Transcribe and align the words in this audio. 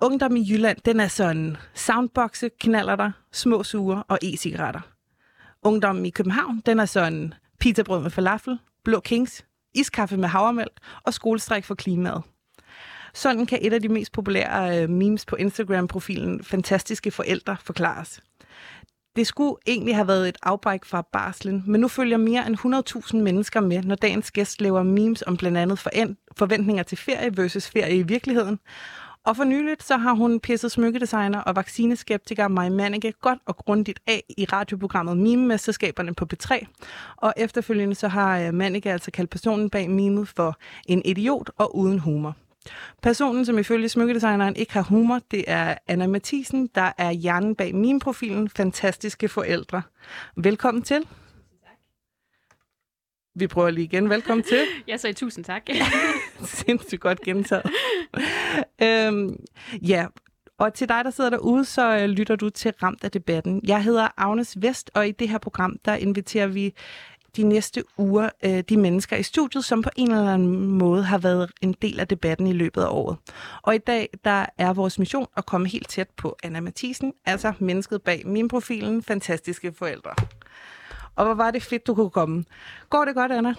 ungdom 0.00 0.36
i 0.36 0.46
Jylland, 0.50 0.78
den 0.84 1.00
er 1.00 1.08
sådan 1.08 1.56
soundboxe, 1.74 2.50
knallerter, 2.60 3.12
små 3.32 3.62
sure 3.62 4.02
og 4.08 4.18
e-cigaretter. 4.22 4.80
Ungdom 5.62 6.04
i 6.04 6.10
København, 6.10 6.62
den 6.66 6.80
er 6.80 6.84
sådan 6.84 7.34
pizzabrød 7.60 8.02
med 8.02 8.10
falafel, 8.10 8.58
blå 8.84 9.00
kings, 9.00 9.44
iskaffe 9.74 10.16
med 10.16 10.28
havremælk 10.28 10.72
og 11.02 11.14
skolestræk 11.14 11.64
for 11.64 11.74
klimaet. 11.74 12.22
Sådan 13.14 13.46
kan 13.46 13.58
et 13.62 13.72
af 13.72 13.82
de 13.82 13.88
mest 13.88 14.12
populære 14.12 14.82
øh, 14.82 14.90
memes 14.90 15.26
på 15.26 15.36
Instagram-profilen 15.36 16.44
Fantastiske 16.44 17.10
Forældre 17.10 17.56
forklares. 17.64 18.22
Det 19.16 19.26
skulle 19.26 19.56
egentlig 19.66 19.94
have 19.94 20.08
været 20.08 20.28
et 20.28 20.36
afbræk 20.42 20.84
fra 20.84 21.02
barslen, 21.12 21.64
men 21.66 21.80
nu 21.80 21.88
følger 21.88 22.16
mere 22.16 22.46
end 22.46 22.56
100.000 23.06 23.16
mennesker 23.16 23.60
med, 23.60 23.82
når 23.82 23.94
dagens 23.94 24.30
gæst 24.30 24.60
laver 24.60 24.82
memes 24.82 25.24
om 25.26 25.36
blandt 25.36 25.58
andet 25.58 25.78
forventninger 26.36 26.82
til 26.82 26.98
ferie 26.98 27.36
versus 27.36 27.70
ferie 27.70 27.96
i 27.96 28.02
virkeligheden. 28.02 28.58
Og 29.26 29.36
for 29.36 29.44
nyligt 29.44 29.82
så 29.82 29.96
har 29.96 30.12
hun 30.12 30.40
pisset 30.40 30.72
smykkedesigner 30.72 31.40
og 31.40 31.56
vaccineskeptiker 31.56 32.48
Maja 32.48 32.70
Manneke 32.70 33.12
godt 33.12 33.38
og 33.46 33.56
grundigt 33.56 34.00
af 34.06 34.24
i 34.38 34.44
radioprogrammet 34.44 35.16
Mime-mesterskaberne 35.16 36.14
på 36.14 36.26
P3. 36.34 36.66
Og 37.16 37.34
efterfølgende 37.36 37.94
så 37.94 38.08
har 38.08 38.40
øh, 38.40 38.54
Manneke 38.54 38.92
altså 38.92 39.10
kaldt 39.10 39.30
personen 39.30 39.70
bag 39.70 39.90
mimet 39.90 40.28
for 40.28 40.58
en 40.88 41.02
idiot 41.04 41.50
og 41.58 41.76
uden 41.76 41.98
humor. 41.98 42.36
Personen, 43.02 43.44
som 43.44 43.58
ifølge 43.58 43.88
smykkedesigneren 43.88 44.56
ikke 44.56 44.72
har 44.72 44.82
humor, 44.82 45.20
det 45.30 45.44
er 45.46 45.74
Anna 45.88 46.06
Mathisen, 46.06 46.70
der 46.74 46.92
er 46.98 47.10
hjernen 47.10 47.54
bag 47.54 47.74
min 47.74 48.00
profilen 48.00 48.48
Fantastiske 48.48 49.28
Forældre. 49.28 49.82
Velkommen 50.36 50.82
til. 50.82 51.06
Vi 53.38 53.46
prøver 53.46 53.70
lige 53.70 53.84
igen. 53.84 54.10
Velkommen 54.10 54.44
til. 54.44 54.58
Jeg 54.88 55.00
sagde 55.00 55.14
tusind 55.14 55.44
tak. 55.44 55.62
Sindssygt 56.44 57.00
godt 57.00 57.20
gentaget. 57.20 57.70
øhm, 58.82 59.36
ja, 59.82 60.06
og 60.58 60.74
til 60.74 60.88
dig, 60.88 61.04
der 61.04 61.10
sidder 61.10 61.30
derude, 61.30 61.64
så 61.64 61.98
øh, 61.98 62.04
lytter 62.04 62.36
du 62.36 62.50
til 62.50 62.72
Ramt 62.82 63.04
af 63.04 63.10
debatten. 63.10 63.60
Jeg 63.64 63.82
hedder 63.82 64.08
Agnes 64.16 64.56
Vest, 64.62 64.90
og 64.94 65.08
i 65.08 65.10
det 65.10 65.28
her 65.28 65.38
program, 65.38 65.76
der 65.84 65.94
inviterer 65.94 66.46
vi 66.46 66.74
de 67.36 67.42
næste 67.42 67.84
uger 67.98 68.28
øh, 68.44 68.60
de 68.68 68.76
mennesker 68.76 69.16
i 69.16 69.22
studiet, 69.22 69.64
som 69.64 69.82
på 69.82 69.90
en 69.96 70.10
eller 70.10 70.32
anden 70.32 70.66
måde 70.66 71.02
har 71.04 71.18
været 71.18 71.50
en 71.60 71.72
del 71.82 72.00
af 72.00 72.08
debatten 72.08 72.46
i 72.46 72.52
løbet 72.52 72.82
af 72.82 72.88
året. 72.90 73.16
Og 73.62 73.74
i 73.74 73.78
dag, 73.78 74.08
der 74.24 74.46
er 74.58 74.72
vores 74.72 74.98
mission 74.98 75.26
at 75.36 75.46
komme 75.46 75.68
helt 75.68 75.88
tæt 75.88 76.08
på 76.16 76.36
Anna 76.42 76.60
Mathisen, 76.60 77.12
altså 77.24 77.52
mennesket 77.58 78.02
bag 78.02 78.22
min 78.26 78.48
profilen, 78.48 79.02
fantastiske 79.02 79.72
forældre. 79.72 80.14
Og 81.16 81.24
hvor 81.24 81.34
var 81.34 81.50
det 81.50 81.62
fedt, 81.62 81.86
du 81.86 81.94
kunne 81.94 82.10
komme. 82.10 82.44
Går 82.90 83.04
det 83.04 83.14
godt, 83.14 83.32
Anna? 83.32 83.54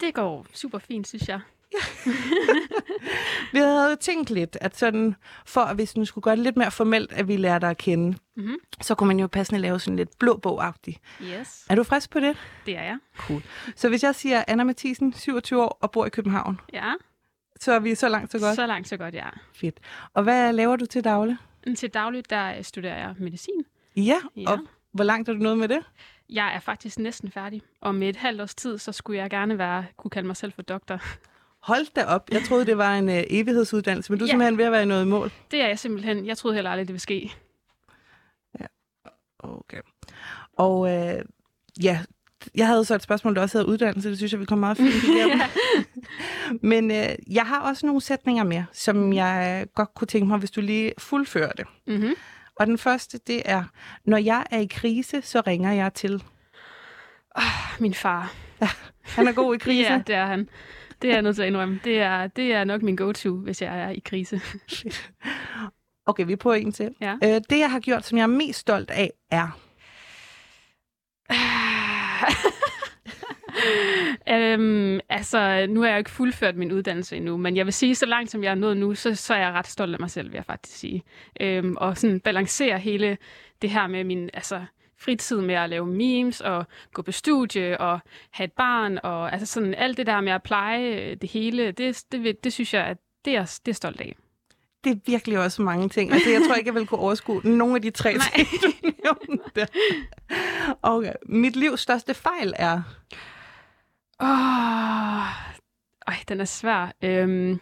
Det 0.00 0.14
går 0.14 0.46
super 0.52 0.78
fint, 0.78 1.08
synes 1.08 1.28
jeg. 1.28 1.40
vi 3.52 3.58
havde 3.58 3.90
jo 3.90 3.96
tænkt 4.00 4.30
lidt, 4.30 4.58
at 4.60 4.76
sådan, 4.76 5.14
for 5.46 5.60
at 5.60 5.74
hvis 5.74 5.96
nu 5.96 6.04
skulle 6.04 6.22
gøre 6.22 6.36
det 6.36 6.44
lidt 6.44 6.56
mere 6.56 6.70
formelt, 6.70 7.12
at 7.12 7.28
vi 7.28 7.36
lærer 7.36 7.58
dig 7.58 7.70
at 7.70 7.76
kende, 7.76 8.18
mm-hmm. 8.36 8.56
så 8.80 8.94
kunne 8.94 9.06
man 9.06 9.20
jo 9.20 9.26
passende 9.26 9.60
lave 9.60 9.80
sådan 9.80 9.96
lidt 9.96 10.18
blå 10.18 10.36
bog 10.36 10.74
Yes. 11.22 11.66
Er 11.70 11.74
du 11.74 11.82
frisk 11.82 12.10
på 12.10 12.20
det? 12.20 12.36
Det 12.66 12.76
er 12.76 12.82
jeg. 12.82 12.98
Cool. 13.16 13.42
Så 13.76 13.88
hvis 13.88 14.02
jeg 14.02 14.14
siger 14.14 14.44
Anna 14.48 14.64
Mathisen, 14.64 15.12
27 15.12 15.62
år 15.62 15.78
og 15.80 15.90
bor 15.90 16.06
i 16.06 16.08
København, 16.08 16.60
ja. 16.72 16.92
så 17.60 17.72
er 17.72 17.78
vi 17.78 17.94
så 17.94 18.08
langt 18.08 18.32
så 18.32 18.38
godt? 18.38 18.56
Så 18.56 18.66
langt 18.66 18.88
så 18.88 18.96
godt, 18.96 19.14
ja. 19.14 19.28
Fedt. 19.54 19.80
Og 20.14 20.22
hvad 20.22 20.52
laver 20.52 20.76
du 20.76 20.86
til 20.86 21.04
daglig? 21.04 21.36
Til 21.76 21.90
daglig, 21.90 22.30
der 22.30 22.62
studerer 22.62 22.98
jeg 22.98 23.14
medicin. 23.18 23.64
Ja, 23.96 24.16
ja. 24.36 24.50
og 24.50 24.58
hvor 24.92 25.04
langt 25.04 25.28
er 25.28 25.32
du 25.32 25.38
nået 25.38 25.58
med 25.58 25.68
det? 25.68 25.84
Jeg 26.30 26.54
er 26.54 26.60
faktisk 26.60 26.98
næsten 26.98 27.30
færdig. 27.30 27.62
Og 27.80 27.94
med 27.94 28.08
et 28.08 28.16
halvt 28.16 28.40
års 28.40 28.54
tid, 28.54 28.78
så 28.78 28.92
skulle 28.92 29.18
jeg 29.18 29.30
gerne 29.30 29.58
være, 29.58 29.86
kunne 29.96 30.10
kalde 30.10 30.26
mig 30.26 30.36
selv 30.36 30.52
for 30.52 30.62
doktor. 30.62 31.00
Hold 31.62 31.94
da 31.94 32.04
op. 32.04 32.30
Jeg 32.32 32.42
troede, 32.42 32.66
det 32.66 32.78
var 32.78 32.94
en 32.94 33.08
uh, 33.08 33.14
evighedsuddannelse, 33.14 34.12
men 34.12 34.18
du 34.18 34.24
er 34.24 34.26
ja. 34.26 34.32
simpelthen 34.32 34.58
ved 34.58 34.64
at 34.64 34.72
være 34.72 34.82
i 34.82 34.86
noget 34.86 35.08
mål. 35.08 35.30
Det 35.50 35.62
er 35.62 35.68
jeg 35.68 35.78
simpelthen. 35.78 36.26
Jeg 36.26 36.38
troede 36.38 36.54
heller 36.54 36.70
aldrig, 36.70 36.88
det 36.88 36.92
ville 36.92 37.00
ske. 37.00 37.32
Ja, 38.60 38.66
okay. 39.38 39.80
Og 40.52 40.80
uh, 40.80 41.24
ja, 41.84 42.00
jeg 42.54 42.66
havde 42.66 42.84
så 42.84 42.94
et 42.94 43.02
spørgsmål, 43.02 43.34
der 43.34 43.42
også 43.42 43.58
hedder 43.58 43.72
uddannelse. 43.72 44.08
Det 44.10 44.16
synes 44.16 44.32
jeg, 44.32 44.40
vi 44.40 44.44
kommer 44.44 44.66
meget 44.66 44.76
fint 44.76 45.04
igennem. 45.04 45.40
men 46.72 46.90
uh, 46.90 47.34
jeg 47.34 47.46
har 47.46 47.60
også 47.60 47.86
nogle 47.86 48.00
sætninger 48.00 48.44
mere, 48.44 48.66
som 48.72 49.12
jeg 49.12 49.66
godt 49.74 49.94
kunne 49.94 50.08
tænke 50.08 50.28
mig, 50.28 50.38
hvis 50.38 50.50
du 50.50 50.60
lige 50.60 50.92
fuldfører 50.98 51.52
det. 51.52 51.66
Mm-hmm. 51.86 52.14
Og 52.58 52.66
den 52.66 52.78
første, 52.78 53.18
det 53.26 53.42
er, 53.44 53.64
når 54.04 54.16
jeg 54.16 54.46
er 54.50 54.58
i 54.58 54.66
krise, 54.70 55.22
så 55.22 55.42
ringer 55.46 55.72
jeg 55.72 55.94
til... 55.94 56.22
Oh, 57.36 57.80
min 57.80 57.94
far. 57.94 58.32
Ja, 58.60 58.68
han 59.02 59.28
er 59.28 59.32
god 59.32 59.54
i 59.54 59.58
krise. 59.66 59.92
ja, 59.92 60.02
det 60.06 60.14
er 60.14 60.26
han. 60.26 60.48
Det 61.02 61.10
er 61.10 61.14
jeg 61.14 61.22
nødt 61.22 61.36
til 61.36 61.42
at 61.42 61.48
indrømme. 61.48 61.80
Det 61.84 61.98
er, 61.98 62.26
det 62.26 62.52
er 62.52 62.64
nok 62.64 62.82
min 62.82 62.96
go-to, 62.96 63.36
hvis 63.36 63.62
jeg 63.62 63.80
er 63.80 63.88
i 63.88 64.02
krise. 64.04 64.40
okay, 66.06 66.26
vi 66.26 66.36
prøver 66.36 66.56
en 66.56 66.72
til. 66.72 66.94
Ja. 67.00 67.14
Øh, 67.24 67.40
det, 67.50 67.58
jeg 67.58 67.70
har 67.70 67.80
gjort, 67.80 68.06
som 68.06 68.18
jeg 68.18 68.22
er 68.22 68.26
mest 68.26 68.58
stolt 68.58 68.90
af, 68.90 69.12
er... 69.30 69.58
øhm, 74.34 75.00
altså, 75.08 75.66
nu 75.68 75.80
har 75.80 75.88
jeg 75.88 75.94
jo 75.94 75.98
ikke 75.98 76.10
fuldført 76.10 76.56
min 76.56 76.72
uddannelse 76.72 77.16
endnu, 77.16 77.36
men 77.36 77.56
jeg 77.56 77.64
vil 77.66 77.72
sige, 77.72 77.94
så 77.94 78.06
langt 78.06 78.30
som 78.30 78.44
jeg 78.44 78.50
er 78.50 78.54
nået 78.54 78.76
nu, 78.76 78.94
så, 78.94 79.14
så 79.14 79.34
er 79.34 79.38
jeg 79.38 79.52
ret 79.52 79.66
stolt 79.66 79.94
af 79.94 80.00
mig 80.00 80.10
selv, 80.10 80.28
vil 80.28 80.34
jeg 80.34 80.44
faktisk 80.44 80.78
sige. 80.78 81.02
Øhm, 81.40 81.76
og 81.76 81.98
sådan 81.98 82.20
balancere 82.20 82.78
hele 82.78 83.18
det 83.62 83.70
her 83.70 83.86
med 83.86 84.04
min, 84.04 84.30
altså, 84.34 84.60
fritid 85.00 85.40
med 85.40 85.54
at 85.54 85.70
lave 85.70 85.86
memes 85.86 86.40
og 86.40 86.66
gå 86.92 87.02
på 87.02 87.12
studie 87.12 87.80
og 87.80 88.00
have 88.30 88.44
et 88.44 88.52
barn 88.52 88.98
og 89.02 89.32
altså 89.32 89.46
sådan 89.46 89.74
alt 89.74 89.96
det 89.96 90.06
der 90.06 90.20
med 90.20 90.32
at 90.32 90.42
pleje 90.42 91.14
det 91.14 91.30
hele, 91.30 91.70
det, 91.70 92.04
det, 92.12 92.44
det 92.44 92.52
synes 92.52 92.74
jeg, 92.74 92.84
at 92.84 92.96
det 93.24 93.36
er, 93.36 93.58
det 93.66 93.72
er 93.72 93.74
stolt 93.74 94.00
af. 94.00 94.16
Det 94.84 94.92
er 94.92 94.96
virkelig 95.06 95.38
også 95.38 95.62
mange 95.62 95.88
ting. 95.88 96.12
Altså, 96.12 96.30
jeg 96.30 96.42
tror 96.46 96.54
ikke, 96.54 96.68
jeg 96.68 96.74
vil 96.74 96.86
kunne 96.86 97.00
overskue 97.00 97.40
nogle 97.44 97.74
af 97.74 97.82
de 97.82 97.90
tre 97.90 98.12
ting, 98.12 98.48
du 98.62 98.72
nævnte. 98.82 99.68
Okay. 100.82 101.12
Mit 101.26 101.56
livs 101.56 101.80
største 101.80 102.14
fejl 102.14 102.52
er? 102.56 102.82
Åh, 104.20 104.28
oh, 104.28 105.26
øj, 106.08 106.14
den 106.28 106.40
er 106.40 106.44
svær. 106.44 106.92
Øhm, 107.02 107.60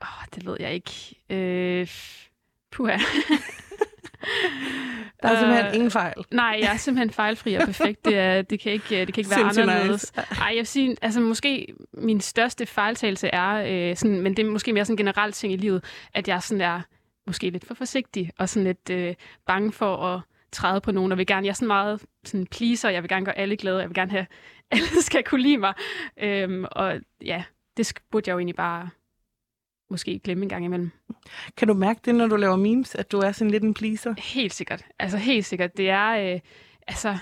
oh, 0.00 0.24
det 0.34 0.46
ved 0.46 0.56
jeg 0.60 0.74
ikke. 0.74 1.16
Øh, 1.30 1.88
puha. 2.70 2.98
Der 5.22 5.28
er 5.28 5.38
simpelthen 5.38 5.66
uh, 5.66 5.74
ingen 5.74 5.90
fejl. 5.90 6.14
Nej, 6.30 6.58
jeg 6.60 6.72
er 6.72 6.76
simpelthen 6.76 7.10
fejlfri 7.10 7.54
og 7.54 7.62
perfekt. 7.64 8.04
Det, 8.04 8.18
er, 8.18 8.42
det, 8.42 8.60
kan, 8.60 8.72
ikke, 8.72 9.06
det 9.06 9.14
kan 9.14 9.20
ikke 9.20 9.30
være 9.30 9.38
Sindssygt 9.38 9.70
anderledes. 9.70 10.12
Nice. 10.16 10.40
Ej, 10.40 10.46
jeg 10.46 10.56
vil 10.56 10.66
sige, 10.66 10.96
altså 11.02 11.20
måske 11.20 11.74
min 11.94 12.20
største 12.20 12.66
fejltagelse 12.66 13.28
er, 13.28 13.50
øh, 13.90 13.96
sådan, 13.96 14.20
men 14.20 14.36
det 14.36 14.46
er 14.46 14.50
måske 14.50 14.72
mere 14.72 14.84
sådan 14.84 14.94
en 14.94 14.96
generelt 14.96 15.34
ting 15.34 15.52
i 15.52 15.56
livet, 15.56 15.84
at 16.14 16.28
jeg 16.28 16.42
sådan 16.42 16.60
er 16.60 16.80
måske 17.26 17.50
lidt 17.50 17.66
for 17.66 17.74
forsigtig 17.74 18.30
og 18.38 18.48
sådan 18.48 18.64
lidt 18.64 18.90
øh, 18.90 19.14
bange 19.46 19.72
for 19.72 19.96
at 19.96 20.20
træde 20.52 20.80
på 20.80 20.92
nogen, 20.92 21.12
og 21.12 21.18
vil 21.18 21.26
gerne, 21.26 21.46
jeg 21.46 21.50
er 21.50 21.54
sådan 21.54 21.66
meget 21.66 22.02
sådan 22.24 22.46
pleaser, 22.46 22.90
jeg 22.90 23.02
vil 23.02 23.08
gerne 23.08 23.24
gøre 23.24 23.38
alle 23.38 23.56
glade, 23.56 23.78
jeg 23.78 23.88
vil 23.88 23.94
gerne 23.94 24.10
have, 24.10 24.26
alle 24.76 25.02
skal 25.02 25.24
kunne 25.24 25.42
lide 25.42 25.58
mig. 25.58 25.74
Øhm, 26.16 26.64
og 26.72 27.00
ja, 27.24 27.44
det 27.76 27.92
burde 28.10 28.28
jeg 28.28 28.34
jo 28.34 28.38
egentlig 28.38 28.56
bare 28.56 28.88
måske 29.90 30.18
glemme 30.18 30.42
en 30.42 30.48
gang 30.48 30.64
imellem. 30.64 30.90
Kan 31.56 31.68
du 31.68 31.74
mærke 31.74 32.00
det, 32.04 32.14
når 32.14 32.26
du 32.26 32.36
laver 32.36 32.56
memes, 32.56 32.94
at 32.94 33.12
du 33.12 33.18
er 33.18 33.32
sådan 33.32 33.50
lidt 33.50 33.62
en 33.62 33.74
pleaser? 33.74 34.14
Helt 34.18 34.54
sikkert. 34.54 34.84
Altså 34.98 35.18
helt 35.18 35.46
sikkert. 35.46 35.76
Det 35.76 35.90
er, 35.90 36.34
øh, 36.34 36.40
altså, 36.86 37.18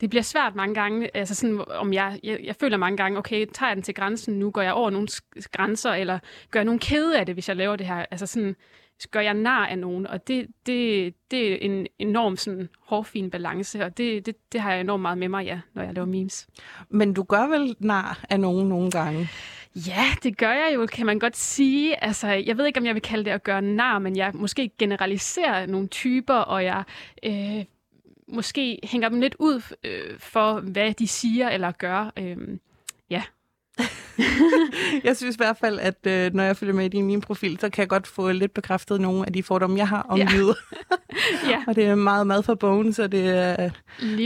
det 0.00 0.10
bliver 0.10 0.22
svært 0.22 0.54
mange 0.54 0.74
gange, 0.74 1.16
altså 1.16 1.34
sådan, 1.34 1.64
om 1.68 1.92
jeg, 1.92 2.20
jeg, 2.22 2.40
jeg 2.44 2.56
føler 2.56 2.76
mange 2.76 2.96
gange, 2.96 3.18
okay, 3.18 3.46
tager 3.54 3.70
jeg 3.70 3.76
den 3.76 3.82
til 3.82 3.94
grænsen 3.94 4.38
nu, 4.38 4.50
går 4.50 4.62
jeg 4.62 4.72
over 4.72 4.90
nogle 4.90 5.08
grænser, 5.52 5.90
eller 5.90 6.18
gør 6.50 6.60
jeg 6.60 6.64
nogen 6.64 6.78
kede 6.78 7.18
af 7.18 7.26
det, 7.26 7.34
hvis 7.34 7.48
jeg 7.48 7.56
laver 7.56 7.76
det 7.76 7.86
her, 7.86 8.06
altså 8.10 8.26
sådan, 8.26 8.56
gør 9.10 9.20
jeg 9.20 9.34
nar 9.34 9.66
af 9.66 9.78
nogen, 9.78 10.06
og 10.06 10.28
det, 10.28 10.46
det, 10.66 11.14
det 11.30 11.52
er 11.52 11.56
en 11.56 11.86
enorm 11.98 12.36
sådan 12.36 12.68
hårfin 12.80 13.30
balance, 13.30 13.84
og 13.84 13.98
det, 13.98 14.26
det, 14.26 14.52
det 14.52 14.60
har 14.60 14.72
jeg 14.72 14.80
enormt 14.80 15.02
meget 15.02 15.18
med 15.18 15.28
mig, 15.28 15.44
ja, 15.44 15.60
når 15.74 15.82
jeg 15.82 15.94
laver 15.94 16.06
memes. 16.06 16.46
Men 16.88 17.14
du 17.14 17.22
gør 17.22 17.46
vel 17.46 17.76
nar 17.78 18.24
af 18.30 18.40
nogen 18.40 18.68
nogle 18.68 18.90
gange? 18.90 19.28
Ja, 19.76 20.04
det 20.22 20.36
gør 20.38 20.52
jeg 20.52 20.72
jo, 20.74 20.86
kan 20.86 21.06
man 21.06 21.18
godt 21.18 21.36
sige. 21.36 22.04
Altså, 22.04 22.28
jeg 22.28 22.58
ved 22.58 22.66
ikke, 22.66 22.80
om 22.80 22.86
jeg 22.86 22.94
vil 22.94 23.02
kalde 23.02 23.24
det 23.24 23.30
at 23.30 23.42
gøre 23.42 23.62
nar, 23.62 23.98
men 23.98 24.16
jeg 24.16 24.30
måske 24.34 24.70
generaliserer 24.78 25.66
nogle 25.66 25.88
typer, 25.88 26.34
og 26.34 26.64
jeg 26.64 26.82
øh, 27.22 27.64
måske 28.28 28.78
hænger 28.84 29.08
dem 29.08 29.20
lidt 29.20 29.36
ud 29.38 29.62
øh, 29.84 30.18
for, 30.18 30.60
hvad 30.60 30.94
de 30.94 31.08
siger 31.08 31.48
eller 31.48 31.72
gør. 31.72 32.12
Øh, 32.18 32.36
ja. 33.10 33.22
jeg 35.04 35.16
synes 35.16 35.36
i 35.36 35.38
hvert 35.38 35.56
fald, 35.56 35.78
at 35.78 36.06
øh, 36.06 36.34
når 36.34 36.42
jeg 36.42 36.56
følger 36.56 36.74
med 36.74 36.84
i 36.84 36.88
din 36.88 37.06
min 37.06 37.20
profil, 37.20 37.58
så 37.60 37.70
kan 37.70 37.80
jeg 37.82 37.88
godt 37.88 38.06
få 38.06 38.32
lidt 38.32 38.54
bekræftet 38.54 39.00
nogle 39.00 39.26
af 39.26 39.32
de 39.32 39.42
fordomme, 39.42 39.78
jeg 39.78 39.88
har 39.88 40.02
om 40.02 40.18
ja. 40.18 40.28
jyder. 40.32 40.54
ja. 41.50 41.64
og 41.66 41.76
det 41.76 41.84
er 41.84 41.94
meget 41.94 42.26
mad 42.26 42.42
for 42.42 42.54
bones, 42.54 42.98
og 42.98 43.12
det 43.12 43.28
er 43.28 43.70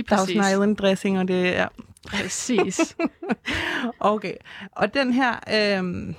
Thousand 0.06 0.40
Island 0.52 0.76
dressing, 0.76 1.18
og 1.18 1.28
det 1.28 1.56
er... 1.56 1.68
Præcis. 2.06 2.96
okay. 4.00 4.34
Og 4.72 4.94
den 4.94 5.12
her... 5.12 5.32
Øh, 5.32 6.14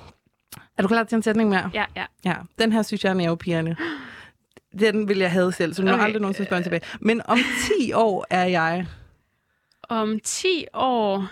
er 0.77 0.81
du 0.81 0.87
klar 0.87 1.03
til 1.03 1.15
en 1.15 1.23
sætning 1.23 1.49
mere? 1.49 1.71
Ja, 1.73 1.85
ja. 1.95 2.05
ja. 2.25 2.35
Den 2.59 2.71
her 2.71 2.81
synes 2.81 3.03
jeg 3.03 3.09
er 3.09 3.13
nervepirrende. 3.13 3.75
Den 4.79 5.07
vil 5.07 5.17
jeg 5.17 5.31
have 5.31 5.51
selv, 5.51 5.73
så 5.73 5.83
nu 5.83 5.91
okay. 5.91 6.03
aldrig 6.03 6.21
nogensinde 6.21 6.47
spørge 6.47 6.63
tilbage. 6.63 6.81
Men 6.99 7.21
om 7.25 7.37
10 7.79 7.93
år 7.93 8.25
er 8.29 8.45
jeg... 8.45 8.87
Om 9.89 10.19
10 10.23 10.65
år 10.73 11.27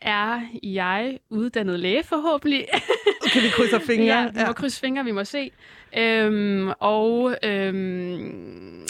er 0.00 0.40
jeg 0.62 1.18
uddannet 1.30 1.80
læge 1.80 2.02
forhåbentlig. 2.04 2.66
kan 3.32 3.42
vi 3.42 3.48
krydse 3.48 3.80
fingre? 3.80 4.04
Ja, 4.04 4.28
vi 4.34 4.40
må 4.46 4.52
krydse 4.52 4.80
fingre, 4.80 5.04
vi 5.04 5.12
må 5.12 5.24
se. 5.24 5.50
Øhm, 5.96 6.70
og 6.80 7.36
øhm, 7.42 8.86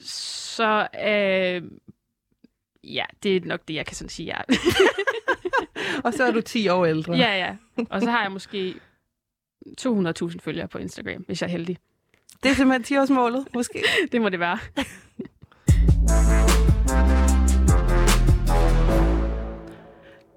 så 0.00 0.88
øh, 1.06 1.62
ja, 2.84 3.04
det 3.22 3.36
er 3.36 3.40
nok 3.44 3.60
det, 3.68 3.74
jeg 3.74 3.86
kan 3.86 3.96
sådan 3.96 4.08
sige, 4.08 4.26
ja. 4.26 4.40
og 6.04 6.14
så 6.14 6.24
er 6.24 6.30
du 6.30 6.40
10 6.40 6.68
år 6.68 6.86
ældre. 6.86 7.14
Ja, 7.14 7.36
ja. 7.36 7.56
Og 7.90 8.02
så 8.02 8.10
har 8.10 8.22
jeg 8.22 8.32
måske 8.32 8.74
200.000 9.80 10.38
følgere 10.40 10.68
på 10.68 10.78
Instagram, 10.78 11.22
hvis 11.22 11.42
jeg 11.42 11.48
er 11.48 11.52
heldig. 11.52 11.78
Det 12.42 12.50
er 12.50 12.54
simpelthen 12.54 12.98
10-årsmålet, 12.98 13.46
måske. 13.54 13.84
det 14.12 14.20
må 14.20 14.28
det 14.28 14.40
være. 14.40 14.58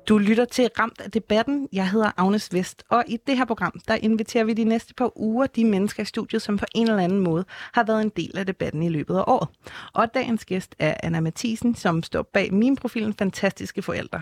Du 0.08 0.18
lytter 0.18 0.46
til 0.46 0.70
Ramt 0.80 1.02
af 1.02 1.12
debatten. 1.12 1.70
Jeg 1.74 1.90
hedder 1.90 2.12
Agnes 2.18 2.54
Vest, 2.54 2.84
og 2.90 3.04
i 3.08 3.18
det 3.28 3.38
her 3.38 3.46
program, 3.46 3.80
der 3.88 3.96
inviterer 3.96 4.44
vi 4.44 4.54
de 4.54 4.64
næste 4.64 4.94
par 4.94 5.20
uger 5.20 5.48
de 5.48 5.66
mennesker 5.66 6.04
i 6.04 6.06
studiet, 6.06 6.42
som 6.42 6.58
på 6.58 6.66
en 6.76 6.90
eller 6.90 7.04
anden 7.04 7.20
måde 7.20 7.46
har 7.50 7.84
været 7.84 8.02
en 8.02 8.10
del 8.10 8.38
af 8.38 8.46
debatten 8.46 8.84
i 8.84 8.90
løbet 8.90 9.16
af 9.16 9.24
året. 9.28 9.50
Og 9.94 10.14
dagens 10.14 10.46
gæst 10.46 10.76
er 10.80 10.96
Anna 11.04 11.20
Mathisen, 11.20 11.76
som 11.76 12.04
står 12.04 12.22
bag 12.22 12.54
min 12.54 12.76
profilen 12.76 13.14
Fantastiske 13.14 13.82
Forældre. 13.82 14.22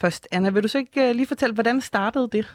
Først, 0.00 0.28
Anna, 0.32 0.50
vil 0.50 0.62
du 0.62 0.68
så 0.68 0.78
ikke 0.78 1.08
øh, 1.08 1.14
lige 1.14 1.26
fortælle, 1.26 1.54
hvordan 1.54 1.80
startede 1.80 2.28
det? 2.32 2.54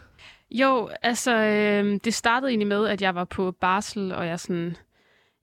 Jo, 0.51 0.89
altså, 1.01 1.35
øh, 1.35 1.99
det 2.03 2.13
startede 2.13 2.49
egentlig 2.51 2.67
med, 2.67 2.87
at 2.87 3.01
jeg 3.01 3.15
var 3.15 3.25
på 3.25 3.51
barsel, 3.51 4.11
og 4.11 4.27
jeg 4.27 4.39
sådan 4.39 4.75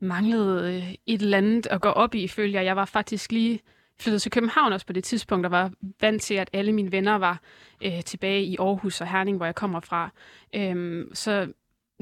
manglede 0.01 0.77
øh, 0.77 0.95
et 1.07 1.23
eller 1.23 1.39
andet 1.39 1.67
at 1.67 1.81
gå 1.81 1.89
op 1.89 2.15
i, 2.15 2.29
følger 2.29 2.61
jeg. 2.61 2.67
Jeg 2.67 2.77
var 2.77 2.85
faktisk 2.85 3.33
lige 3.33 3.61
flyttede 4.05 4.21
til 4.21 4.31
København 4.31 4.73
også 4.73 4.87
på 4.87 4.93
det 4.93 5.05
tidspunkt, 5.05 5.47
og 5.47 5.53
var 5.53 5.71
vant 6.01 6.23
til, 6.23 6.35
at 6.35 6.51
alle 6.53 6.73
mine 6.73 6.93
venner 6.93 7.19
var 7.19 7.41
øh, 7.85 8.05
tilbage 8.05 8.43
i 8.43 8.57
Aarhus 8.59 9.01
og 9.01 9.09
Herning, 9.09 9.37
hvor 9.37 9.47
jeg 9.47 9.55
kommer 9.55 9.81
fra. 9.81 10.11
Øhm, 10.55 11.11
så 11.15 11.47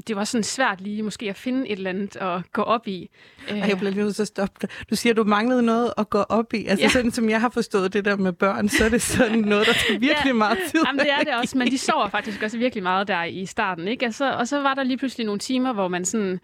det 0.08 0.16
var 0.16 0.24
sådan 0.24 0.44
svært 0.44 0.80
lige 0.80 1.02
måske 1.02 1.30
at 1.30 1.36
finde 1.36 1.68
et 1.68 1.76
eller 1.76 1.90
andet 1.90 2.16
at 2.16 2.52
gå 2.52 2.62
op 2.62 2.88
i. 2.88 3.10
Ej, 3.48 3.56
jeg 3.56 3.76
bliver 3.76 3.90
lige 3.90 4.04
nødt 4.04 4.14
til 4.14 4.22
at 4.22 4.28
stoppe 4.28 4.68
Du 4.90 4.96
siger, 4.96 5.12
at 5.12 5.16
du 5.16 5.24
manglede 5.24 5.62
noget 5.62 5.92
at 5.98 6.10
gå 6.10 6.18
op 6.18 6.54
i. 6.54 6.66
Altså 6.66 6.84
ja. 6.84 6.88
sådan 6.88 7.10
som 7.10 7.30
jeg 7.30 7.40
har 7.40 7.48
forstået 7.48 7.92
det 7.92 8.04
der 8.04 8.16
med 8.16 8.32
børn, 8.32 8.68
så 8.68 8.84
er 8.84 8.88
det 8.88 9.02
sådan 9.02 9.38
noget, 9.52 9.66
der 9.66 9.72
skal 9.72 10.00
virkelig 10.00 10.26
ja. 10.26 10.32
meget 10.32 10.58
tid. 10.70 10.80
Jamen 10.86 10.98
det 10.98 11.12
er 11.12 11.18
det 11.18 11.34
også, 11.34 11.58
men 11.58 11.70
de 11.70 11.78
sover 11.78 12.08
faktisk 12.08 12.42
også 12.42 12.58
virkelig 12.58 12.82
meget 12.82 13.08
der 13.08 13.24
i 13.24 13.46
starten. 13.46 13.88
Ikke? 13.88 14.04
Altså, 14.04 14.32
og 14.32 14.48
så 14.48 14.62
var 14.62 14.74
der 14.74 14.82
lige 14.82 14.98
pludselig 14.98 15.26
nogle 15.26 15.38
timer, 15.38 15.72
hvor 15.72 15.88
man 15.88 16.04
sådan 16.04 16.40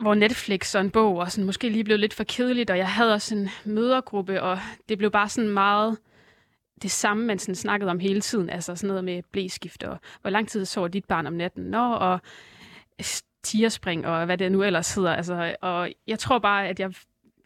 hvor 0.00 0.14
Netflix 0.14 0.74
og 0.74 0.80
en 0.80 0.90
bog 0.90 1.16
og 1.16 1.32
sådan, 1.32 1.46
måske 1.46 1.68
lige 1.68 1.84
blev 1.84 1.98
lidt 1.98 2.14
for 2.14 2.24
kedeligt, 2.24 2.70
og 2.70 2.78
jeg 2.78 2.88
havde 2.88 3.14
også 3.14 3.34
en 3.34 3.48
mødergruppe, 3.64 4.42
og 4.42 4.58
det 4.88 4.98
blev 4.98 5.10
bare 5.10 5.28
sådan 5.28 5.50
meget 5.50 5.98
det 6.82 6.90
samme, 6.90 7.26
man 7.26 7.38
sådan 7.38 7.54
snakkede 7.54 7.90
om 7.90 7.98
hele 7.98 8.20
tiden, 8.20 8.50
altså 8.50 8.76
sådan 8.76 8.88
noget 8.88 9.04
med 9.04 9.22
blæskift, 9.32 9.82
og 9.82 9.98
hvor 10.20 10.30
lang 10.30 10.48
tid 10.48 10.64
sover 10.64 10.88
dit 10.88 11.04
barn 11.04 11.26
om 11.26 11.32
natten, 11.32 11.64
Nå, 11.64 11.92
og 11.92 12.20
tierspring, 13.42 14.06
og 14.06 14.26
hvad 14.26 14.38
det 14.38 14.52
nu 14.52 14.62
ellers 14.62 14.94
hedder. 14.94 15.14
Altså, 15.14 15.56
og 15.60 15.90
jeg 16.06 16.18
tror 16.18 16.38
bare, 16.38 16.68
at 16.68 16.80
jeg 16.80 16.92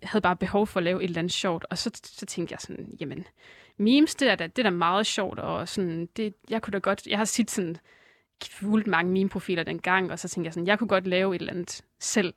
havde 0.03 0.23
bare 0.23 0.37
behov 0.37 0.67
for 0.67 0.81
at 0.81 0.85
lave 0.85 1.03
et 1.03 1.09
eller 1.09 1.19
andet 1.19 1.33
sjovt, 1.33 1.67
og 1.71 1.79
så, 1.79 1.91
så 2.05 2.27
tænkte 2.27 2.53
jeg 2.53 2.61
sådan, 2.61 2.97
jamen, 3.01 3.25
memes, 3.77 4.15
det 4.15 4.31
er 4.31 4.35
da, 4.35 4.47
det 4.47 4.59
er 4.59 4.63
da 4.63 4.71
meget 4.71 5.07
sjovt, 5.07 5.39
og 5.39 5.69
sådan, 5.69 6.09
det, 6.17 6.35
jeg 6.51 6.63
kunne 6.63 6.73
da 6.73 6.79
godt, 6.79 7.07
jeg 7.07 7.19
har 7.19 7.25
sit 7.25 7.51
sådan, 7.51 7.77
fulgte 8.51 8.91
mange 8.91 9.13
meme-profiler 9.13 9.63
dengang, 9.63 10.13
og 10.13 10.19
så 10.19 10.29
tænkte 10.29 10.47
jeg 10.47 10.53
sådan, 10.55 10.67
jeg 10.67 10.79
kunne 10.79 10.89
godt 10.89 11.07
lave 11.07 11.35
et 11.35 11.41
eller 11.41 11.53
andet 11.53 11.81
selv. 12.01 12.35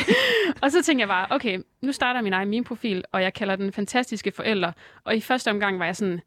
og 0.62 0.70
så 0.70 0.82
tænkte 0.82 1.00
jeg 1.00 1.08
bare, 1.08 1.26
okay, 1.30 1.58
nu 1.80 1.92
starter 1.92 2.20
min 2.20 2.32
egen 2.32 2.48
meme-profil, 2.48 3.04
og 3.12 3.22
jeg 3.22 3.34
kalder 3.34 3.56
den 3.56 3.72
Fantastiske 3.72 4.32
Forældre. 4.32 4.72
Og 5.04 5.16
i 5.16 5.20
første 5.20 5.50
omgang 5.50 5.78
var 5.78 5.84
jeg 5.84 5.96
sådan, 5.96 6.20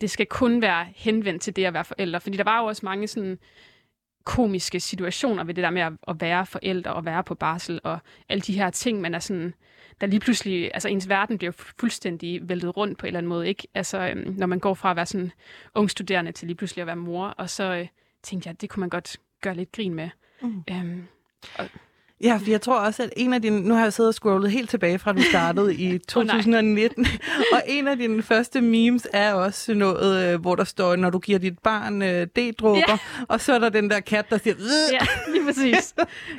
det 0.00 0.10
skal 0.10 0.26
kun 0.26 0.62
være 0.62 0.86
henvendt 0.96 1.42
til 1.42 1.56
det 1.56 1.64
at 1.64 1.74
være 1.74 1.84
forældre, 1.84 2.20
fordi 2.20 2.36
der 2.36 2.44
var 2.44 2.60
jo 2.60 2.66
også 2.66 2.86
mange 2.86 3.08
sådan 3.08 3.38
komiske 4.24 4.80
situationer 4.80 5.44
ved 5.44 5.54
det 5.54 5.64
der 5.64 5.70
med 5.70 5.82
at, 5.82 6.20
være 6.20 6.46
forældre 6.46 6.92
og 6.92 7.04
være 7.04 7.24
på 7.24 7.34
barsel 7.34 7.80
og 7.84 7.98
alle 8.28 8.40
de 8.40 8.52
her 8.52 8.70
ting, 8.70 9.00
man 9.00 9.14
er 9.14 9.18
sådan, 9.18 9.54
der 10.00 10.06
lige 10.06 10.20
pludselig, 10.20 10.70
altså 10.74 10.88
ens 10.88 11.08
verden 11.08 11.38
bliver 11.38 11.52
fuldstændig 11.80 12.48
væltet 12.48 12.76
rundt 12.76 12.98
på 12.98 13.06
en 13.06 13.08
eller 13.08 13.18
anden 13.18 13.28
måde, 13.28 13.48
ikke? 13.48 13.68
Altså, 13.74 13.98
øhm, 14.08 14.34
når 14.38 14.46
man 14.46 14.58
går 14.58 14.74
fra 14.74 14.90
at 14.90 14.96
være 14.96 15.06
sådan 15.06 15.32
ung 15.74 15.90
studerende 15.90 16.32
til 16.32 16.46
lige 16.46 16.56
pludselig 16.56 16.80
at 16.80 16.86
være 16.86 16.96
mor, 16.96 17.26
og 17.26 17.50
så 17.50 17.64
øh, 17.64 17.86
tænkte 18.22 18.46
jeg, 18.46 18.52
at 18.54 18.60
det 18.60 18.70
kunne 18.70 18.80
man 18.80 18.90
godt 18.90 19.20
gøre 19.40 19.54
lidt 19.54 19.72
grin 19.72 19.94
med. 19.94 20.10
Mm. 20.42 20.64
Øhm, 20.70 21.06
og, 21.58 21.68
Ja, 22.24 22.36
for 22.36 22.50
jeg 22.50 22.60
tror 22.60 22.78
også, 22.78 23.02
at 23.02 23.12
en 23.16 23.32
af 23.32 23.42
dine... 23.42 23.60
Nu 23.60 23.74
har 23.74 23.82
jeg 23.82 23.92
siddet 23.92 24.08
og 24.08 24.14
scrollet 24.14 24.50
helt 24.50 24.70
tilbage 24.70 24.98
fra, 24.98 25.12
du 25.12 25.22
startede 25.22 25.74
i 25.74 25.98
2019. 26.08 27.06
oh, 27.06 27.10
og 27.54 27.62
en 27.66 27.88
af 27.88 27.96
dine 27.96 28.22
første 28.22 28.60
memes 28.60 29.08
er 29.12 29.34
også 29.34 29.74
noget, 29.74 30.32
øh, 30.32 30.40
hvor 30.40 30.54
der 30.56 30.64
står, 30.64 30.96
når 30.96 31.10
du 31.10 31.18
giver 31.18 31.38
dit 31.38 31.58
barn 31.58 32.02
øh, 32.02 32.26
D-dråber, 32.26 32.82
ja. 32.88 32.98
og 33.28 33.40
så 33.40 33.52
er 33.52 33.58
der 33.58 33.68
den 33.68 33.90
der 33.90 34.00
kat, 34.00 34.30
der 34.30 34.38
siger... 34.38 34.54
Rrr! 34.54 34.92
Ja, 34.92 35.32
lige 35.32 35.44
præcis. 35.44 35.94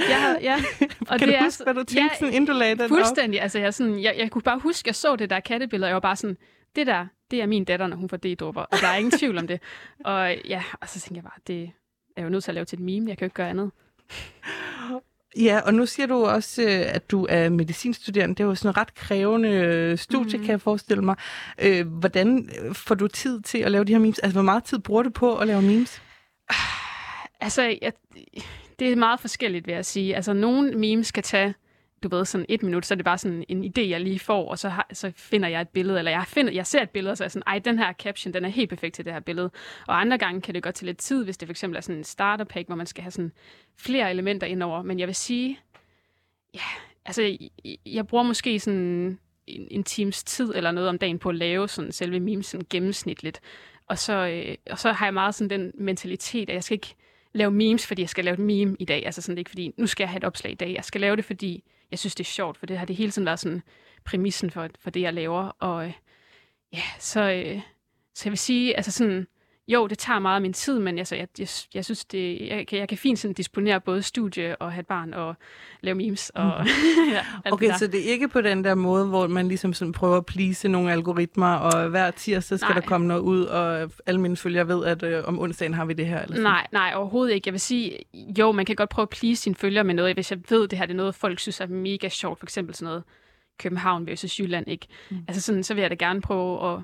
Ja, 0.10 0.36
ja. 0.50 0.64
Og 1.10 1.20
kan 1.20 1.28
det 1.28 1.40
du 1.40 1.44
huske, 1.44 1.62
er, 1.62 1.64
hvad 1.64 1.74
du 1.74 1.84
tænkte, 1.84 2.02
ja, 2.02 2.20
sådan, 2.20 2.34
inden 2.34 2.46
du 2.46 2.54
lagde 2.54 2.76
den 2.76 2.88
Fuldstændig. 2.88 3.40
Op? 3.40 3.44
Altså, 3.44 3.60
jeg, 3.60 3.74
sådan, 3.74 4.02
jeg, 4.04 4.16
jeg 4.18 4.32
kunne 4.32 4.42
bare 4.42 4.60
huske, 4.60 4.84
at 4.84 4.88
jeg 4.88 4.96
så 4.96 5.16
det 5.16 5.30
der 5.30 5.40
kattebillede, 5.40 5.86
og 5.86 5.90
jeg 5.90 5.96
var 5.96 6.00
bare 6.00 6.16
sådan, 6.16 6.38
det 6.76 6.88
der, 6.88 7.06
det 7.32 7.42
er 7.42 7.46
min 7.46 7.66
datter, 7.66 7.88
når 7.88 7.98
hun 7.98 8.10
får 8.10 8.18
D-dråber, 8.18 8.62
og 8.62 8.78
der 8.82 8.88
er 8.88 8.96
ingen 8.96 9.12
tvivl 9.20 9.38
om 9.38 9.48
det. 9.48 9.60
Og 10.06 10.36
ja, 10.46 10.64
og 10.82 10.90
så 10.90 11.00
tænkte 11.00 11.16
jeg 11.16 11.24
bare, 11.24 11.40
det 11.48 11.72
er 12.18 12.24
jo 12.24 12.30
nødt 12.30 12.44
til 12.44 12.52
at 12.52 12.56
lave 12.56 12.66
til 12.66 12.76
et 12.76 12.84
meme, 12.84 13.10
jeg 13.10 13.18
kan 13.18 13.26
jo 13.26 13.28
ikke 13.28 13.36
gøre 13.36 13.50
andet. 13.50 13.72
Ja, 15.38 15.60
og 15.66 15.74
nu 15.74 15.86
siger 15.86 16.08
du 16.08 16.26
også, 16.26 16.62
øh, 16.62 16.96
at 16.96 17.12
du 17.12 17.28
er 17.30 17.50
medicinstuderende. 17.50 18.36
Det 18.36 18.44
er 18.44 18.48
jo 18.48 18.56
sådan 18.56 18.70
en 18.70 18.78
ret 18.78 18.96
krævende 18.96 19.50
øh, 19.50 19.98
studie, 19.98 20.38
mm. 20.38 20.44
kan 20.44 20.52
jeg 20.52 20.62
forestille 20.62 21.04
mig. 21.04 21.16
Øh, 21.60 21.88
hvordan 21.88 22.50
får 22.74 22.96
du 22.96 23.08
tid 23.08 23.42
til 23.42 23.58
at 23.58 23.72
lave 23.72 23.84
de 23.84 23.92
her 23.92 24.00
memes? 24.00 24.20
Altså, 24.20 24.34
hvor 24.36 24.42
meget 24.42 24.64
tid 24.64 24.80
bruger 24.80 25.04
du 25.04 25.10
på 25.10 25.38
at 25.38 25.48
lave 25.48 25.62
memes? 25.62 26.02
Altså, 27.44 27.78
jeg, 27.82 27.94
det 28.80 28.92
er 28.92 28.96
meget 28.96 29.20
forskelligt, 29.20 29.68
vil 29.68 29.74
jeg 29.74 29.86
sige. 29.86 30.16
Altså, 30.16 30.34
nogle 30.34 30.72
memes 30.72 31.12
kan 31.12 31.24
tage 31.24 31.54
du 32.04 32.10
ved, 32.10 32.26
sådan 32.26 32.46
et 32.50 32.64
minut, 32.64 32.86
så 32.86 32.94
er 32.94 32.96
det 32.96 33.06
bare 33.06 33.18
sådan 33.18 33.44
en 33.50 33.64
idé, 33.64 33.82
jeg 33.82 34.02
lige 34.02 34.20
får, 34.20 34.50
og 34.50 34.60
så, 34.60 34.70
har, 34.70 34.88
så 34.94 35.12
finder 35.16 35.50
jeg 35.50 35.62
et 35.62 35.70
billede, 35.70 35.98
eller 35.98 36.12
jeg, 36.12 36.24
finder, 36.28 36.54
jeg 36.54 36.68
ser 36.68 36.82
et 36.82 36.90
billede, 36.90 37.12
og 37.12 37.18
så 37.18 37.24
er 37.24 37.26
jeg 37.26 37.32
sådan, 37.32 37.44
ej, 37.48 37.60
den 37.60 37.80
her 37.80 37.94
caption, 37.94 38.34
den 38.34 38.46
er 38.46 38.50
helt 38.50 38.70
perfekt 38.70 38.96
til 38.96 39.06
det 39.06 39.14
her 39.14 39.20
billede. 39.20 39.52
Og 39.88 40.02
andre 40.02 40.18
gange 40.18 40.42
kan 40.42 40.54
det 40.54 40.64
godt 40.64 40.76
til 40.76 40.86
lidt 40.86 40.98
tid, 40.98 41.24
hvis 41.24 41.38
det 41.38 41.48
for 41.48 41.52
eksempel 41.52 41.78
er 41.78 41.82
sådan 41.82 41.98
en 41.98 42.04
starter 42.04 42.44
pack, 42.44 42.68
hvor 42.68 42.76
man 42.76 42.86
skal 42.86 43.02
have 43.02 43.12
sådan 43.12 43.32
flere 43.78 44.12
elementer 44.12 44.48
indover. 44.48 44.82
Men 44.82 45.00
jeg 45.00 45.08
vil 45.08 45.16
sige, 45.16 45.60
ja, 46.54 46.60
altså, 47.06 47.22
jeg, 47.22 47.50
jeg 47.86 48.08
bruger 48.08 48.24
måske 48.24 48.60
sådan 48.60 49.20
en, 49.48 49.68
en 49.72 49.84
times 49.84 50.24
tid 50.24 50.52
eller 50.56 50.72
noget 50.72 50.90
om 50.90 50.98
dagen 50.98 51.20
på 51.20 51.30
at 51.30 51.36
lave 51.36 51.68
sådan 51.68 51.92
selve 51.92 52.20
memes 52.20 52.46
sådan 52.46 52.66
gennemsnitligt. 52.70 53.42
Og 53.88 53.98
så, 53.98 54.14
øh, 54.14 54.56
og 54.72 54.80
så 54.80 54.92
har 54.92 55.06
jeg 55.06 55.14
meget 55.14 55.36
sådan 55.36 55.50
den 55.50 55.72
mentalitet, 55.76 56.50
at 56.50 56.54
jeg 56.54 56.64
skal 56.64 56.76
ikke 56.76 56.96
lave 57.34 57.52
memes, 57.52 57.88
fordi 57.88 58.02
jeg 58.02 58.10
skal 58.10 58.26
lave 58.26 58.34
et 58.34 58.40
meme 58.40 58.76
i 58.80 58.86
dag. 58.86 59.06
Altså 59.06 59.22
sådan 59.22 59.38
ikke 59.38 59.50
fordi, 59.50 59.74
nu 59.78 59.88
skal 59.88 60.04
jeg 60.04 60.10
have 60.10 60.18
et 60.18 60.24
opslag 60.24 60.52
i 60.52 60.56
dag. 60.56 60.74
Jeg 60.76 60.86
skal 60.86 61.02
lave 61.02 61.16
det, 61.16 61.26
fordi 61.26 61.64
jeg 61.92 62.00
synes, 62.00 62.16
det 62.16 62.24
er 62.24 62.28
sjovt, 62.28 62.58
for 62.58 62.66
det 62.66 62.78
har 62.78 62.86
det 62.86 62.96
hele 62.96 63.12
tiden 63.12 63.26
været 63.26 63.40
sådan 63.40 63.62
præmissen 64.06 64.52
for, 64.52 64.70
for 64.80 64.90
det, 64.90 65.02
jeg 65.02 65.14
laver. 65.14 65.44
Og 65.60 65.86
øh, 65.86 65.94
ja, 66.74 66.84
så, 67.00 67.22
øh, 67.22 67.62
så 68.16 68.22
jeg 68.26 68.32
vil 68.32 68.38
sige, 68.38 68.76
altså 68.76 68.92
sådan, 68.92 69.28
jo, 69.68 69.88
det 69.88 69.98
tager 69.98 70.20
meget 70.20 70.36
af 70.36 70.42
min 70.42 70.54
tid, 70.54 70.80
men 70.80 70.98
altså, 70.98 71.16
jeg, 71.16 71.28
jeg, 71.40 71.48
jeg 71.74 71.86
synes, 71.86 72.06
det, 72.06 72.48
jeg, 72.50 72.68
kan, 72.68 72.80
jeg 72.80 72.90
kan 72.90 72.98
fint 72.98 73.20
sådan 73.20 73.34
disponere 73.34 73.82
både 73.82 74.02
studie 74.02 74.56
og 74.56 74.72
have 74.72 74.80
et 74.80 74.88
barn 74.88 75.14
og 75.14 75.36
lave 75.82 75.96
memes. 75.96 76.30
Og, 76.30 76.62
mm. 76.62 76.68
ja, 77.14 77.52
okay, 77.52 77.68
det 77.68 77.80
så 77.80 77.88
det 77.88 78.08
er 78.08 78.12
ikke 78.12 78.28
på 78.28 78.42
den 78.42 78.64
der 78.64 78.76
måde, 78.76 79.06
hvor 79.06 79.28
man 79.28 79.48
ligesom 79.48 79.74
sådan 79.74 79.92
prøver 79.92 80.18
at 80.18 80.26
plise 80.26 80.68
nogle 80.68 80.92
algoritmer, 80.92 81.54
og 81.54 81.90
hver 81.90 82.12
tirsdag 82.12 82.60
skal 82.60 82.74
nej. 82.74 82.80
der 82.80 82.88
komme 82.88 83.08
noget 83.08 83.22
ud, 83.22 83.44
og 83.44 83.92
alle 84.06 84.22
mine 84.22 84.38
følgere 84.38 84.68
ved, 84.68 84.86
at 84.86 85.04
øh, 85.04 85.24
om 85.26 85.40
onsdagen 85.40 85.74
har 85.74 85.86
vi 85.86 85.94
det 85.94 86.06
her? 86.06 86.22
Eller 86.22 86.36
sådan. 86.36 86.44
Nej, 86.44 86.68
nej, 86.72 86.94
overhovedet 86.96 87.34
ikke. 87.34 87.48
Jeg 87.48 87.54
vil 87.54 87.62
sige, 87.62 87.98
jo, 88.40 88.52
man 88.52 88.66
kan 88.66 88.76
godt 88.76 88.90
prøve 88.90 89.04
at 89.04 89.10
please 89.10 89.42
sine 89.42 89.56
følgere 89.56 89.84
med 89.84 89.94
noget, 89.94 90.16
hvis 90.16 90.32
jeg 90.32 90.40
ved, 90.50 90.68
det 90.68 90.80
her 90.80 90.86
det 90.86 90.94
er 90.94 90.98
noget, 90.98 91.16
folk 91.16 91.40
synes 91.40 91.60
er 91.60 91.68
mega 91.68 92.10
sjovt, 92.10 92.40
for 92.40 92.46
eksempel 92.46 92.76
sådan 92.76 92.86
noget 92.86 93.04
København 93.60 94.08
versus 94.08 94.40
Jylland, 94.40 94.68
ikke? 94.68 94.88
Mm. 95.10 95.18
Altså 95.28 95.42
sådan, 95.42 95.64
så 95.64 95.74
vil 95.74 95.82
jeg 95.82 95.90
da 95.90 95.96
gerne 95.96 96.22
prøve 96.22 96.74
at 96.74 96.80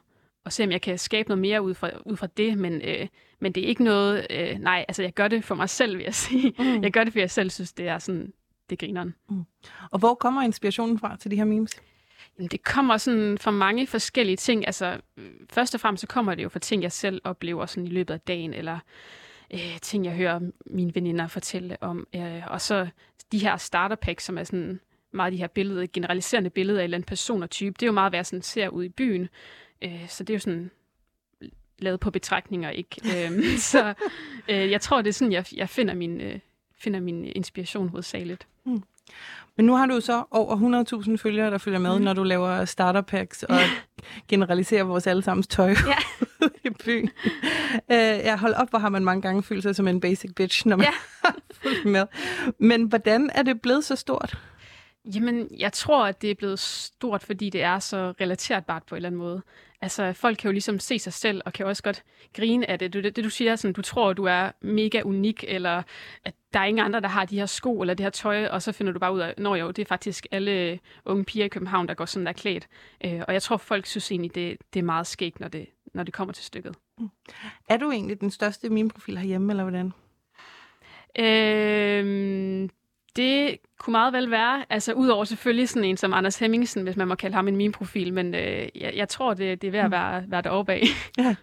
og 0.48 0.54
se, 0.54 0.64
om 0.64 0.72
jeg 0.72 0.82
kan 0.82 0.98
skabe 0.98 1.30
noget 1.30 1.42
mere 1.42 1.62
ud 1.62 1.74
fra, 1.74 1.90
ud 2.06 2.18
fra 2.18 2.28
det, 2.38 2.58
men, 2.58 2.82
øh, 2.82 3.08
men 3.40 3.52
det 3.52 3.64
er 3.64 3.68
ikke 3.68 3.84
noget, 3.84 4.28
øh, 4.30 4.60
nej, 4.60 4.86
altså 4.88 5.02
jeg 5.04 5.14
gør 5.14 5.28
det 5.28 5.44
for 5.44 5.56
mig 5.56 5.70
selv, 5.70 5.98
vil 5.98 6.04
jeg 6.04 6.16
sige. 6.26 6.54
Mm. 6.60 6.84
Jeg 6.84 6.92
gør 6.92 7.04
det, 7.04 7.14
fordi 7.14 7.22
jeg 7.22 7.32
selv 7.32 7.50
synes, 7.50 7.74
det 7.74 7.88
er 7.88 8.00
sådan, 8.00 8.34
det 8.70 8.80
griner. 8.80 9.04
Mm. 9.04 9.44
Og 9.92 10.00
hvor 10.00 10.14
kommer 10.14 10.42
inspirationen 10.42 11.00
fra 11.00 11.18
til 11.18 11.32
de 11.32 11.36
her 11.36 11.46
memes? 11.46 11.82
Jamen, 12.38 12.50
det 12.50 12.64
kommer 12.64 12.98
sådan 12.98 13.38
fra 13.38 13.52
mange 13.52 13.88
forskellige 13.88 14.38
ting. 14.38 14.68
Altså, 14.68 15.00
først 15.50 15.76
og 15.76 15.82
fremmest 15.82 16.02
så 16.02 16.08
kommer 16.08 16.36
det 16.36 16.44
jo 16.44 16.50
fra 16.50 16.60
ting, 16.60 16.84
jeg 16.84 16.92
selv 16.92 17.22
oplever 17.24 17.66
sådan 17.66 17.88
i 17.88 17.90
løbet 17.90 18.14
af 18.14 18.20
dagen, 18.20 18.54
eller 18.54 18.80
øh, 19.54 19.80
ting, 19.82 20.06
jeg 20.06 20.14
hører 20.14 20.40
mine 20.66 20.96
veninder 20.96 21.28
fortælle 21.28 21.78
om. 21.82 22.08
Øh, 22.16 22.44
og 22.48 22.62
så 22.62 22.88
de 23.32 23.40
her 23.40 23.58
starter 23.58 23.96
packs, 23.96 24.24
som 24.24 24.38
er 24.38 24.44
sådan 24.44 24.80
meget 25.14 25.34
de 25.34 25.38
her 25.38 25.48
billeder, 25.48 25.88
generaliserende 25.94 26.50
billeder 26.50 26.80
af 26.80 26.84
en 26.84 26.84
eller 26.84 26.98
anden 26.98 27.08
person 27.08 27.44
og 27.44 27.50
type. 27.50 27.74
Det 27.74 27.84
er 27.84 27.88
jo 27.88 27.94
meget, 27.94 28.12
hvad 28.12 28.18
jeg 28.18 28.26
sådan 28.26 28.42
ser 28.42 28.70
ud 28.70 28.84
i 28.84 28.90
byen. 28.90 29.30
Øh, 29.82 30.10
så 30.10 30.24
det 30.24 30.34
er 30.34 30.36
jo 30.36 30.40
sådan 30.40 30.72
lavet 31.80 32.00
på 32.00 32.12
betragtninger, 32.12 32.70
ikke? 32.70 33.02
øhm, 33.26 33.44
så 33.58 33.94
øh, 34.50 34.72
jeg 34.72 34.82
tror, 34.82 35.02
det 35.02 35.10
er 35.10 35.14
sådan, 35.14 35.32
jeg, 35.32 35.46
jeg 35.56 35.70
finder, 35.70 35.94
min, 35.94 36.22
øh, 36.22 36.40
finder 36.80 37.00
min 37.00 37.26
inspiration 37.26 37.90
hovedsageligt. 37.90 38.48
Mm. 38.66 38.84
Men 39.58 39.66
nu 39.66 39.76
har 39.76 39.86
du 39.86 40.02
så 40.02 40.24
over 40.32 40.84
100.000 41.06 41.16
følgere, 41.16 41.52
der 41.52 41.58
følger 41.58 41.80
med, 41.80 41.98
mm. 41.98 42.04
når 42.04 42.14
du 42.14 42.24
laver 42.24 42.66
starter 42.66 43.02
packs 43.02 43.44
og 43.44 43.60
generaliserer 44.28 44.84
vores 44.84 45.08
allesammens 45.08 45.48
tøj. 45.48 45.70
Ja. 45.70 45.98
i 46.68 46.70
byen. 46.70 47.10
Øh, 47.92 47.98
jeg 47.98 48.40
holder 48.40 48.58
op, 48.58 48.70
hvor 48.70 48.80
har 48.80 48.90
man 48.90 49.04
mange 49.04 49.22
gange 49.22 49.44
følt 49.44 49.64
sig 49.64 49.76
som 49.76 49.88
en 49.88 50.00
basic 50.00 50.32
bitch, 50.36 50.68
når 50.68 50.76
man 50.76 50.86
ja. 50.86 50.92
har 51.24 51.36
fulgt 51.54 51.86
med. 51.86 52.06
Men 52.60 52.84
hvordan 52.84 53.30
er 53.36 53.44
det 53.44 53.62
blevet 53.62 53.86
så 53.86 53.96
stort? 53.96 54.38
Jamen, 55.16 55.48
jeg 55.58 55.74
tror, 55.74 56.06
at 56.06 56.22
det 56.22 56.32
er 56.32 56.36
blevet 56.36 56.60
stort, 56.60 57.24
fordi 57.24 57.50
det 57.50 57.62
er 57.64 57.80
så 57.80 58.14
relaterbart 58.22 58.84
på 58.84 58.96
en 58.96 58.98
eller 58.98 59.10
anden 59.10 59.20
måde. 59.20 59.42
Altså, 59.82 60.14
folk 60.14 60.38
kan 60.38 60.48
jo 60.48 60.52
ligesom 60.52 60.80
se 60.80 61.00
sig 61.00 61.14
selv, 61.14 61.42
og 61.46 61.54
kan 61.54 61.66
også 61.66 61.84
godt 61.84 62.04
grine 62.34 62.70
af 62.70 62.80
det. 62.80 62.94
Det, 62.94 63.16
det 63.16 63.24
du 63.24 63.30
siger, 63.30 63.56
sådan, 63.56 63.74
du 63.74 63.82
tror, 63.82 64.14
du 64.14 64.24
er 64.24 64.52
mega 64.62 65.02
unik, 65.02 65.44
eller 65.48 65.84
at 66.26 66.34
der 66.54 66.60
er 66.60 66.66
ingen 66.66 66.86
andre, 66.86 67.00
der 67.00 67.08
har 67.08 67.26
de 67.26 67.40
her 67.40 67.46
sko 67.46 67.82
eller 67.82 67.94
det 67.94 68.04
her 68.04 68.10
tøj, 68.10 68.46
og 68.48 68.62
så 68.62 68.72
finder 68.72 68.94
du 68.94 69.00
bare 69.00 69.14
ud 69.14 69.20
af, 69.20 69.34
når 69.38 69.56
jo, 69.56 69.72
det 69.72 69.82
er 69.82 69.86
faktisk 69.86 70.28
alle 70.32 70.80
unge 71.06 71.26
piger 71.26 71.46
i 71.46 71.48
København, 71.48 71.88
der 71.88 71.94
går 71.94 72.06
sådan 72.06 72.26
der 72.26 72.34
klædt. 72.34 72.68
Øh, 73.06 73.22
og 73.28 73.34
jeg 73.34 73.42
tror, 73.42 73.58
folk 73.58 73.86
synes 73.86 74.12
egentlig, 74.12 74.36
det, 74.36 74.58
det 74.74 74.80
er 74.80 74.84
meget 74.84 75.08
skægt, 75.08 75.40
når 75.40 75.48
det, 75.48 75.68
når 75.94 76.04
det 76.04 76.14
kommer 76.14 76.34
til 76.34 76.46
stykket. 76.46 76.76
Mm. 76.98 77.10
Er 77.70 77.78
du 77.78 77.92
egentlig 77.92 78.22
den 78.22 78.32
største 78.32 78.70
meme-profil 78.70 79.18
herhjemme, 79.18 79.54
eller 79.54 79.64
hvordan? 79.64 79.94
Øh, 81.20 82.70
det 83.18 83.58
kunne 83.80 83.92
meget 83.92 84.14
vel 84.14 84.32
være. 84.32 84.66
Altså, 84.70 84.94
udover 84.94 85.24
selvfølgelig 85.24 85.70
sådan 85.70 85.84
en 85.84 85.98
som 85.98 86.14
Anders 86.14 86.40
Hemmingsen, 86.40 86.84
hvis 86.84 86.96
man 86.96 87.08
må 87.08 87.16
kalde 87.16 87.36
ham 87.36 87.48
en 87.48 87.56
meme-profil, 87.56 88.14
men 88.14 88.36
øh, 88.36 88.68
jeg, 88.76 88.94
jeg 88.96 89.10
tror, 89.10 89.34
det, 89.34 89.62
det 89.62 89.68
er 89.68 89.72
ved 89.72 89.80
at 89.80 89.86
mm. 89.86 89.92
være, 89.92 90.24
være 90.28 90.42
deroppe 90.42 90.74
af. 90.74 90.84
Ja, 91.18 91.36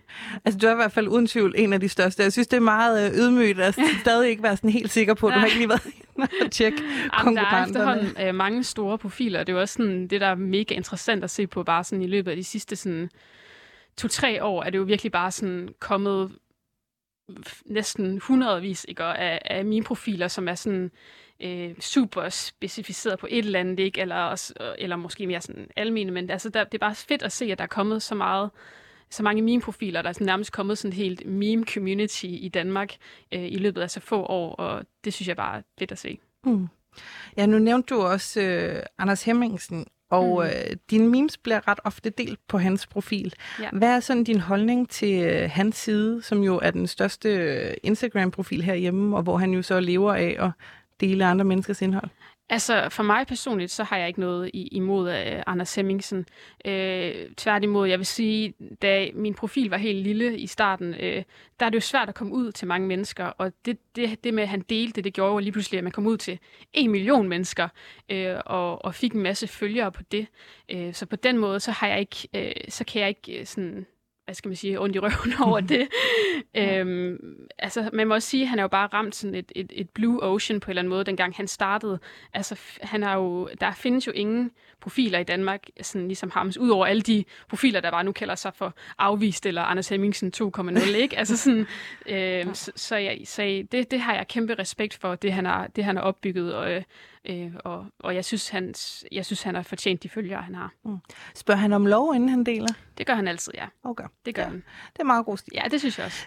altså 0.45 0.59
du 0.59 0.67
er 0.67 0.73
i 0.73 0.75
hvert 0.75 0.93
fald 0.93 1.09
uden 1.09 1.27
tvivl 1.27 1.55
en 1.57 1.73
af 1.73 1.81
de 1.81 1.89
største. 1.89 2.23
Jeg 2.23 2.33
synes, 2.33 2.49
det 2.49 2.57
er 2.57 2.61
meget 2.61 3.11
øh, 3.11 3.19
ydmygt 3.19 3.61
at 3.61 3.79
stadig 4.01 4.31
ikke 4.31 4.43
være 4.43 4.57
sådan 4.57 4.71
helt 4.71 4.91
sikker 4.91 5.15
på, 5.15 5.27
at 5.27 5.35
du 5.35 5.39
har 5.39 5.47
ikke 5.47 5.59
lige 5.59 5.69
været 5.69 5.87
at 6.45 6.51
tjekke 6.51 6.83
Jamen, 7.19 7.37
Der 7.37 7.43
er 7.43 7.67
efterhånden 7.67 8.17
øh, 8.21 8.35
mange 8.35 8.65
store 8.65 8.99
profiler, 8.99 9.39
det 9.39 9.49
er 9.49 9.53
jo 9.53 9.61
også 9.61 9.75
sådan, 9.75 10.07
det, 10.07 10.21
der 10.21 10.27
er 10.27 10.35
mega 10.35 10.75
interessant 10.75 11.25
at 11.25 11.31
se 11.31 11.47
på, 11.47 11.63
bare 11.63 11.85
sådan 11.85 12.03
i 12.03 12.07
løbet 12.07 12.31
af 12.31 12.37
de 12.37 12.45
sidste 12.45 12.77
sådan, 12.77 13.11
to-tre 13.97 14.45
år, 14.45 14.63
er 14.63 14.71
det 14.71 14.79
jo 14.79 14.83
virkelig 14.83 15.13
bare 15.13 15.31
sådan 15.31 15.69
kommet 15.81 16.33
næsten 17.67 18.19
hundredvis 18.19 18.87
ikke, 18.89 19.03
af, 19.03 19.43
af 19.45 19.65
mine 19.65 19.85
profiler, 19.85 20.29
som 20.29 20.49
er 20.49 20.55
sådan 20.55 20.91
øh, 21.41 21.75
super 21.81 22.29
specificeret 22.29 23.19
på 23.19 23.27
et 23.31 23.45
eller 23.45 23.61
andet, 23.61 23.79
ikke? 23.81 24.01
Eller, 24.01 24.17
også, 24.17 24.55
eller 24.79 24.97
måske 24.97 25.27
mere 25.27 25.41
sådan 25.41 25.69
almene, 25.77 26.11
men 26.11 26.31
altså, 26.31 26.49
der, 26.49 26.65
det 26.65 26.75
er 26.75 26.87
bare 26.87 26.95
fedt 26.95 27.23
at 27.23 27.33
se, 27.33 27.45
at 27.53 27.59
der 27.59 27.65
er 27.65 27.69
kommet 27.69 28.03
så 28.03 28.15
meget 28.15 28.51
så 29.11 29.23
mange 29.23 29.43
meme-profiler, 29.43 30.03
der 30.03 30.09
er 30.09 30.13
sådan 30.13 30.27
nærmest 30.27 30.53
kommet 30.53 30.79
sådan 30.79 30.93
et 30.93 30.97
helt 30.97 31.27
meme-community 31.27 32.27
i 32.27 32.51
Danmark 32.55 32.95
øh, 33.33 33.45
i 33.53 33.57
løbet 33.57 33.81
af 33.81 33.91
så 33.91 34.01
få 34.01 34.23
år, 34.23 34.55
og 34.55 34.85
det 35.05 35.15
synes 35.15 35.29
jeg 35.29 35.37
bare 35.37 35.59
er 35.59 35.63
fedt 35.79 35.93
at 35.93 35.99
se. 35.99 36.19
Mm. 36.45 36.69
Ja, 37.37 37.47
nu 37.47 37.59
nævnte 37.59 37.95
du 37.95 38.03
også 38.03 38.41
øh, 38.41 38.83
Anders 38.99 39.23
Hemmingsen, 39.23 39.87
og 40.11 40.43
mm. 40.43 40.49
øh, 40.49 40.77
dine 40.91 41.09
memes 41.09 41.37
bliver 41.37 41.69
ret 41.69 41.81
ofte 41.85 42.11
delt 42.11 42.41
på 42.49 42.59
hans 42.59 42.87
profil. 42.87 43.35
Ja. 43.61 43.69
Hvad 43.73 43.97
er 43.97 44.01
sådan 44.01 44.25
din 44.25 44.41
holdning 44.41 44.91
til 44.91 45.23
øh, 45.23 45.51
hans 45.51 45.77
side, 45.77 46.23
som 46.23 46.43
jo 46.43 46.59
er 46.63 46.71
den 46.71 46.87
største 46.87 47.29
øh, 47.29 47.75
Instagram-profil 47.83 48.63
herhjemme, 48.63 49.17
og 49.17 49.23
hvor 49.23 49.37
han 49.37 49.53
jo 49.53 49.63
så 49.63 49.81
lever 49.81 50.15
af 50.15 50.37
at 50.39 50.51
dele 51.01 51.25
andre 51.25 51.45
menneskers 51.45 51.83
indhold? 51.83 52.11
Altså, 52.49 52.89
for 52.89 53.03
mig 53.03 53.27
personligt, 53.27 53.71
så 53.71 53.85
har 53.85 53.97
jeg 53.97 54.09
ikke 54.09 54.21
noget 54.21 54.51
imod 54.55 55.09
uh, 55.09 55.43
Anders 55.47 55.75
Hemmingsen. 55.75 56.27
Øh, 56.65 57.15
tværtimod, 57.37 57.89
jeg 57.89 57.99
vil 57.99 58.07
sige, 58.07 58.55
da 58.83 59.09
min 59.15 59.35
profil 59.35 59.71
var 59.71 59.77
helt 59.77 59.99
lille 59.99 60.39
i 60.39 60.47
starten, 60.47 60.95
øh, 60.95 61.23
der 61.61 61.67
er 61.67 61.71
det 61.71 61.75
jo 61.75 61.81
svært 61.81 62.09
at 62.09 62.15
komme 62.15 62.33
ud 62.33 62.53
til 62.53 62.69
mange 62.69 62.89
mennesker, 62.89 63.25
og 63.25 63.53
det, 63.65 63.79
det, 63.97 64.25
det 64.25 64.35
med, 64.35 64.43
at 64.43 64.49
han 64.49 64.61
delte 64.61 65.03
det, 65.03 65.15
gjorde 65.15 65.33
jo 65.33 65.39
lige 65.39 65.53
pludselig, 65.53 65.79
at 65.79 65.85
man 65.85 65.93
kom 65.93 66.07
ud 66.07 66.17
til 66.17 66.39
en 66.73 66.91
million 66.91 67.29
mennesker, 67.29 67.69
øh, 68.09 68.37
og, 68.47 68.85
og 68.85 68.95
fik 68.95 69.13
en 69.13 69.23
masse 69.23 69.47
følgere 69.47 69.93
på 69.93 70.03
det. 70.13 70.27
Øh, 70.69 70.95
så 70.95 71.07
på 71.07 71.17
den 71.17 71.39
måde, 71.39 71.61
så 71.61 71.71
har 71.71 71.89
jeg 71.89 72.01
ikke, 72.01 72.29
øh, 72.35 72.53
så 72.69 72.85
kan 72.85 73.01
jeg 73.01 73.09
ikke 73.09 73.41
øh, 73.41 73.47
sådan 73.47 73.87
hvad 74.25 74.35
skal 74.35 74.49
man 74.49 74.57
sige, 74.57 74.81
ondt 74.81 74.97
i 74.97 74.99
røven 74.99 75.35
over 75.47 75.61
det. 75.61 75.89
øhm, 76.57 77.19
altså, 77.59 77.91
man 77.93 78.09
må 78.09 78.15
også 78.15 78.29
sige, 78.29 78.43
at 78.43 78.49
han 78.49 78.59
er 78.59 78.63
jo 78.63 78.69
bare 78.69 78.87
ramt 78.87 79.15
sådan 79.15 79.35
et, 79.35 79.53
et, 79.55 79.73
et 79.75 79.91
blue 79.91 80.23
ocean 80.23 80.61
på 80.61 80.67
en 80.67 80.71
eller 80.71 80.83
anden 80.83 80.91
måde, 80.91 81.05
dengang 81.05 81.35
han 81.37 81.49
startede. 81.49 81.99
Altså, 82.35 82.61
han 82.81 83.03
har 83.03 83.17
jo, 83.17 83.49
der 83.61 83.73
findes 83.73 84.07
jo 84.07 84.13
ingen 84.13 84.51
profiler 84.81 85.19
i 85.19 85.25
Danmark, 85.25 85.63
sådan 85.83 86.09
ligesom 86.09 86.31
ham, 86.31 86.53
udover 86.61 86.87
alle 86.87 87.03
de 87.03 87.25
profiler, 87.49 87.81
der 87.81 87.91
bare 87.91 88.05
nu 88.05 88.13
kalder 88.13 88.35
sig 88.35 88.53
for 88.55 88.75
afvist, 88.99 89.47
eller 89.47 89.63
Anders 89.63 89.89
Hemmingsen 89.89 90.33
2.0, 90.37 90.97
ikke? 90.97 91.19
Altså 91.19 91.37
sådan, 91.37 91.67
øhm, 92.07 92.55
så, 92.55 92.73
så, 92.77 92.97
jeg, 92.97 93.21
så 93.25 93.43
det, 93.73 93.91
det 93.91 94.01
har 94.01 94.15
jeg 94.15 94.29
kæmpe 94.29 94.55
respekt 94.55 94.95
for, 94.95 95.15
det 95.15 95.33
han 95.33 95.45
har, 95.47 95.67
det 95.67 95.85
han 95.85 95.97
har 95.97 96.03
opbygget, 96.03 96.55
og 96.55 96.73
Øh, 96.73 96.83
og, 97.65 97.87
og 98.01 98.15
jeg 98.15 98.25
synes, 98.25 98.49
han, 98.49 98.75
jeg 99.13 99.27
synes, 99.27 99.43
han 99.43 99.55
har 99.55 99.63
fortjent 99.63 100.03
de 100.03 100.09
følgere, 100.09 100.43
han 100.43 100.55
har. 100.55 100.73
Mm. 100.85 100.97
Spørger 101.35 101.61
han 101.61 101.73
om 101.73 101.87
lov, 101.87 102.15
inden 102.15 102.29
han 102.29 102.45
deler? 102.45 102.69
Det 102.99 103.07
gør 103.07 103.15
han 103.15 103.29
altid, 103.29 103.53
ja. 103.55 103.65
Okay. 103.85 104.05
Det 104.27 104.35
gør 104.35 104.43
ja. 104.43 104.49
han. 104.49 104.63
Det 104.93 105.01
er 105.01 105.05
meget 105.05 105.27
god 105.27 105.37
stil. 105.37 105.53
Ja, 105.55 105.63
det 105.71 105.81
synes 105.81 105.99
jeg 105.99 106.07
også. 106.07 106.27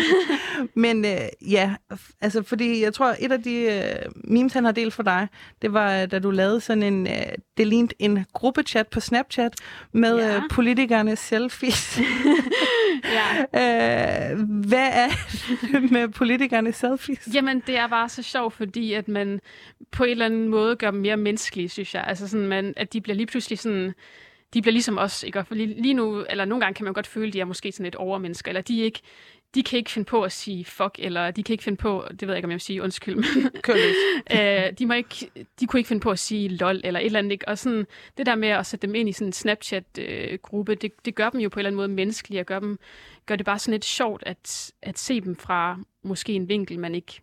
Men 0.84 1.04
øh, 1.04 1.50
ja, 1.50 1.74
altså 2.20 2.42
fordi 2.42 2.82
jeg 2.82 2.94
tror, 2.94 3.16
et 3.20 3.32
af 3.32 3.42
de 3.42 3.54
øh, 3.54 4.12
memes, 4.24 4.52
han 4.52 4.64
har 4.64 4.72
delt 4.72 4.94
for 4.94 5.02
dig, 5.02 5.28
det 5.62 5.72
var, 5.72 6.06
da 6.06 6.18
du 6.18 6.30
lavede 6.30 6.60
sådan 6.60 6.82
en, 6.82 7.06
øh, 7.06 7.32
det 7.56 7.66
lignede 7.66 7.94
en 7.98 8.26
gruppechat 8.32 8.88
på 8.88 9.00
Snapchat 9.00 9.54
med 9.92 10.16
ja. 10.16 10.36
øh, 10.36 10.42
politikernes 10.50 11.18
selfies. 11.18 11.98
ja. 13.04 13.40
øh, 14.32 14.38
hvad 14.48 14.88
er 14.92 15.08
med 15.90 16.08
politikernes 16.08 16.76
selfies? 16.76 17.28
Jamen, 17.34 17.62
det 17.66 17.76
er 17.76 17.86
bare 17.88 18.08
så 18.08 18.22
sjovt, 18.22 18.54
fordi 18.54 18.92
at 18.92 19.08
man 19.08 19.40
på 19.90 20.04
en 20.04 20.10
eller 20.10 20.26
anden 20.26 20.48
måde 20.48 20.76
gør 20.76 20.90
dem 20.90 21.00
mere 21.00 21.16
menneskelige, 21.16 21.68
synes 21.68 21.94
jeg. 21.94 22.04
Altså 22.06 22.28
sådan, 22.28 22.46
man, 22.46 22.74
at 22.76 22.92
de 22.92 23.00
bliver 23.00 23.16
lige 23.16 23.26
pludselig 23.26 23.58
sådan 23.58 23.94
de 24.54 24.62
bliver 24.62 24.72
ligesom 24.72 24.98
os, 24.98 25.22
ikke? 25.22 25.44
For 25.44 25.54
lige, 25.54 25.82
lige 25.82 25.94
nu, 25.94 26.24
eller 26.30 26.44
nogle 26.44 26.64
gange 26.64 26.74
kan 26.74 26.84
man 26.84 26.94
godt 26.94 27.06
føle, 27.06 27.26
at 27.26 27.32
de 27.32 27.40
er 27.40 27.44
måske 27.44 27.72
sådan 27.72 27.86
et 27.86 27.94
overmennesker, 27.94 28.50
eller 28.50 28.62
de 28.62 28.80
er 28.80 28.84
ikke, 28.84 29.00
de 29.54 29.62
kan 29.62 29.76
ikke 29.76 29.90
finde 29.90 30.06
på 30.06 30.22
at 30.22 30.32
sige 30.32 30.64
fuck, 30.64 30.94
eller 30.98 31.30
de 31.30 31.42
kan 31.42 31.52
ikke 31.52 31.64
finde 31.64 31.76
på, 31.76 32.06
det 32.10 32.22
ved 32.22 32.28
jeg 32.28 32.36
ikke, 32.36 32.46
om 32.46 32.50
jeg 32.50 32.54
vil 32.54 32.60
sige 32.60 32.82
undskyld, 32.82 33.14
men 33.14 33.24
øh, 34.40 34.72
de, 34.78 34.86
må 34.86 34.94
ikke, 34.94 35.30
de 35.60 35.66
kunne 35.66 35.80
ikke 35.80 35.88
finde 35.88 36.00
på 36.00 36.10
at 36.10 36.18
sige 36.18 36.48
lol, 36.48 36.80
eller 36.84 37.00
et 37.00 37.06
eller 37.06 37.18
andet, 37.18 37.32
ikke? 37.32 37.48
Og 37.48 37.58
sådan, 37.58 37.86
det 38.18 38.26
der 38.26 38.34
med 38.34 38.48
at 38.48 38.66
sætte 38.66 38.86
dem 38.86 38.94
ind 38.94 39.08
i 39.08 39.12
sådan 39.12 39.28
en 39.28 39.32
Snapchat-gruppe, 39.32 40.74
det, 40.74 40.92
det 41.04 41.14
gør 41.14 41.30
dem 41.30 41.40
jo 41.40 41.48
på 41.48 41.54
en 41.54 41.60
eller 41.60 41.68
anden 41.68 41.76
måde 41.76 41.88
menneskelige, 41.88 42.40
og 42.40 42.46
gør, 42.46 42.58
dem, 42.58 42.78
gør 43.26 43.36
det 43.36 43.46
bare 43.46 43.58
sådan 43.58 43.72
lidt 43.72 43.84
sjovt 43.84 44.22
at, 44.26 44.72
at 44.82 44.98
se 44.98 45.20
dem 45.20 45.36
fra 45.36 45.78
måske 46.02 46.32
en 46.32 46.48
vinkel, 46.48 46.78
man 46.78 46.94
ikke 46.94 47.20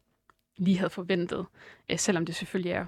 lige 0.57 0.77
havde 0.77 0.89
forventet, 0.89 1.45
øh, 1.91 1.99
selvom 1.99 2.25
det 2.25 2.35
selvfølgelig 2.35 2.71
er 2.71 2.85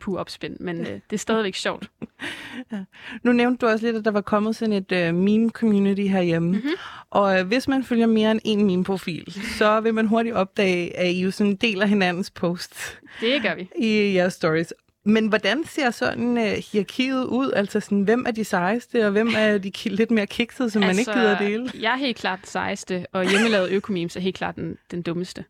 pur 0.00 0.18
opspind, 0.18 0.56
men 0.60 0.80
øh, 0.80 0.86
det 0.86 1.12
er 1.12 1.16
stadigvæk 1.16 1.54
sjovt. 1.54 1.90
ja. 2.72 2.84
Nu 3.22 3.32
nævnte 3.32 3.66
du 3.66 3.72
også 3.72 3.86
lidt, 3.86 3.96
at 3.96 4.04
der 4.04 4.10
var 4.10 4.20
kommet 4.20 4.56
sådan 4.56 4.72
et 4.72 4.92
øh, 4.92 5.14
meme-community 5.14 6.08
herhjemme, 6.08 6.52
mm-hmm. 6.52 6.72
og 7.10 7.40
øh, 7.40 7.46
hvis 7.46 7.68
man 7.68 7.84
følger 7.84 8.06
mere 8.06 8.30
end 8.30 8.40
en 8.44 8.66
meme-profil, 8.66 9.34
så 9.58 9.80
vil 9.80 9.94
man 9.94 10.06
hurtigt 10.06 10.34
opdage, 10.34 10.96
at 10.96 11.12
I 11.12 11.22
jo 11.22 11.30
sådan 11.30 11.56
deler 11.56 11.86
hinandens 11.86 12.30
posts. 12.30 12.98
Det 13.20 13.42
gør 13.42 13.54
vi. 13.54 13.68
I 13.78 14.14
jeres 14.14 14.34
stories. 14.34 14.72
Men 15.06 15.26
hvordan 15.26 15.64
ser 15.64 15.90
sådan 15.90 16.38
uh, 16.38 16.44
hierarkiet 16.44 17.24
ud? 17.24 17.52
Altså 17.56 17.80
sådan, 17.80 18.02
hvem 18.02 18.24
er 18.26 18.30
de 18.30 18.44
sejeste, 18.44 19.06
og 19.06 19.10
hvem 19.10 19.28
er 19.36 19.58
de 19.58 19.72
lidt 19.84 20.10
mere 20.10 20.26
kiksede, 20.26 20.70
som 20.70 20.82
altså, 20.82 20.92
man 20.92 20.98
ikke 20.98 21.10
altså, 21.10 21.20
gider 21.20 21.36
at 21.36 21.42
dele? 21.42 21.82
Jeg 21.82 21.92
er 21.92 21.96
helt 21.96 22.16
klart 22.16 22.38
den 22.38 22.46
sejeste, 22.46 23.06
og 23.12 23.30
hjemmelavet 23.30 23.70
økomemes 23.70 24.16
er 24.16 24.20
helt 24.20 24.36
klart 24.36 24.56
den, 24.56 24.78
den 24.90 25.02
dummeste. 25.02 25.44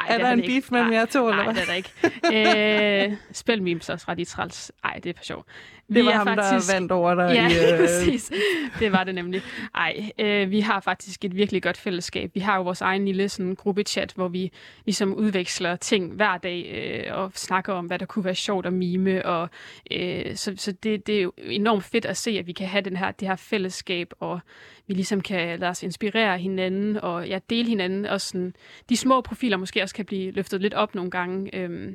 Ej, 0.00 0.06
er 0.08 0.18
der 0.18 0.30
en 0.30 0.40
beef 0.40 0.70
mellem 0.70 0.92
jer 0.92 1.04
to, 1.04 1.28
eller 1.28 1.44
hvad? 1.44 1.54
Nej, 1.54 1.62
det 1.62 1.62
er 1.62 1.66
der 1.66 2.92
ikke. 2.94 3.10
øh, 3.10 3.16
spil 3.32 3.62
memes 3.62 3.88
også 3.88 4.06
ret 4.08 4.20
i 4.20 4.24
træls. 4.24 4.72
Ej, 4.84 5.00
det 5.04 5.10
er 5.10 5.14
for 5.16 5.24
sjov. 5.24 5.46
Vi 5.88 5.98
det 5.98 6.06
var 6.06 6.12
ham, 6.12 6.26
faktisk... 6.26 6.68
der 6.68 6.74
vandt 6.74 6.92
over 6.92 7.14
dig. 7.14 7.34
Ja, 7.34 7.48
i, 7.48 7.72
øh... 7.72 7.78
præcis. 7.78 8.32
Det 8.78 8.92
var 8.92 9.04
det 9.04 9.14
nemlig. 9.14 9.42
Ej, 9.74 10.10
øh, 10.18 10.50
vi 10.50 10.60
har 10.60 10.80
faktisk 10.80 11.24
et 11.24 11.36
virkelig 11.36 11.62
godt 11.62 11.76
fællesskab. 11.76 12.30
Vi 12.34 12.40
har 12.40 12.56
jo 12.56 12.62
vores 12.62 12.80
egen 12.80 13.04
lille 13.04 13.28
sådan, 13.28 13.54
gruppechat, 13.54 14.12
hvor 14.16 14.28
vi 14.28 14.52
ligesom 14.84 15.14
udveksler 15.14 15.76
ting 15.76 16.12
hver 16.12 16.38
dag 16.38 16.70
øh, 17.06 17.18
og 17.18 17.32
snakker 17.34 17.72
om, 17.72 17.86
hvad 17.86 17.98
der 17.98 18.06
kunne 18.06 18.24
være 18.24 18.34
sjovt 18.34 18.66
at 18.66 18.72
mime. 18.72 19.26
Og, 19.26 19.48
øh, 19.90 20.36
så 20.36 20.54
så 20.56 20.72
det, 20.72 21.06
det 21.06 21.18
er 21.18 21.22
jo 21.22 21.32
enormt 21.38 21.84
fedt 21.84 22.04
at 22.04 22.16
se, 22.16 22.30
at 22.30 22.46
vi 22.46 22.52
kan 22.52 22.66
have 22.66 22.82
den 22.82 22.96
her, 22.96 23.10
det 23.10 23.28
her 23.28 23.36
fællesskab, 23.36 24.12
og 24.20 24.40
vi 24.86 24.94
ligesom 24.94 25.20
kan 25.20 25.58
lade 25.58 25.70
os 25.70 25.82
inspirere 25.82 26.38
hinanden 26.38 26.96
og 26.96 27.28
ja, 27.28 27.38
dele 27.50 27.68
hinanden. 27.68 28.06
Og 28.06 28.20
sådan, 28.20 28.54
de 28.88 28.96
små 28.96 29.20
profiler 29.20 29.56
måske 29.56 29.82
også 29.82 29.94
kan 29.94 30.04
blive 30.04 30.30
løftet 30.30 30.60
lidt 30.60 30.74
op 30.74 30.94
nogle 30.94 31.10
gange. 31.10 31.54
Øh, 31.56 31.92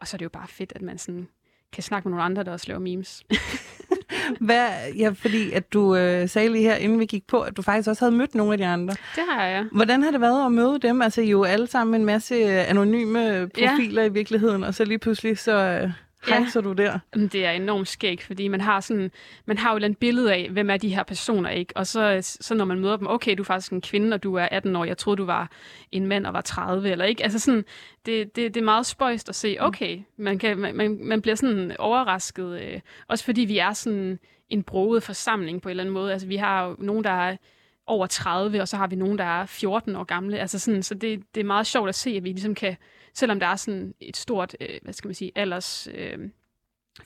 og 0.00 0.08
så 0.08 0.16
er 0.16 0.18
det 0.18 0.24
jo 0.24 0.30
bare 0.30 0.48
fedt, 0.48 0.72
at 0.76 0.82
man 0.82 0.98
sådan 0.98 1.28
kan 1.72 1.82
snakke 1.82 2.08
med 2.08 2.10
nogle 2.10 2.24
andre, 2.24 2.44
der 2.44 2.52
også 2.52 2.66
laver 2.68 2.80
memes. 2.80 3.22
Hvad, 4.40 4.68
ja, 4.98 5.10
fordi 5.14 5.52
at 5.52 5.72
du 5.72 5.96
øh, 5.96 6.28
sagde 6.28 6.48
lige 6.48 6.62
her, 6.64 6.74
inden 6.76 7.00
vi 7.00 7.06
gik 7.06 7.26
på, 7.26 7.40
at 7.40 7.56
du 7.56 7.62
faktisk 7.62 7.88
også 7.88 8.04
havde 8.04 8.16
mødt 8.16 8.34
nogle 8.34 8.52
af 8.52 8.58
de 8.58 8.66
andre. 8.66 8.94
Det 9.16 9.24
har 9.30 9.44
jeg. 9.44 9.66
Hvordan 9.72 10.02
har 10.02 10.10
det 10.10 10.20
været 10.20 10.46
at 10.46 10.52
møde 10.52 10.78
dem? 10.78 11.02
Altså, 11.02 11.20
I 11.20 11.26
er 11.26 11.30
jo 11.30 11.44
alle 11.44 11.66
sammen 11.66 12.00
en 12.00 12.04
masse 12.04 12.44
anonyme 12.50 13.48
profiler 13.54 14.02
ja. 14.02 14.08
i 14.08 14.12
virkeligheden, 14.12 14.64
og 14.64 14.74
så 14.74 14.84
lige 14.84 14.98
pludselig 14.98 15.38
så... 15.38 15.52
Øh 15.52 15.90
hejser 16.28 16.60
ja. 16.60 16.68
du 16.68 16.72
der? 16.72 16.98
Det 17.14 17.46
er 17.46 17.50
enormt 17.50 17.88
skægt, 17.88 18.22
fordi 18.22 18.48
man 18.48 18.60
har 18.60 18.80
sådan, 18.80 19.10
man 19.46 19.58
har 19.58 19.70
jo 19.70 19.74
et 19.74 19.78
eller 19.78 19.86
andet 19.86 19.98
billede 19.98 20.34
af, 20.34 20.48
hvem 20.50 20.70
er 20.70 20.76
de 20.76 20.94
her 20.94 21.02
personer, 21.02 21.50
ikke? 21.50 21.76
Og 21.76 21.86
så, 21.86 22.18
så 22.40 22.54
når 22.54 22.64
man 22.64 22.78
møder 22.78 22.96
dem, 22.96 23.06
okay, 23.06 23.34
du 23.36 23.42
er 23.42 23.46
faktisk 23.46 23.72
en 23.72 23.80
kvinde, 23.80 24.14
og 24.14 24.22
du 24.22 24.34
er 24.34 24.48
18 24.50 24.76
år, 24.76 24.84
jeg 24.84 24.98
troede, 24.98 25.16
du 25.16 25.24
var 25.24 25.50
en 25.92 26.06
mand 26.06 26.26
og 26.26 26.32
var 26.32 26.40
30, 26.40 26.90
eller 26.90 27.04
ikke? 27.04 27.22
Altså 27.22 27.38
sådan, 27.38 27.64
det, 28.06 28.36
det, 28.36 28.54
det 28.54 28.60
er 28.60 28.64
meget 28.64 28.86
spøjst 28.86 29.28
at 29.28 29.34
se, 29.34 29.56
mm. 29.60 29.66
okay, 29.66 29.98
man, 30.16 30.38
kan, 30.38 30.58
man, 30.58 30.98
man 31.02 31.22
bliver 31.22 31.34
sådan 31.34 31.76
overrasket, 31.78 32.60
øh, 32.60 32.80
også 33.08 33.24
fordi 33.24 33.40
vi 33.40 33.58
er 33.58 33.72
sådan 33.72 34.18
en 34.48 34.62
broget 34.62 35.02
forsamling 35.02 35.62
på 35.62 35.68
en 35.68 35.70
eller 35.70 35.82
anden 35.82 35.94
måde. 35.94 36.12
Altså 36.12 36.26
vi 36.26 36.36
har 36.36 36.66
jo 36.66 36.76
nogen, 36.78 37.04
der 37.04 37.10
er 37.10 37.36
over 37.86 38.06
30, 38.06 38.60
og 38.60 38.68
så 38.68 38.76
har 38.76 38.86
vi 38.86 38.96
nogen, 38.96 39.18
der 39.18 39.24
er 39.24 39.46
14 39.46 39.96
år 39.96 40.04
gamle. 40.04 40.38
Altså 40.38 40.58
sådan, 40.58 40.82
så 40.82 40.94
det, 40.94 41.22
det 41.34 41.40
er 41.40 41.44
meget 41.44 41.66
sjovt 41.66 41.88
at 41.88 41.94
se, 41.94 42.10
at 42.10 42.24
vi 42.24 42.28
ligesom 42.28 42.54
kan, 42.54 42.76
selvom 43.18 43.40
der 43.40 43.46
er 43.46 43.56
sådan 43.56 43.94
et 44.00 44.16
stort, 44.16 44.56
øh, 44.60 44.78
hvad 44.82 44.92
skal 44.92 45.08
man 45.08 45.14
sige, 45.14 45.32
alders 45.34 45.88
øh, 45.94 46.18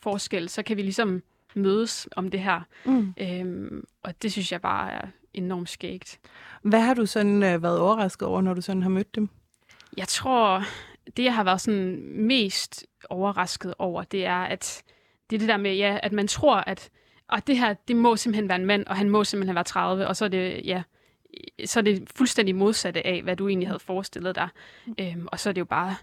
forskel, 0.03 0.49
så 0.49 0.63
kan 0.63 0.77
vi 0.77 0.83
ligesom 0.83 1.23
mødes 1.55 2.09
om 2.17 2.31
det 2.31 2.41
her. 2.41 2.61
Mm. 2.85 3.15
Øhm, 3.21 3.85
og 4.03 4.23
det 4.23 4.33
synes 4.33 4.53
jeg 4.53 4.61
bare 4.61 4.93
er 4.93 5.07
enormt 5.35 5.69
skægt. 5.69 6.21
Hvad 6.63 6.81
har 6.81 6.95
du 6.95 7.07
sådan 7.07 7.43
øh, 7.43 7.63
været 7.63 7.79
overrasket 7.79 8.29
over, 8.29 8.41
når 8.41 8.55
du 8.55 8.61
sådan 8.61 8.83
har 8.83 8.91
mødt 8.91 9.15
dem? 9.15 9.29
Jeg 9.97 10.09
tror, 10.09 10.63
det 11.17 11.25
jeg 11.25 11.35
har 11.35 11.45
været 11.45 11.61
sådan 11.61 12.03
mest 12.15 12.87
overrasket 13.11 13.75
over, 13.79 14.03
det 14.03 14.27
er, 14.27 14.43
at 14.43 14.83
det 15.31 15.37
er 15.37 15.39
det 15.39 15.49
der 15.49 15.57
med, 15.57 15.75
ja, 15.75 15.99
at 16.03 16.13
man 16.13 16.29
tror, 16.29 16.57
at 16.57 16.91
og 17.29 17.47
det 17.47 17.59
her, 17.59 17.75
det 17.89 17.97
må 17.97 18.17
simpelthen 18.17 18.49
være 18.49 18.59
en 18.59 18.67
mand, 18.67 18.87
og 18.87 18.97
han 18.97 19.11
må 19.11 19.25
simpelthen 19.25 19.55
være 19.55 19.65
30, 19.65 20.07
og 20.07 20.17
så 20.17 20.25
er 20.25 20.29
det, 20.29 20.61
ja, 20.65 20.83
så 21.65 21.81
er 21.81 21.83
det 21.83 22.09
fuldstændig 22.17 22.55
modsatte 22.55 23.07
af, 23.07 23.23
hvad 23.23 23.37
du 23.37 23.49
egentlig 23.49 23.69
havde 23.69 23.79
forestillet 23.79 24.35
dig. 24.35 24.49
Øhm, 25.01 25.29
og 25.33 25.41
så 25.41 25.49
er 25.49 25.53
det 25.53 25.61
jo 25.61 25.65
bare 25.65 25.97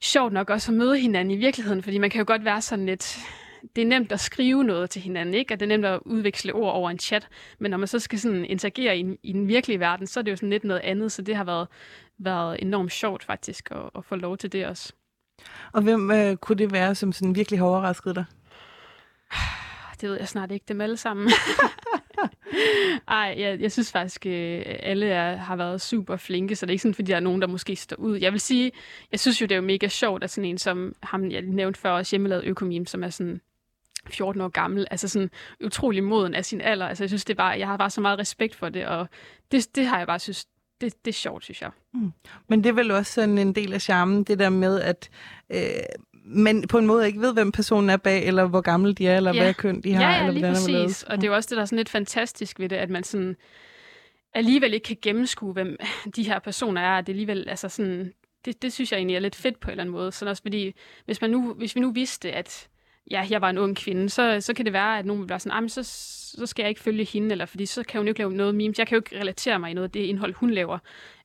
sjovt 0.00 0.32
nok 0.32 0.50
også 0.50 0.72
at 0.72 0.78
møde 0.78 0.98
hinanden 0.98 1.30
i 1.30 1.36
virkeligheden, 1.36 1.82
fordi 1.82 1.98
man 1.98 2.10
kan 2.10 2.18
jo 2.18 2.24
godt 2.26 2.44
være 2.44 2.62
sådan 2.62 2.86
lidt, 2.86 3.18
det 3.76 3.82
er 3.82 3.86
nemt 3.86 4.12
at 4.12 4.20
skrive 4.20 4.64
noget 4.64 4.90
til 4.90 5.02
hinanden, 5.02 5.34
ikke? 5.34 5.54
Og 5.54 5.60
det 5.60 5.66
er 5.66 5.68
nemt 5.68 5.84
at 5.84 6.00
udveksle 6.04 6.52
ord 6.52 6.74
over 6.74 6.90
en 6.90 6.98
chat. 6.98 7.28
Men 7.58 7.70
når 7.70 7.78
man 7.78 7.88
så 7.88 7.98
skal 7.98 8.18
sådan 8.18 8.44
interagere 8.44 8.98
i, 8.98 9.18
i 9.22 9.32
den 9.32 9.48
virkelige 9.48 9.80
verden, 9.80 10.06
så 10.06 10.20
er 10.20 10.24
det 10.24 10.30
jo 10.30 10.36
sådan 10.36 10.50
lidt 10.50 10.64
noget 10.64 10.80
andet. 10.80 11.12
Så 11.12 11.22
det 11.22 11.36
har 11.36 11.44
været, 11.44 11.68
været 12.18 12.62
enormt 12.62 12.92
sjovt 12.92 13.24
faktisk 13.24 13.68
at, 13.70 13.90
at 13.94 14.04
få 14.04 14.16
lov 14.16 14.36
til 14.36 14.52
det 14.52 14.66
også. 14.66 14.92
Og 15.72 15.82
hvem 15.82 16.10
øh, 16.10 16.36
kunne 16.36 16.58
det 16.58 16.72
være, 16.72 16.94
som 16.94 17.12
sådan 17.12 17.34
virkelig 17.34 17.58
har 17.58 17.66
overrasket 17.66 18.16
dig? 18.16 18.24
Det 20.00 20.08
ved 20.10 20.18
jeg 20.18 20.28
snart 20.28 20.50
ikke 20.50 20.64
dem 20.68 20.80
alle 20.80 20.96
sammen. 20.96 21.30
Ej, 23.08 23.34
jeg, 23.38 23.60
jeg 23.60 23.72
synes 23.72 23.92
faktisk, 23.92 24.26
at 24.26 24.32
øh, 24.32 24.76
alle 24.80 25.06
er, 25.06 25.36
har 25.36 25.56
været 25.56 25.80
super 25.80 26.16
flinke, 26.16 26.56
så 26.56 26.66
det 26.66 26.70
er 26.70 26.72
ikke 26.72 26.82
sådan, 26.82 26.94
fordi 26.94 27.10
der 27.10 27.16
er 27.16 27.20
nogen, 27.20 27.40
der 27.40 27.48
måske 27.48 27.76
står 27.76 27.96
ud. 27.96 28.18
Jeg 28.18 28.32
vil 28.32 28.40
sige, 28.40 28.72
jeg 29.12 29.20
synes 29.20 29.40
jo, 29.40 29.46
det 29.46 29.52
er 29.52 29.56
jo 29.56 29.62
mega 29.62 29.88
sjovt, 29.88 30.24
at 30.24 30.30
sådan 30.30 30.50
en 30.50 30.58
som 30.58 30.94
ham, 31.02 31.30
jeg 31.30 31.42
nævnte 31.42 31.80
før, 31.80 31.90
også 31.90 32.16
hjemmelavet 32.16 32.44
økomim, 32.44 32.86
som 32.86 33.04
er 33.04 33.10
sådan 33.10 33.40
14 34.10 34.40
år 34.40 34.48
gammel, 34.48 34.86
altså 34.90 35.08
sådan 35.08 35.30
utrolig 35.64 36.04
moden 36.04 36.34
af 36.34 36.44
sin 36.44 36.60
alder. 36.60 36.86
Altså 36.86 37.04
jeg 37.04 37.10
synes, 37.10 37.24
det 37.24 37.38
var, 37.38 37.44
bare, 37.44 37.58
jeg 37.58 37.66
har 37.66 37.76
bare 37.76 37.90
så 37.90 38.00
meget 38.00 38.18
respekt 38.18 38.54
for 38.54 38.68
det, 38.68 38.86
og 38.86 39.08
det, 39.52 39.76
det 39.76 39.86
har 39.86 39.98
jeg 39.98 40.06
bare 40.06 40.18
synes, 40.18 40.46
det, 40.80 41.04
det 41.04 41.10
er 41.10 41.14
sjovt, 41.14 41.44
synes 41.44 41.62
jeg. 41.62 41.70
Mm. 41.94 42.12
Men 42.48 42.64
det 42.64 42.70
er 42.70 42.74
vel 42.74 42.90
også 42.90 43.12
sådan 43.12 43.38
en 43.38 43.54
del 43.54 43.72
af 43.72 43.80
charmen, 43.80 44.24
det 44.24 44.38
der 44.38 44.48
med, 44.48 44.80
at 44.80 45.10
øh, 45.50 45.60
man 46.24 46.64
på 46.68 46.78
en 46.78 46.86
måde 46.86 47.06
ikke 47.06 47.20
ved, 47.20 47.32
hvem 47.32 47.52
personen 47.52 47.90
er 47.90 47.96
bag, 47.96 48.26
eller 48.26 48.46
hvor 48.46 48.60
gammel 48.60 48.98
de 48.98 49.08
er, 49.08 49.16
eller 49.16 49.34
ja. 49.34 49.42
hvad 49.42 49.54
køn 49.54 49.80
de 49.80 49.92
har. 49.92 50.02
Ja, 50.02 50.10
ja 50.10 50.28
eller 50.28 50.32
lige 50.32 50.44
præcis. 50.44 51.02
Og 51.02 51.16
det 51.16 51.24
er 51.24 51.28
jo 51.28 51.34
også 51.34 51.46
det, 51.46 51.56
der 51.56 51.62
er 51.62 51.66
sådan 51.66 51.76
lidt 51.76 51.88
fantastisk 51.88 52.60
ved 52.60 52.68
det, 52.68 52.76
at 52.76 52.90
man 52.90 53.04
sådan 53.04 53.36
alligevel 54.34 54.74
ikke 54.74 54.84
kan 54.84 54.96
gennemskue, 55.02 55.52
hvem 55.52 55.76
de 56.16 56.22
her 56.22 56.38
personer 56.38 56.80
er. 56.80 57.00
Det 57.00 57.12
alligevel, 57.12 57.48
altså 57.48 57.68
sådan, 57.68 58.12
det, 58.44 58.62
det 58.62 58.72
synes 58.72 58.92
jeg 58.92 58.98
egentlig 58.98 59.16
er 59.16 59.20
lidt 59.20 59.36
fedt 59.36 59.60
på 59.60 59.68
en 59.68 59.70
eller 59.70 59.82
anden 59.82 59.92
måde. 59.92 60.12
Sådan 60.12 60.30
også 60.30 60.42
fordi, 60.42 60.74
hvis, 61.04 61.20
man 61.20 61.30
nu, 61.30 61.54
hvis 61.54 61.76
vi 61.76 61.80
nu 61.80 61.90
vidste, 61.90 62.32
at 62.32 62.68
ja, 63.10 63.26
jeg 63.30 63.40
var 63.40 63.50
en 63.50 63.58
ung 63.58 63.76
kvinde, 63.76 64.10
så, 64.10 64.40
så 64.40 64.54
kan 64.54 64.64
det 64.64 64.72
være, 64.72 64.98
at 64.98 65.06
nogen 65.06 65.22
vil 65.22 65.28
være 65.28 65.40
sådan, 65.40 65.68
så, 65.68 65.82
så 66.38 66.46
skal 66.46 66.62
jeg 66.62 66.68
ikke 66.68 66.80
følge 66.80 67.04
hende, 67.04 67.30
eller 67.30 67.46
fordi 67.46 67.66
så 67.66 67.82
kan 67.82 67.98
hun 67.98 68.06
jo 68.06 68.10
ikke 68.10 68.20
lave 68.20 68.32
noget 68.32 68.54
memes. 68.54 68.78
Jeg 68.78 68.86
kan 68.86 68.96
jo 68.96 69.00
ikke 69.00 69.20
relatere 69.20 69.58
mig 69.58 69.70
i 69.70 69.74
noget 69.74 69.88
af 69.88 69.92
det 69.92 70.00
indhold, 70.00 70.34
hun 70.34 70.50
laver. 70.50 70.78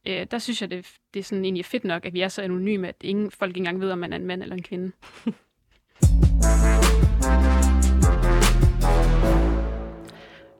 Øh, 0.08 0.28
der 0.32 0.40
synes 0.40 0.62
jeg, 0.62 0.72
det, 0.72 0.88
det 1.14 1.20
er 1.20 1.24
sådan 1.24 1.46
egentlig 1.46 1.66
fedt 1.66 1.84
nok, 1.84 2.06
at 2.06 2.14
vi 2.14 2.22
er 2.22 2.28
så 2.28 2.42
anonyme, 2.42 2.88
at 2.88 2.96
ingen 3.02 3.32
folk 3.32 3.50
ikke 3.50 3.60
engang 3.60 3.82
ved, 3.82 3.92
om 3.92 3.98
man 3.98 4.14
er 4.14 4.18
en 4.18 4.26
mand 4.26 4.44
eller 4.44 4.56
en 4.56 4.64
kvinde. 4.64 4.92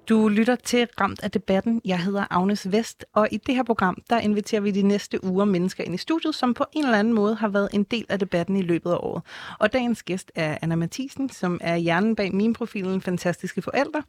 Du 0.10 0.30
lytter 0.30 0.56
til 0.56 0.88
Ramt 1.02 1.24
af 1.24 1.32
debatten. 1.32 1.82
Jeg 1.86 2.00
hedder 2.00 2.26
Agnes 2.30 2.72
Vest, 2.72 3.06
og 3.14 3.28
i 3.32 3.38
det 3.38 3.56
her 3.56 3.64
program, 3.64 4.02
der 4.10 4.20
inviterer 4.20 4.62
vi 4.62 4.72
de 4.72 4.82
næste 4.82 5.24
uger 5.24 5.46
mennesker 5.46 5.84
ind 5.84 5.96
i 5.96 5.98
studiet, 5.98 6.36
som 6.36 6.54
på 6.54 6.66
en 6.74 6.86
eller 6.86 6.98
anden 7.00 7.14
måde 7.14 7.36
har 7.36 7.48
været 7.48 7.70
en 7.74 7.84
del 7.84 8.06
af 8.10 8.20
debatten 8.20 8.56
i 8.56 8.62
løbet 8.62 8.92
af 8.92 8.96
året. 9.00 9.24
Og 9.60 9.74
dagens 9.74 10.04
gæst 10.04 10.32
er 10.36 10.58
Anna 10.62 10.76
Mathisen, 10.76 11.30
som 11.30 11.60
er 11.62 11.76
hjernen 11.76 12.16
bag 12.16 12.36
min 12.36 12.54
profilen 12.54 13.02
Fantastiske 13.02 13.62
Forældre. 13.62 14.04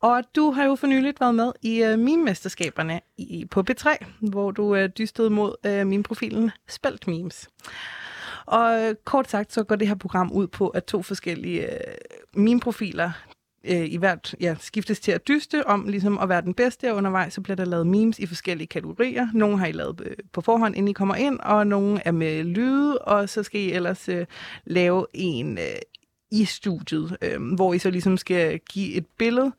Og 0.00 0.22
du 0.36 0.50
har 0.50 0.64
jo 0.64 0.74
for 0.74 0.86
nyligt 0.86 1.20
været 1.20 1.34
med 1.34 1.52
i 1.62 1.82
uh, 1.82 1.98
meme-mesterskaberne 1.98 3.00
i, 3.18 3.46
på 3.50 3.64
B3, 3.70 4.04
hvor 4.20 4.50
du 4.50 4.76
uh, 4.76 4.84
dystede 4.98 5.30
mod 5.30 5.54
øh, 5.66 5.80
uh, 5.80 5.86
min 5.86 6.02
profilen 6.02 6.50
Spelt 6.68 7.06
Memes. 7.06 7.48
Og 8.46 8.96
kort 9.04 9.30
sagt, 9.30 9.52
så 9.52 9.64
går 9.64 9.76
det 9.76 9.88
her 9.88 9.94
program 9.94 10.32
ud 10.32 10.46
på, 10.46 10.68
at 10.68 10.84
to 10.84 11.02
forskellige 11.02 11.72
øh, 11.72 11.94
meme-profiler 12.34 13.10
øh, 13.64 13.92
i 13.92 13.96
hvert 13.96 14.34
ja, 14.40 14.54
skiftes 14.60 15.00
til 15.00 15.12
at 15.12 15.28
dyste 15.28 15.66
om 15.66 15.88
ligesom 15.88 16.18
at 16.18 16.28
være 16.28 16.42
den 16.42 16.54
bedste, 16.54 16.90
og 16.90 16.96
undervejs 16.96 17.34
så 17.34 17.40
bliver 17.40 17.56
der 17.56 17.64
lavet 17.64 17.86
memes 17.86 18.18
i 18.18 18.26
forskellige 18.26 18.66
kategorier. 18.66 19.28
Nogle 19.34 19.58
har 19.58 19.66
I 19.66 19.72
lavet 19.72 20.00
øh, 20.04 20.16
på 20.32 20.40
forhånd, 20.40 20.76
inden 20.76 20.88
I 20.88 20.92
kommer 20.92 21.14
ind, 21.14 21.40
og 21.40 21.66
nogle 21.66 22.00
er 22.04 22.12
med 22.12 22.44
lyde, 22.44 22.98
og 22.98 23.28
så 23.28 23.42
skal 23.42 23.60
I 23.60 23.72
ellers 23.72 24.08
øh, 24.08 24.26
lave 24.64 25.06
en 25.14 25.58
øh, 25.58 25.64
i 26.32 26.44
studiet, 26.44 27.16
øh, 27.22 27.54
hvor 27.54 27.74
I 27.74 27.78
så 27.78 27.90
ligesom 27.90 28.16
skal 28.16 28.58
give 28.58 28.94
et 28.94 29.06
billede, 29.18 29.52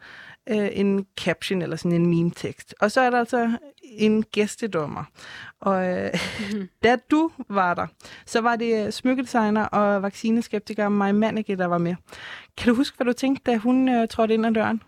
øh, 0.50 0.70
en 0.72 1.06
caption 1.18 1.62
eller 1.62 1.76
sådan 1.76 2.02
en 2.02 2.06
meme-tekst. 2.06 2.76
Og 2.80 2.92
så 2.92 3.02
er 3.02 3.10
der 3.10 3.20
altså 3.20 3.58
en 3.84 4.24
gæstedommer. 4.24 5.04
Og 5.60 5.86
øh, 5.90 6.14
mm-hmm. 6.40 6.70
da 6.84 6.98
du 7.12 7.32
var 7.50 7.74
der, 7.74 7.88
så 8.26 8.42
var 8.42 8.56
det 8.56 8.86
øh, 8.86 8.92
smykkedesigner 8.92 9.66
og 9.66 10.02
vaccineskeptiker 10.02 10.90
Maja 10.90 11.12
Manneke, 11.12 11.56
der 11.56 11.66
var 11.66 11.78
med. 11.78 11.96
Kan 12.58 12.70
du 12.70 12.76
huske, 12.76 12.98
hvad 12.98 13.06
du 13.06 13.14
tænkte, 13.14 13.52
da 13.52 13.58
hun 13.58 13.90
øh, 13.90 14.08
trådte 14.08 14.34
ind 14.34 14.46
ad 14.46 14.52
døren? 14.52 14.82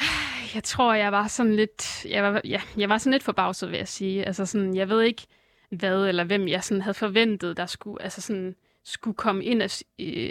Jeg 0.54 0.64
tror, 0.64 0.94
jeg 0.94 1.12
var 1.12 1.26
sådan 1.26 1.56
lidt, 1.56 2.06
jeg 2.06 2.22
var, 2.22 2.40
ja, 2.44 2.60
jeg 2.76 2.88
var 2.88 2.98
sådan 2.98 3.12
lidt 3.12 3.22
forbavset, 3.22 3.70
vil 3.70 3.76
jeg 3.76 3.88
sige. 3.88 4.24
Altså 4.24 4.46
sådan, 4.46 4.74
jeg 4.76 4.88
ved 4.88 5.02
ikke, 5.02 5.26
hvad 5.70 6.06
eller 6.06 6.24
hvem 6.24 6.48
jeg 6.48 6.64
sådan 6.64 6.82
havde 6.82 6.94
forventet, 6.94 7.56
der 7.56 7.66
skulle, 7.66 8.02
altså 8.02 8.20
sådan, 8.20 8.54
skulle 8.84 9.14
komme 9.14 9.44
ind 9.44 9.62
af, 9.62 9.80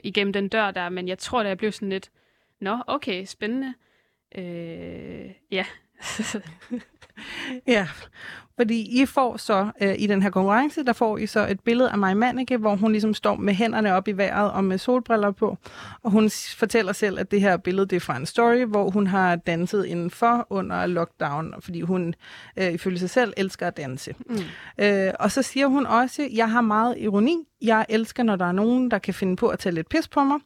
igennem 0.03 0.33
den 0.33 0.47
dør 0.47 0.71
der, 0.71 0.89
men 0.89 1.07
jeg 1.07 1.17
tror, 1.17 1.43
da 1.43 1.49
jeg 1.49 1.57
blev 1.57 1.71
sådan 1.71 1.89
lidt, 1.89 2.09
nå, 2.61 2.77
okay, 2.87 3.25
spændende. 3.25 3.73
Øh, 4.37 5.31
ja. 5.51 5.65
ja, 7.67 7.87
fordi 8.55 9.01
I 9.01 9.05
får 9.05 9.37
så 9.37 9.71
øh, 9.81 9.95
i 9.97 10.07
den 10.07 10.21
her 10.23 10.29
konkurrence, 10.29 10.83
der 10.83 10.93
får 10.93 11.17
I 11.17 11.25
så 11.25 11.47
et 11.47 11.59
billede 11.59 11.89
af 11.89 11.97
mig 11.97 12.17
Manneke, 12.17 12.57
hvor 12.57 12.75
hun 12.75 12.91
ligesom 12.91 13.13
står 13.13 13.35
med 13.35 13.53
hænderne 13.53 13.93
op 13.93 14.07
i 14.07 14.11
vejret 14.11 14.51
og 14.51 14.63
med 14.63 14.77
solbriller 14.77 15.31
på. 15.31 15.57
Og 16.03 16.11
hun 16.11 16.29
fortæller 16.57 16.93
selv, 16.93 17.19
at 17.19 17.31
det 17.31 17.41
her 17.41 17.57
billede 17.57 17.85
det 17.87 17.95
er 17.95 17.99
fra 17.99 18.17
en 18.17 18.25
story, 18.25 18.65
hvor 18.65 18.89
hun 18.89 19.07
har 19.07 19.35
danset 19.35 19.85
indenfor 19.85 20.47
under 20.49 20.85
lockdown, 20.85 21.53
fordi 21.59 21.81
hun 21.81 22.13
øh, 22.57 22.73
ifølge 22.73 22.99
sig 22.99 23.09
selv 23.09 23.33
elsker 23.37 23.67
at 23.67 23.77
danse. 23.77 24.15
Mm. 24.29 24.35
Øh, 24.85 25.13
og 25.19 25.31
så 25.31 25.41
siger 25.41 25.67
hun 25.67 25.85
også, 25.85 26.27
jeg 26.33 26.51
har 26.51 26.61
meget 26.61 26.95
ironi. 26.97 27.37
Jeg 27.61 27.85
elsker, 27.89 28.23
når 28.23 28.35
der 28.35 28.45
er 28.45 28.51
nogen, 28.51 28.91
der 28.91 28.97
kan 28.97 29.13
finde 29.13 29.35
på 29.35 29.47
at 29.47 29.59
tage 29.59 29.75
lidt 29.75 29.89
pis 29.89 30.07
på 30.07 30.23
mig. 30.23 30.39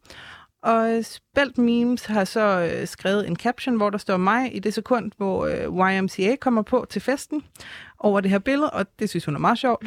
Og 0.61 1.05
Spelt 1.05 1.57
Memes 1.57 2.05
har 2.05 2.23
så 2.23 2.71
øh, 2.73 2.87
skrevet 2.87 3.27
en 3.27 3.35
caption, 3.35 3.75
hvor 3.75 3.89
der 3.89 3.97
står 3.97 4.17
mig 4.17 4.55
i 4.55 4.59
det 4.59 4.73
sekund, 4.73 5.11
hvor 5.17 5.45
øh, 5.45 5.97
YMCA 5.97 6.35
kommer 6.35 6.61
på 6.61 6.85
til 6.89 7.01
festen 7.01 7.43
over 7.99 8.21
det 8.21 8.31
her 8.31 8.39
billede, 8.39 8.69
og 8.69 8.85
det 8.99 9.09
synes 9.09 9.25
hun 9.25 9.35
er 9.35 9.39
meget 9.39 9.57
sjovt. 9.57 9.85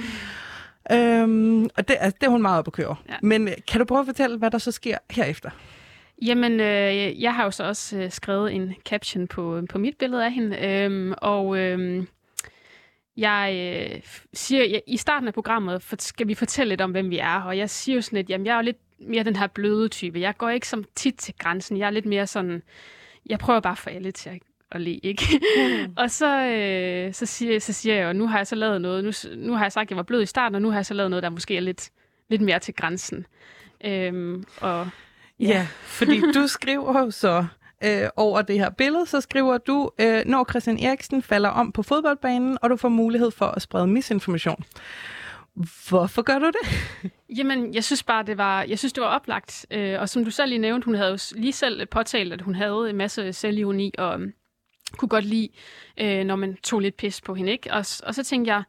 Øhm, 0.93 1.65
og 1.65 1.89
det, 1.89 1.97
altså, 2.01 2.17
det 2.21 2.27
er 2.27 2.31
hun 2.31 2.43
meget 2.43 2.59
op 2.59 2.67
at 2.67 2.73
køre. 2.73 2.97
Ja. 3.09 3.15
Men 3.23 3.49
øh, 3.49 3.55
kan 3.69 3.79
du 3.79 3.85
prøve 3.85 4.01
at 4.01 4.07
fortælle, 4.07 4.39
hvad 4.39 4.51
der 4.51 4.59
så 4.59 4.73
sker 4.73 4.99
herefter? 5.11 5.51
Jamen, 6.23 6.61
øh, 6.61 7.23
jeg 7.23 7.35
har 7.35 7.45
jo 7.45 7.51
så 7.51 7.65
også 7.65 7.99
øh, 7.99 8.11
skrevet 8.11 8.53
en 8.53 8.75
caption 8.89 9.29
på, 9.29 9.63
på 9.71 9.79
mit 9.79 9.97
billede 9.99 10.25
af 10.25 10.33
hende, 10.33 10.67
øhm, 10.67 11.15
og 11.19 11.59
øh, 11.59 12.07
jeg 13.17 13.53
øh, 13.55 14.01
siger, 14.35 14.65
jeg, 14.65 14.83
i 14.87 14.97
starten 14.97 15.29
af 15.29 15.35
programmet 15.35 15.83
for, 15.83 15.97
skal 15.99 16.29
vi 16.29 16.35
fortælle 16.35 16.69
lidt 16.69 16.81
om, 16.81 16.91
hvem 16.91 17.11
vi 17.11 17.19
er, 17.19 17.41
og 17.41 17.59
jeg 17.59 17.71
siger 17.71 17.97
jo 17.97 18.03
sådan 18.03 18.17
lidt, 18.17 18.31
jamen 18.31 18.47
jeg 18.47 18.53
er 18.53 18.57
jo 18.57 18.63
lidt 18.63 18.84
mere 18.99 19.25
den 19.25 19.37
her 19.37 19.47
bløde 19.47 19.89
type. 19.89 20.21
Jeg 20.21 20.37
går 20.37 20.51
ikke 20.51 20.69
som 20.69 20.85
tit 20.95 21.15
til 21.15 21.35
grænsen. 21.39 21.77
Jeg 21.77 21.87
er 21.87 21.91
lidt 21.91 22.07
mere 22.07 22.27
sådan, 22.27 22.63
jeg 23.27 23.39
prøver 23.39 23.61
bare 23.61 23.77
for 23.77 23.91
alle 23.91 24.11
til 24.11 24.31
at, 24.31 24.39
at 24.73 24.81
le, 24.81 24.95
ikke? 24.95 25.41
Mm. 25.57 25.93
og 26.03 26.11
så, 26.11 26.47
øh, 26.47 27.15
så, 27.15 27.27
siger, 27.27 27.61
så 27.61 27.73
siger 27.73 27.95
jeg 27.95 28.09
jo, 28.09 28.13
nu 28.13 28.27
har 28.27 28.39
jeg 28.39 28.47
så 28.47 28.55
lavet 28.55 28.81
noget, 28.81 29.05
nu, 29.05 29.11
nu 29.37 29.55
har 29.55 29.65
jeg 29.65 29.73
sagt, 29.73 29.87
at 29.87 29.91
jeg 29.91 29.97
var 29.97 30.03
blød 30.03 30.23
i 30.23 30.27
starten, 30.27 30.55
og 30.55 30.63
nu 30.63 30.71
har 30.71 30.79
jeg 30.79 30.87
så 30.87 30.95
lavet 30.95 31.11
noget, 31.11 31.23
der 31.23 31.31
måske 31.31 31.57
er 31.57 31.61
lidt, 31.61 31.91
lidt 32.29 32.43
mere 32.43 32.59
til 32.59 32.75
grænsen. 32.75 33.27
Øhm, 33.85 34.45
og, 34.61 34.89
ja. 35.41 35.47
ja, 35.47 35.67
fordi 35.83 36.21
du 36.35 36.47
skriver 36.47 37.01
jo 37.01 37.11
så 37.11 37.47
øh, 37.85 38.09
over 38.17 38.43
det 38.43 38.59
her 38.59 38.71
billede, 38.71 39.07
så 39.07 39.21
skriver 39.21 39.59
du, 39.59 39.91
øh, 39.99 40.23
når 40.27 40.47
Christian 40.51 40.79
Eriksen 40.79 41.23
falder 41.23 41.49
om 41.49 41.73
på 41.73 41.83
fodboldbanen, 41.83 42.59
og 42.63 42.71
du 42.71 42.77
får 42.77 42.89
mulighed 42.89 43.31
for 43.31 43.47
at 43.47 43.63
sprede 43.63 43.87
misinformation. 43.87 44.65
Hvorfor 45.89 46.23
gør 46.23 46.39
du 46.39 46.47
det? 46.47 47.13
Jamen, 47.39 47.75
jeg 47.75 47.85
synes 47.85 48.03
bare, 48.03 48.23
det 48.23 48.39
var, 48.39 48.63
jeg 48.63 48.79
synes, 48.79 48.93
det 48.93 49.03
var 49.03 49.09
oplagt. 49.09 49.67
Øh, 49.71 50.01
og 50.01 50.09
som 50.09 50.25
du 50.25 50.31
selv 50.31 50.49
lige 50.49 50.59
nævnte, 50.59 50.85
hun 50.85 50.95
havde 50.95 51.11
jo 51.11 51.19
lige 51.37 51.53
selv 51.53 51.87
påtalt, 51.87 52.33
at 52.33 52.41
hun 52.41 52.55
havde 52.55 52.91
en 52.91 52.97
masse 52.97 53.33
selvironi, 53.33 53.93
og 53.99 54.15
um, 54.15 54.33
kunne 54.97 55.09
godt 55.09 55.25
lide, 55.25 55.49
øh, 56.01 56.25
når 56.25 56.37
man 56.37 56.57
tog 56.57 56.81
lidt 56.81 56.97
pis 56.97 57.21
på 57.21 57.35
hende. 57.35 57.53
Ikke? 57.53 57.73
Og, 57.73 57.79
og 57.79 58.15
så 58.15 58.25
tænkte 58.25 58.53
jeg, 58.53 58.63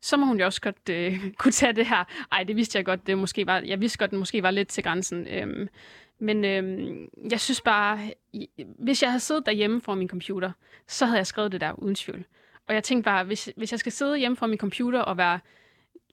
så 0.00 0.16
må 0.16 0.26
hun 0.26 0.38
jo 0.38 0.44
også 0.44 0.60
godt 0.60 0.88
øh, 0.90 1.20
kunne 1.38 1.52
tage 1.52 1.72
det 1.72 1.86
her. 1.86 2.04
Ej, 2.32 2.42
det 2.42 2.56
vidste 2.56 2.78
jeg 2.78 2.84
godt, 2.84 3.06
det 3.06 3.18
måske 3.18 3.46
var, 3.46 3.62
jeg 3.66 3.80
vidste 3.80 3.98
godt, 3.98 4.10
det 4.10 4.18
måske 4.18 4.42
var 4.42 4.50
lidt 4.50 4.68
til 4.68 4.84
grænsen. 4.84 5.26
Øhm, 5.28 5.68
men 6.18 6.44
øhm, 6.44 7.08
jeg 7.30 7.40
synes 7.40 7.60
bare, 7.60 7.98
hvis 8.78 9.02
jeg 9.02 9.10
havde 9.10 9.20
siddet 9.20 9.46
derhjemme 9.46 9.80
foran 9.80 9.98
min 9.98 10.08
computer, 10.08 10.52
så 10.88 11.06
havde 11.06 11.18
jeg 11.18 11.26
skrevet 11.26 11.52
det 11.52 11.60
der 11.60 11.72
uden 11.72 11.94
tvivl. 11.94 12.24
Og 12.68 12.74
jeg 12.74 12.84
tænkte 12.84 13.04
bare, 13.04 13.24
hvis, 13.24 13.50
hvis 13.56 13.72
jeg 13.72 13.80
skal 13.80 13.92
sidde 13.92 14.18
hjemme 14.18 14.36
foran 14.36 14.50
min 14.50 14.58
computer 14.58 15.00
og 15.00 15.16
være 15.16 15.40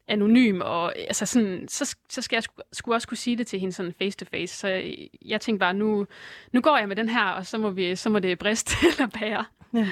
anonym, 0.08 0.62
og 0.62 0.94
øh, 1.00 1.04
altså 1.08 1.26
sådan, 1.26 1.68
så, 1.68 1.96
så 2.10 2.22
skal 2.22 2.36
jeg 2.36 2.44
skulle 2.72 2.96
også 2.96 3.08
kunne 3.08 3.18
sige 3.18 3.38
det 3.38 3.48
til 3.48 3.60
hende 3.60 3.74
sådan 3.74 3.94
face 4.02 4.18
to 4.18 4.26
face. 4.32 4.58
Så 4.58 4.68
jeg, 4.68 5.10
jeg 5.26 5.42
tænkte 5.42 5.60
bare, 5.60 5.74
nu, 5.74 6.06
nu 6.52 6.62
går 6.62 6.78
jeg 6.78 6.88
med 6.88 6.96
den 6.96 7.10
her, 7.10 7.26
og 7.26 7.46
så 7.46 7.58
må, 7.58 7.70
vi, 7.70 7.96
så 7.96 8.10
må 8.10 8.20
det 8.20 8.40
briste 8.40 8.76
eller 8.92 9.08
bære. 9.20 9.46
Ja. 9.74 9.90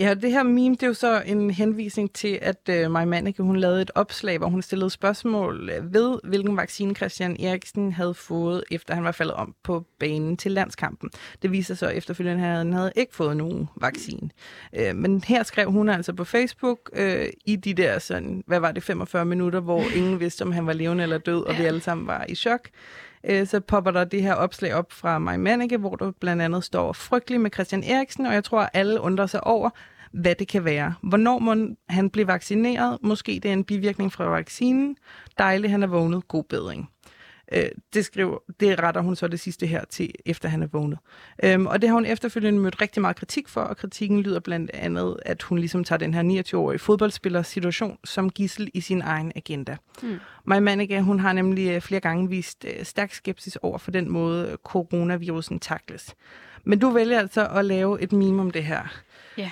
Ja, 0.00 0.14
det 0.14 0.32
her 0.32 0.42
meme, 0.42 0.74
det 0.74 0.82
er 0.82 0.86
jo 0.86 0.94
så 0.94 1.22
en 1.26 1.50
henvisning 1.50 2.12
til, 2.12 2.38
at 2.42 2.84
uh, 2.84 2.90
Maja 2.90 3.04
Manneke, 3.04 3.42
hun 3.42 3.56
lavede 3.56 3.82
et 3.82 3.90
opslag, 3.94 4.38
hvor 4.38 4.48
hun 4.48 4.62
stillede 4.62 4.90
spørgsmål 4.90 5.70
øh, 5.70 5.94
ved, 5.94 6.18
hvilken 6.24 6.56
vaccine 6.56 6.94
Christian 6.94 7.36
Eriksen 7.40 7.92
havde 7.92 8.14
fået, 8.14 8.64
efter 8.70 8.94
han 8.94 9.04
var 9.04 9.12
faldet 9.12 9.34
om 9.34 9.54
på 9.62 9.84
banen 9.98 10.36
til 10.36 10.52
landskampen. 10.52 11.10
Det 11.42 11.52
viser 11.52 11.74
så 11.74 11.86
efterfølgende, 11.86 12.44
at 12.44 12.56
han 12.56 12.72
havde 12.72 12.92
ikke 12.96 13.14
fået 13.14 13.36
nogen 13.36 13.68
vaccine. 13.76 14.30
Uh, 14.72 14.96
men 14.96 15.24
her 15.26 15.42
skrev 15.42 15.70
hun 15.70 15.88
altså 15.88 16.12
på 16.12 16.24
Facebook 16.24 16.90
uh, 16.98 17.26
i 17.44 17.56
de 17.56 17.74
der 17.74 17.98
sådan, 17.98 18.44
hvad 18.46 18.60
var 18.60 18.72
det, 18.72 18.82
45 18.82 19.24
minutter, 19.24 19.60
hvor 19.60 19.82
ingen 19.96 20.20
vidste, 20.20 20.42
om 20.42 20.52
han 20.52 20.66
var 20.66 20.72
levende 20.72 21.02
eller 21.02 21.18
død, 21.18 21.42
og 21.42 21.58
vi 21.58 21.62
alle 21.62 21.80
sammen 21.80 22.06
var 22.06 22.24
i 22.28 22.34
chok 22.34 22.68
Øh, 23.24 23.46
så 23.46 23.60
popper 23.60 23.90
der 23.90 24.04
det 24.04 24.22
her 24.22 24.34
opslag 24.34 24.74
op 24.74 24.92
fra 24.92 25.18
Maja 25.18 25.38
Manneke, 25.38 25.76
hvor 25.76 25.96
der 25.96 26.12
blandt 26.20 26.42
andet 26.42 26.64
står 26.64 26.92
frygtelig 26.92 27.40
med 27.40 27.50
Christian 27.54 27.84
Eriksen, 27.84 28.26
og 28.26 28.34
jeg 28.34 28.44
tror, 28.44 28.60
at 28.60 28.70
alle 28.72 29.00
undrer 29.00 29.26
sig 29.26 29.46
over, 29.46 29.70
hvad 30.12 30.34
det 30.34 30.48
kan 30.48 30.64
være. 30.64 30.94
Hvornår 31.02 31.38
må 31.38 31.56
han 31.88 32.10
blive 32.10 32.26
vaccineret? 32.26 32.98
Måske 33.02 33.40
det 33.42 33.48
er 33.48 33.52
en 33.52 33.64
bivirkning 33.64 34.12
fra 34.12 34.24
vaccinen. 34.24 34.96
Dejligt, 35.38 35.70
han 35.70 35.82
er 35.82 35.86
vågnet. 35.86 36.28
God 36.28 36.44
bedring. 36.44 36.90
Øh, 37.52 37.64
det, 37.94 38.04
skriver, 38.04 38.38
det 38.60 38.82
retter 38.82 39.00
hun 39.00 39.16
så 39.16 39.28
det 39.28 39.40
sidste 39.40 39.66
her 39.66 39.84
til, 39.84 40.14
efter 40.26 40.48
han 40.48 40.62
er 40.62 40.66
vågnet. 40.66 40.98
Øhm, 41.44 41.66
og 41.66 41.82
det 41.82 41.88
har 41.88 41.94
hun 41.94 42.06
efterfølgende 42.06 42.60
mødt 42.60 42.80
rigtig 42.80 43.00
meget 43.00 43.16
kritik 43.16 43.48
for, 43.48 43.60
og 43.60 43.76
kritikken 43.76 44.20
lyder 44.20 44.40
blandt 44.40 44.70
andet, 44.74 45.16
at 45.22 45.42
hun 45.42 45.58
ligesom 45.58 45.84
tager 45.84 45.98
den 45.98 46.14
her 46.14 46.42
29-årige 46.42 46.78
fodboldspillers 46.78 47.46
situation 47.46 47.98
som 48.04 48.30
gissel 48.30 48.70
i 48.74 48.80
sin 48.80 49.02
egen 49.02 49.32
agenda. 49.36 49.76
Mm. 50.02 50.18
Maja 50.44 51.00
hun 51.00 51.20
har 51.20 51.32
nemlig 51.32 51.70
øh, 51.70 51.80
flere 51.80 52.00
gange 52.00 52.28
vist 52.28 52.64
øh, 52.64 52.84
stærk 52.84 53.12
skepsis 53.12 53.56
over 53.56 53.78
for 53.78 53.90
den 53.90 54.10
måde, 54.10 54.56
coronavirusen 54.64 55.60
takles. 55.60 56.14
Men 56.64 56.78
du 56.78 56.90
vælger 56.90 57.18
altså 57.18 57.46
at 57.46 57.64
lave 57.64 58.02
et 58.02 58.12
meme 58.12 58.42
om 58.42 58.50
det 58.50 58.64
her. 58.64 59.02
Ja. 59.36 59.42
Yeah. 59.42 59.50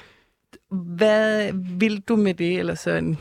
Hvad 0.96 1.52
vil 1.78 2.00
du 2.00 2.16
med 2.16 2.34
det, 2.34 2.58
eller 2.58 2.74
sådan? 2.74 3.18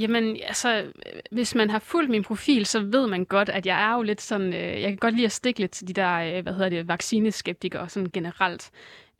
Jamen, 0.00 0.36
altså, 0.46 0.92
hvis 1.30 1.54
man 1.54 1.70
har 1.70 1.78
fulgt 1.78 2.10
min 2.10 2.22
profil, 2.22 2.66
så 2.66 2.80
ved 2.80 3.06
man 3.06 3.24
godt, 3.24 3.48
at 3.48 3.66
jeg 3.66 3.90
er 3.90 3.94
jo 3.94 4.02
lidt 4.02 4.20
sådan, 4.20 4.54
øh, 4.54 4.82
jeg 4.82 4.88
kan 4.88 4.96
godt 4.96 5.14
lide 5.14 5.26
at 5.26 5.32
stikke 5.32 5.60
lidt 5.60 5.70
til 5.70 5.88
de 5.88 5.92
der, 5.92 6.12
øh, 6.12 6.42
hvad 6.42 6.52
hedder 6.52 6.68
det, 6.68 6.88
vaccineskeptikere 6.88 7.88
sådan 7.88 8.10
generelt. 8.12 8.70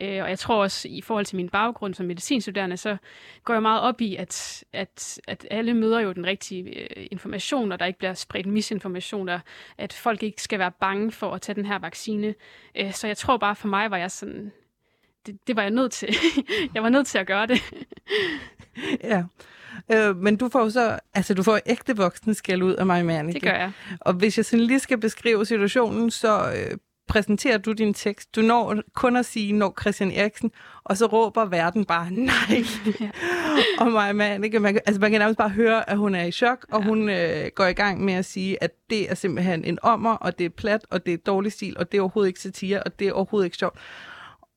Øh, 0.00 0.22
og 0.22 0.28
jeg 0.28 0.38
tror 0.38 0.62
også, 0.62 0.88
i 0.88 1.00
forhold 1.00 1.24
til 1.24 1.36
min 1.36 1.48
baggrund 1.48 1.94
som 1.94 2.06
medicinstuderende, 2.06 2.76
så 2.76 2.96
går 3.44 3.54
jeg 3.54 3.62
meget 3.62 3.80
op 3.80 4.00
i, 4.00 4.16
at, 4.16 4.64
at, 4.72 5.20
at 5.28 5.46
alle 5.50 5.74
møder 5.74 6.00
jo 6.00 6.12
den 6.12 6.26
rigtige 6.26 6.80
øh, 6.80 7.06
information, 7.10 7.72
og 7.72 7.78
der 7.78 7.86
ikke 7.86 7.98
bliver 7.98 8.14
spredt 8.14 8.46
misinformation, 8.46 9.28
og 9.28 9.40
at 9.78 9.92
folk 9.92 10.22
ikke 10.22 10.42
skal 10.42 10.58
være 10.58 10.72
bange 10.80 11.12
for 11.12 11.30
at 11.34 11.40
tage 11.40 11.56
den 11.56 11.66
her 11.66 11.78
vaccine. 11.78 12.34
Øh, 12.74 12.92
så 12.92 13.06
jeg 13.06 13.16
tror 13.16 13.36
bare 13.36 13.56
for 13.56 13.68
mig, 13.68 13.90
var 13.90 13.96
jeg 13.96 14.10
sådan, 14.10 14.52
det, 15.26 15.38
det 15.46 15.56
var 15.56 15.62
jeg 15.62 15.70
nødt 15.70 15.92
til. 15.92 16.14
jeg 16.74 16.82
var 16.82 16.88
nødt 16.88 17.06
til 17.06 17.18
at 17.18 17.26
gøre 17.26 17.46
det. 17.46 17.60
ja. 19.02 19.24
Øh, 19.92 20.16
men 20.16 20.36
du 20.36 20.48
får 20.48 20.60
jo 20.60 20.70
så, 20.70 20.98
altså 21.14 21.34
du 21.34 21.42
får 21.42 21.58
ægte 21.66 21.96
voksen 21.96 22.34
skal 22.34 22.62
ud 22.62 22.74
af 22.74 22.86
mig, 22.86 23.06
Manneke. 23.06 23.34
Det 23.34 23.42
gør 23.42 23.58
jeg. 23.58 23.72
Og 24.00 24.12
hvis 24.12 24.36
jeg 24.36 24.44
sådan 24.44 24.64
lige 24.64 24.80
skal 24.80 24.98
beskrive 24.98 25.46
situationen, 25.46 26.10
så 26.10 26.52
øh, 26.52 26.78
præsenterer 27.08 27.58
du 27.58 27.72
din 27.72 27.94
tekst. 27.94 28.36
Du 28.36 28.40
når 28.40 28.82
kun 28.94 29.16
at 29.16 29.26
sige, 29.26 29.52
når 29.52 29.74
Christian 29.80 30.12
Eriksen, 30.12 30.50
og 30.84 30.96
så 30.96 31.06
råber 31.06 31.44
verden 31.44 31.84
bare, 31.84 32.10
nej. 32.10 32.64
ja. 33.00 33.10
og 33.80 33.92
mig, 33.92 34.16
man, 34.16 34.44
ikke? 34.44 34.60
Man, 34.60 34.80
altså 34.86 35.00
man 35.00 35.10
kan 35.10 35.20
nærmest 35.20 35.38
bare 35.38 35.48
høre, 35.48 35.90
at 35.90 35.96
hun 35.96 36.14
er 36.14 36.24
i 36.24 36.30
chok, 36.30 36.66
og 36.72 36.80
ja. 36.80 36.86
hun 36.88 37.08
øh, 37.08 37.50
går 37.54 37.66
i 37.66 37.72
gang 37.72 38.04
med 38.04 38.14
at 38.14 38.24
sige, 38.24 38.62
at 38.62 38.70
det 38.90 39.10
er 39.10 39.14
simpelthen 39.14 39.64
en 39.64 39.78
ommer, 39.82 40.12
og 40.12 40.38
det 40.38 40.44
er 40.44 40.50
plat, 40.50 40.86
og 40.90 41.06
det 41.06 41.14
er 41.14 41.18
dårlig 41.18 41.52
stil, 41.52 41.78
og 41.78 41.92
det 41.92 41.98
er 41.98 42.02
overhovedet 42.02 42.28
ikke 42.28 42.40
satire, 42.40 42.82
og 42.82 42.98
det 42.98 43.08
er 43.08 43.12
overhovedet 43.12 43.46
ikke 43.46 43.56
sjovt. 43.56 43.78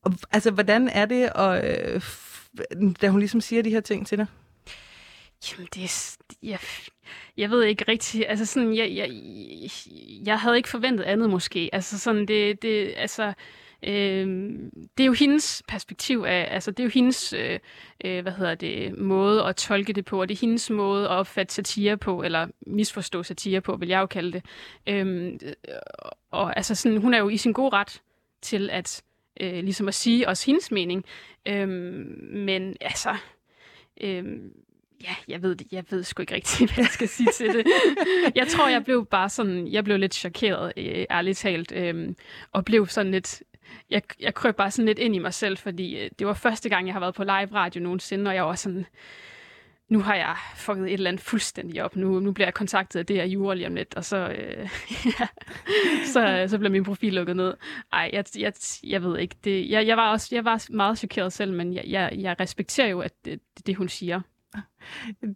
Og, 0.04 0.12
altså, 0.32 0.50
hvordan 0.50 0.88
er 0.88 1.06
det, 1.06 1.32
og, 1.32 1.68
øh, 1.68 2.02
da 3.02 3.08
hun 3.08 3.20
ligesom 3.20 3.40
siger 3.40 3.62
de 3.62 3.70
her 3.70 3.80
ting 3.80 4.06
til 4.06 4.18
dig? 4.18 4.26
Jamen, 5.48 5.68
det 5.74 5.84
er... 5.84 6.16
Jeg, 6.42 6.58
jeg 7.36 7.50
ved 7.50 7.62
ikke 7.62 7.84
rigtigt. 7.88 8.24
Altså, 8.28 8.46
sådan, 8.46 8.76
jeg, 8.76 8.96
jeg, 8.96 9.10
jeg 10.26 10.40
havde 10.40 10.56
ikke 10.56 10.68
forventet 10.68 11.04
andet, 11.04 11.30
måske. 11.30 11.70
Altså, 11.72 11.98
sådan, 11.98 12.26
det... 12.26 12.62
det 12.62 12.94
altså, 12.96 13.32
øh, 13.82 14.26
det 14.98 15.04
er 15.04 15.06
jo 15.06 15.12
hendes 15.12 15.62
perspektiv 15.68 16.24
af, 16.28 16.48
altså 16.50 16.70
det 16.70 16.80
er 16.80 16.84
jo 16.84 16.90
hendes, 16.94 17.32
øh, 17.32 17.58
øh, 18.04 18.22
hvad 18.22 18.32
hedder 18.32 18.54
det, 18.54 18.98
måde 18.98 19.44
at 19.44 19.56
tolke 19.56 19.92
det 19.92 20.04
på, 20.04 20.20
og 20.20 20.28
det 20.28 20.34
er 20.34 20.40
hendes 20.40 20.70
måde 20.70 21.04
at 21.04 21.10
opfatte 21.10 21.54
satire 21.54 21.96
på, 21.96 22.22
eller 22.22 22.48
misforstå 22.66 23.22
satire 23.22 23.60
på, 23.60 23.76
vil 23.76 23.88
jeg 23.88 24.00
jo 24.00 24.06
kalde 24.06 24.32
det. 24.32 24.44
Øhm, 24.86 25.38
øh, 25.42 25.54
og 26.30 26.56
altså 26.56 26.74
sådan, 26.74 26.98
hun 26.98 27.14
er 27.14 27.18
jo 27.18 27.28
i 27.28 27.36
sin 27.36 27.52
gode 27.52 27.70
ret 27.76 28.02
til 28.42 28.70
at 28.70 29.02
øh, 29.40 29.54
ligesom 29.54 29.88
at 29.88 29.94
sige 29.94 30.28
også 30.28 30.46
hendes 30.46 30.70
mening. 30.70 31.04
Øh, 31.48 31.68
men 31.68 32.76
altså, 32.80 33.16
øh, 34.00 34.24
ja, 35.02 35.14
jeg 35.28 35.42
ved 35.42 35.54
det. 35.54 35.66
Jeg 35.72 35.84
ved 35.90 36.02
sgu 36.02 36.22
ikke 36.22 36.34
rigtigt, 36.34 36.70
hvad 36.74 36.84
jeg 36.84 36.90
skal 36.90 37.08
sige 37.08 37.32
til 37.32 37.48
det. 37.48 37.66
Jeg 38.34 38.48
tror, 38.48 38.68
jeg 38.68 38.84
blev 38.84 39.06
bare 39.06 39.28
sådan, 39.28 39.68
jeg 39.68 39.84
blev 39.84 39.98
lidt 39.98 40.14
chokeret, 40.14 40.72
øh, 40.76 41.04
ærligt 41.10 41.38
talt, 41.38 41.72
øh, 41.72 42.14
og 42.52 42.64
blev 42.64 42.86
sådan 42.86 43.12
lidt, 43.12 43.42
jeg, 43.90 44.02
jeg 44.20 44.34
krøb 44.34 44.56
bare 44.56 44.70
sådan 44.70 44.86
lidt 44.86 44.98
ind 44.98 45.14
i 45.14 45.18
mig 45.18 45.34
selv, 45.34 45.56
fordi 45.56 45.98
øh, 45.98 46.10
det 46.18 46.26
var 46.26 46.34
første 46.34 46.68
gang, 46.68 46.86
jeg 46.86 46.94
har 46.94 47.00
været 47.00 47.14
på 47.14 47.24
live 47.24 47.54
radio 47.54 47.82
nogensinde, 47.82 48.30
og 48.30 48.34
jeg 48.34 48.44
var 48.44 48.54
sådan, 48.54 48.86
nu 49.90 50.00
har 50.00 50.14
jeg 50.14 50.36
fucket 50.56 50.84
et 50.84 50.92
eller 50.92 51.10
andet 51.10 51.22
fuldstændig 51.22 51.84
op. 51.84 51.96
Nu, 51.96 52.20
nu 52.20 52.32
bliver 52.32 52.46
jeg 52.46 52.54
kontaktet 52.54 53.00
af 53.00 53.06
det 53.06 53.16
her 53.16 53.24
jure 53.24 53.56
lige 53.56 53.66
om 53.66 53.74
lidt, 53.74 53.94
og 53.94 54.04
så, 54.04 54.16
øh, 54.16 54.68
ja, 55.20 55.26
så, 56.04 56.28
øh, 56.28 56.48
så 56.48 56.58
bliver 56.58 56.70
min 56.70 56.84
profil 56.84 57.12
lukket 57.12 57.36
ned. 57.36 57.54
Ej, 57.92 58.10
jeg, 58.12 58.24
jeg, 58.38 58.52
jeg 58.84 59.02
ved 59.02 59.18
ikke. 59.18 59.36
Det, 59.44 59.70
jeg, 59.70 59.86
jeg, 59.86 59.96
var 59.96 60.10
også, 60.10 60.28
jeg 60.34 60.44
var 60.44 60.66
meget 60.70 60.98
chokeret 60.98 61.32
selv, 61.32 61.52
men 61.52 61.74
jeg, 61.74 61.84
jeg, 61.86 62.10
jeg 62.18 62.40
respekterer 62.40 62.88
jo, 62.88 63.00
at 63.00 63.12
det, 63.24 63.40
det 63.66 63.76
hun 63.76 63.88
siger. 63.88 64.20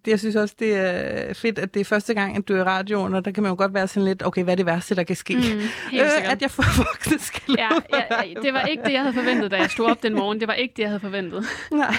Jeg 0.07 0.19
synes 0.19 0.37
også, 0.37 0.55
det 0.59 0.77
er 0.77 1.35
fedt, 1.35 1.59
at 1.59 1.75
det 1.75 1.81
er 1.81 1.85
første 1.85 2.15
gang, 2.15 2.37
at 2.37 2.49
du 2.49 2.55
er 2.55 2.59
i 2.59 2.63
radioen, 2.63 3.15
og 3.15 3.25
der 3.25 3.31
kan 3.31 3.43
man 3.43 3.51
jo 3.51 3.57
godt 3.59 3.75
være 3.75 3.89
sådan 3.89 4.05
lidt, 4.05 4.27
okay, 4.27 4.43
hvad 4.45 4.55
er 4.55 4.57
det 4.57 4.67
værste, 4.67 4.95
der 4.95 5.03
kan 5.03 5.17
ske? 5.17 5.35
Mm, 5.35 5.59
øh, 6.01 6.33
at 6.33 6.43
jeg 6.43 6.51
får 6.51 6.65
voksne 6.77 7.19
skal 7.19 7.55
ja, 7.59 7.69
ja, 7.93 8.41
det 8.43 8.55
var 8.55 8.63
ikke 8.63 8.83
det, 8.83 8.93
jeg 8.93 9.01
havde 9.01 9.15
forventet, 9.15 9.51
da 9.51 9.57
jeg 9.57 9.71
stod 9.71 9.87
op 9.91 10.03
den 10.03 10.15
morgen. 10.15 10.41
Det 10.41 10.49
var 10.49 10.55
ikke 10.55 10.75
det, 10.77 10.83
jeg 10.83 10.89
havde 10.89 11.01
forventet. 11.01 11.45
Nej, 11.73 11.97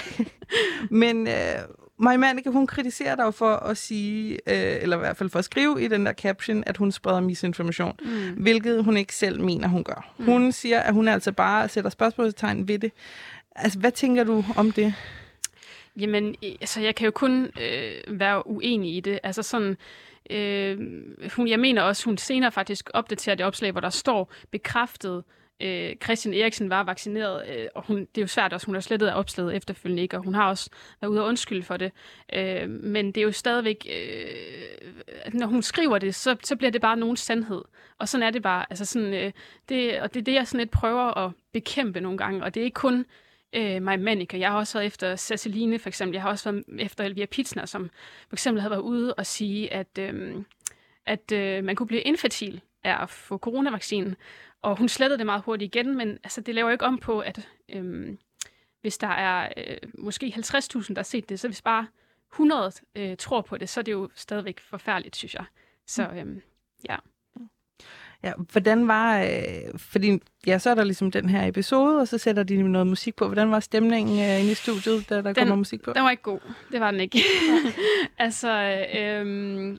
men... 0.90 1.28
Øh, 1.28 1.34
Maja 1.98 2.16
Manneke, 2.16 2.50
hun 2.50 2.66
kritiserer 2.66 3.16
dig 3.16 3.34
for 3.34 3.56
at 3.56 3.76
sige, 3.76 4.32
øh, 4.32 4.82
eller 4.82 4.96
i 4.96 4.98
hvert 4.98 5.16
fald 5.16 5.30
for 5.30 5.38
at 5.38 5.44
skrive 5.44 5.82
i 5.82 5.88
den 5.88 6.06
der 6.06 6.12
caption, 6.12 6.64
at 6.66 6.76
hun 6.76 6.92
spreder 6.92 7.20
misinformation, 7.20 7.92
mm. 8.02 8.42
hvilket 8.42 8.84
hun 8.84 8.96
ikke 8.96 9.14
selv 9.14 9.40
mener, 9.40 9.68
hun 9.68 9.84
gør. 9.84 10.14
Mm. 10.18 10.24
Hun 10.24 10.52
siger, 10.52 10.80
at 10.80 10.94
hun 10.94 11.08
altså 11.08 11.32
bare 11.32 11.68
sætter 11.68 11.90
spørgsmålstegn 11.90 12.68
ved 12.68 12.78
det. 12.78 12.92
Altså, 13.54 13.78
hvad 13.78 13.92
tænker 13.92 14.24
du 14.24 14.44
om 14.56 14.72
det? 14.72 14.94
Jamen, 16.00 16.34
altså, 16.42 16.80
jeg 16.80 16.94
kan 16.94 17.04
jo 17.04 17.10
kun 17.10 17.50
øh, 17.60 18.20
være 18.20 18.46
uenig 18.46 18.96
i 18.96 19.00
det. 19.00 19.18
Altså 19.22 19.42
sådan, 19.42 19.76
øh, 20.30 20.78
hun, 21.36 21.48
jeg 21.48 21.60
mener 21.60 21.82
også, 21.82 22.04
hun 22.04 22.18
senere 22.18 22.52
faktisk 22.52 22.90
opdaterer 22.94 23.36
det 23.36 23.46
opslag, 23.46 23.72
hvor 23.72 23.80
der 23.80 23.90
står 23.90 24.32
bekræftet, 24.50 25.24
øh, 25.60 25.96
Christian 26.04 26.34
Eriksen 26.34 26.70
var 26.70 26.84
vaccineret, 26.84 27.48
øh, 27.48 27.66
og 27.74 27.84
hun, 27.86 28.00
det 28.00 28.18
er 28.18 28.22
jo 28.22 28.26
svært 28.26 28.52
også, 28.52 28.66
hun 28.66 28.74
har 28.74 28.80
slettet 28.80 29.06
af 29.06 29.18
opslaget 29.18 29.56
efterfølgende 29.56 30.02
ikke, 30.02 30.16
og 30.16 30.24
hun 30.24 30.34
har 30.34 30.48
også 30.48 30.70
været 31.00 31.10
ude 31.10 31.20
og 31.20 31.28
undskylde 31.28 31.62
for 31.62 31.76
det. 31.76 31.92
Øh, 32.34 32.70
men 32.70 33.06
det 33.06 33.16
er 33.16 33.22
jo 33.22 33.32
stadigvæk, 33.32 33.86
øh, 33.90 35.34
når 35.34 35.46
hun 35.46 35.62
skriver 35.62 35.98
det, 35.98 36.14
så, 36.14 36.36
så 36.44 36.56
bliver 36.56 36.70
det 36.70 36.80
bare 36.80 36.96
nogen 36.96 37.16
sandhed. 37.16 37.62
Og 37.98 38.08
sådan 38.08 38.26
er 38.26 38.30
det 38.30 38.42
bare. 38.42 38.66
Altså 38.70 38.84
sådan, 38.84 39.14
øh, 39.14 39.32
det, 39.68 40.00
og 40.00 40.14
det 40.14 40.20
er 40.20 40.24
det, 40.24 40.34
jeg 40.34 40.46
sådan 40.46 40.58
lidt 40.58 40.70
prøver 40.70 41.18
at 41.18 41.32
bekæmpe 41.52 42.00
nogle 42.00 42.18
gange, 42.18 42.44
og 42.44 42.54
det 42.54 42.60
er 42.60 42.64
ikke 42.64 42.74
kun 42.74 43.06
øh, 43.52 43.82
Maja 43.82 43.96
Mannica. 43.96 44.38
Jeg 44.38 44.50
har 44.50 44.58
også 44.58 44.78
været 44.78 44.86
efter 44.86 45.16
Ceciline, 45.16 45.78
for 45.78 45.88
eksempel. 45.88 46.14
Jeg 46.14 46.22
har 46.22 46.30
også 46.30 46.50
været 46.52 46.64
efter 46.78 47.04
Elvira 47.04 47.26
Pitsner, 47.26 47.66
som 47.66 47.90
for 48.28 48.36
eksempel 48.36 48.60
havde 48.60 48.70
været 48.70 48.80
ude 48.80 49.14
og 49.14 49.26
sige, 49.26 49.72
at, 49.72 49.98
øh, 49.98 50.42
at 51.06 51.32
øh, 51.32 51.64
man 51.64 51.76
kunne 51.76 51.86
blive 51.86 52.02
infertil 52.02 52.60
af 52.84 53.02
at 53.02 53.10
få 53.10 53.38
coronavaccinen. 53.38 54.16
Og 54.62 54.78
hun 54.78 54.88
slettede 54.88 55.18
det 55.18 55.26
meget 55.26 55.42
hurtigt 55.42 55.74
igen, 55.74 55.96
men 55.96 56.08
altså, 56.08 56.40
det 56.40 56.54
laver 56.54 56.70
ikke 56.70 56.84
om 56.84 56.98
på, 56.98 57.20
at 57.20 57.48
øh, 57.68 58.16
hvis 58.80 58.98
der 58.98 59.08
er 59.08 59.52
øh, 59.56 59.76
måske 59.98 60.32
50.000, 60.36 60.40
der 60.88 60.94
har 60.96 61.02
set 61.02 61.28
det, 61.28 61.40
så 61.40 61.48
hvis 61.48 61.62
bare 61.62 61.86
100 62.32 62.72
øh, 62.94 63.16
tror 63.16 63.40
på 63.40 63.56
det, 63.56 63.68
så 63.68 63.80
er 63.80 63.84
det 63.84 63.92
jo 63.92 64.10
stadigvæk 64.14 64.60
forfærdeligt, 64.60 65.16
synes 65.16 65.34
jeg. 65.34 65.44
Så 65.86 66.02
øh, 66.02 66.36
ja. 66.88 66.96
Ja, 68.22 68.32
hvordan 68.52 68.88
var, 68.88 69.22
øh, 69.22 69.78
fordi 69.78 70.18
ja, 70.46 70.58
så 70.58 70.70
er 70.70 70.74
der 70.74 70.84
ligesom 70.84 71.10
den 71.10 71.28
her 71.28 71.48
episode, 71.48 72.00
og 72.00 72.08
så 72.08 72.18
sætter 72.18 72.42
de 72.42 72.62
noget 72.62 72.86
musik 72.86 73.16
på. 73.16 73.26
Hvordan 73.26 73.50
var 73.50 73.60
stemningen 73.60 74.18
øh, 74.18 74.40
inde 74.40 74.50
i 74.50 74.54
studiet, 74.54 75.08
da 75.08 75.14
der 75.14 75.22
den, 75.22 75.34
kommer 75.34 75.54
musik 75.54 75.82
på? 75.82 75.92
Den 75.92 76.02
var 76.02 76.10
ikke 76.10 76.22
god. 76.22 76.40
Det 76.72 76.80
var 76.80 76.90
den 76.90 77.00
ikke. 77.00 77.18
altså, 78.18 78.84
øh, 78.98 79.78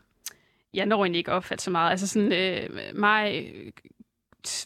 jeg 0.74 0.86
når 0.86 1.04
egentlig 1.04 1.20
ikke 1.20 1.32
opfatte 1.32 1.64
så 1.64 1.72
meget. 1.72 1.92
Altså 1.92 2.08
sådan, 2.08 2.32
øh, 2.32 2.70
mig 2.96 3.54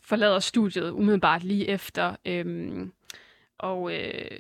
forlader 0.04 0.40
studiet 0.40 0.92
umiddelbart 0.92 1.44
lige 1.44 1.68
efter, 1.68 2.16
øh, 2.26 2.88
og 3.60 3.94
øh, 3.94 4.32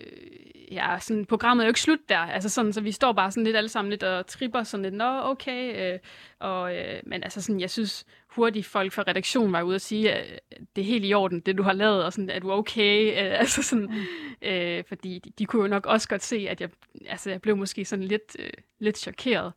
ja, 0.71 0.97
sådan, 0.99 1.25
programmet 1.25 1.63
er 1.63 1.67
jo 1.67 1.69
ikke 1.69 1.81
slut 1.81 2.09
der. 2.09 2.17
Altså 2.17 2.49
sådan, 2.49 2.73
så 2.73 2.81
vi 2.81 2.91
står 2.91 3.11
bare 3.11 3.31
sådan 3.31 3.43
lidt 3.43 3.57
alle 3.57 3.69
sammen 3.69 3.89
lidt 3.89 4.03
og 4.03 4.27
tripper 4.27 4.63
sådan 4.63 4.83
lidt, 4.83 4.93
nå, 4.93 5.21
okay. 5.23 5.93
Øh, 5.93 5.99
og, 6.39 6.75
øh, 6.75 6.99
men 7.03 7.23
altså 7.23 7.41
sådan, 7.41 7.61
jeg 7.61 7.69
synes 7.69 8.05
hurtigt 8.35 8.65
folk 8.65 8.91
fra 8.93 9.03
redaktionen 9.07 9.53
var 9.53 9.61
ude 9.61 9.75
og 9.75 9.81
sige, 9.81 10.13
at 10.13 10.39
det 10.75 10.81
er 10.81 10.85
helt 10.85 11.05
i 11.05 11.13
orden, 11.13 11.39
det 11.39 11.57
du 11.57 11.63
har 11.63 11.73
lavet, 11.73 12.05
og 12.05 12.13
sådan, 12.13 12.29
er 12.29 12.39
du 12.39 12.51
okay? 12.51 13.11
Øh, 13.11 13.39
altså 13.41 13.63
sådan, 13.63 13.85
mm. 13.85 14.47
øh, 14.47 14.83
fordi 14.87 15.19
de, 15.19 15.31
de 15.39 15.45
kunne 15.45 15.61
jo 15.61 15.67
nok 15.67 15.85
også 15.85 16.09
godt 16.09 16.23
se, 16.23 16.47
at 16.49 16.61
jeg, 16.61 16.69
altså, 17.05 17.29
jeg 17.29 17.41
blev 17.41 17.57
måske 17.57 17.85
sådan 17.85 18.05
lidt, 18.05 18.35
øh, 18.39 18.49
lidt 18.79 18.97
chokeret. 18.97 19.53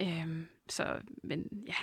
Øh, 0.00 0.26
så, 0.68 0.84
men 1.22 1.48
ja, 1.66 1.74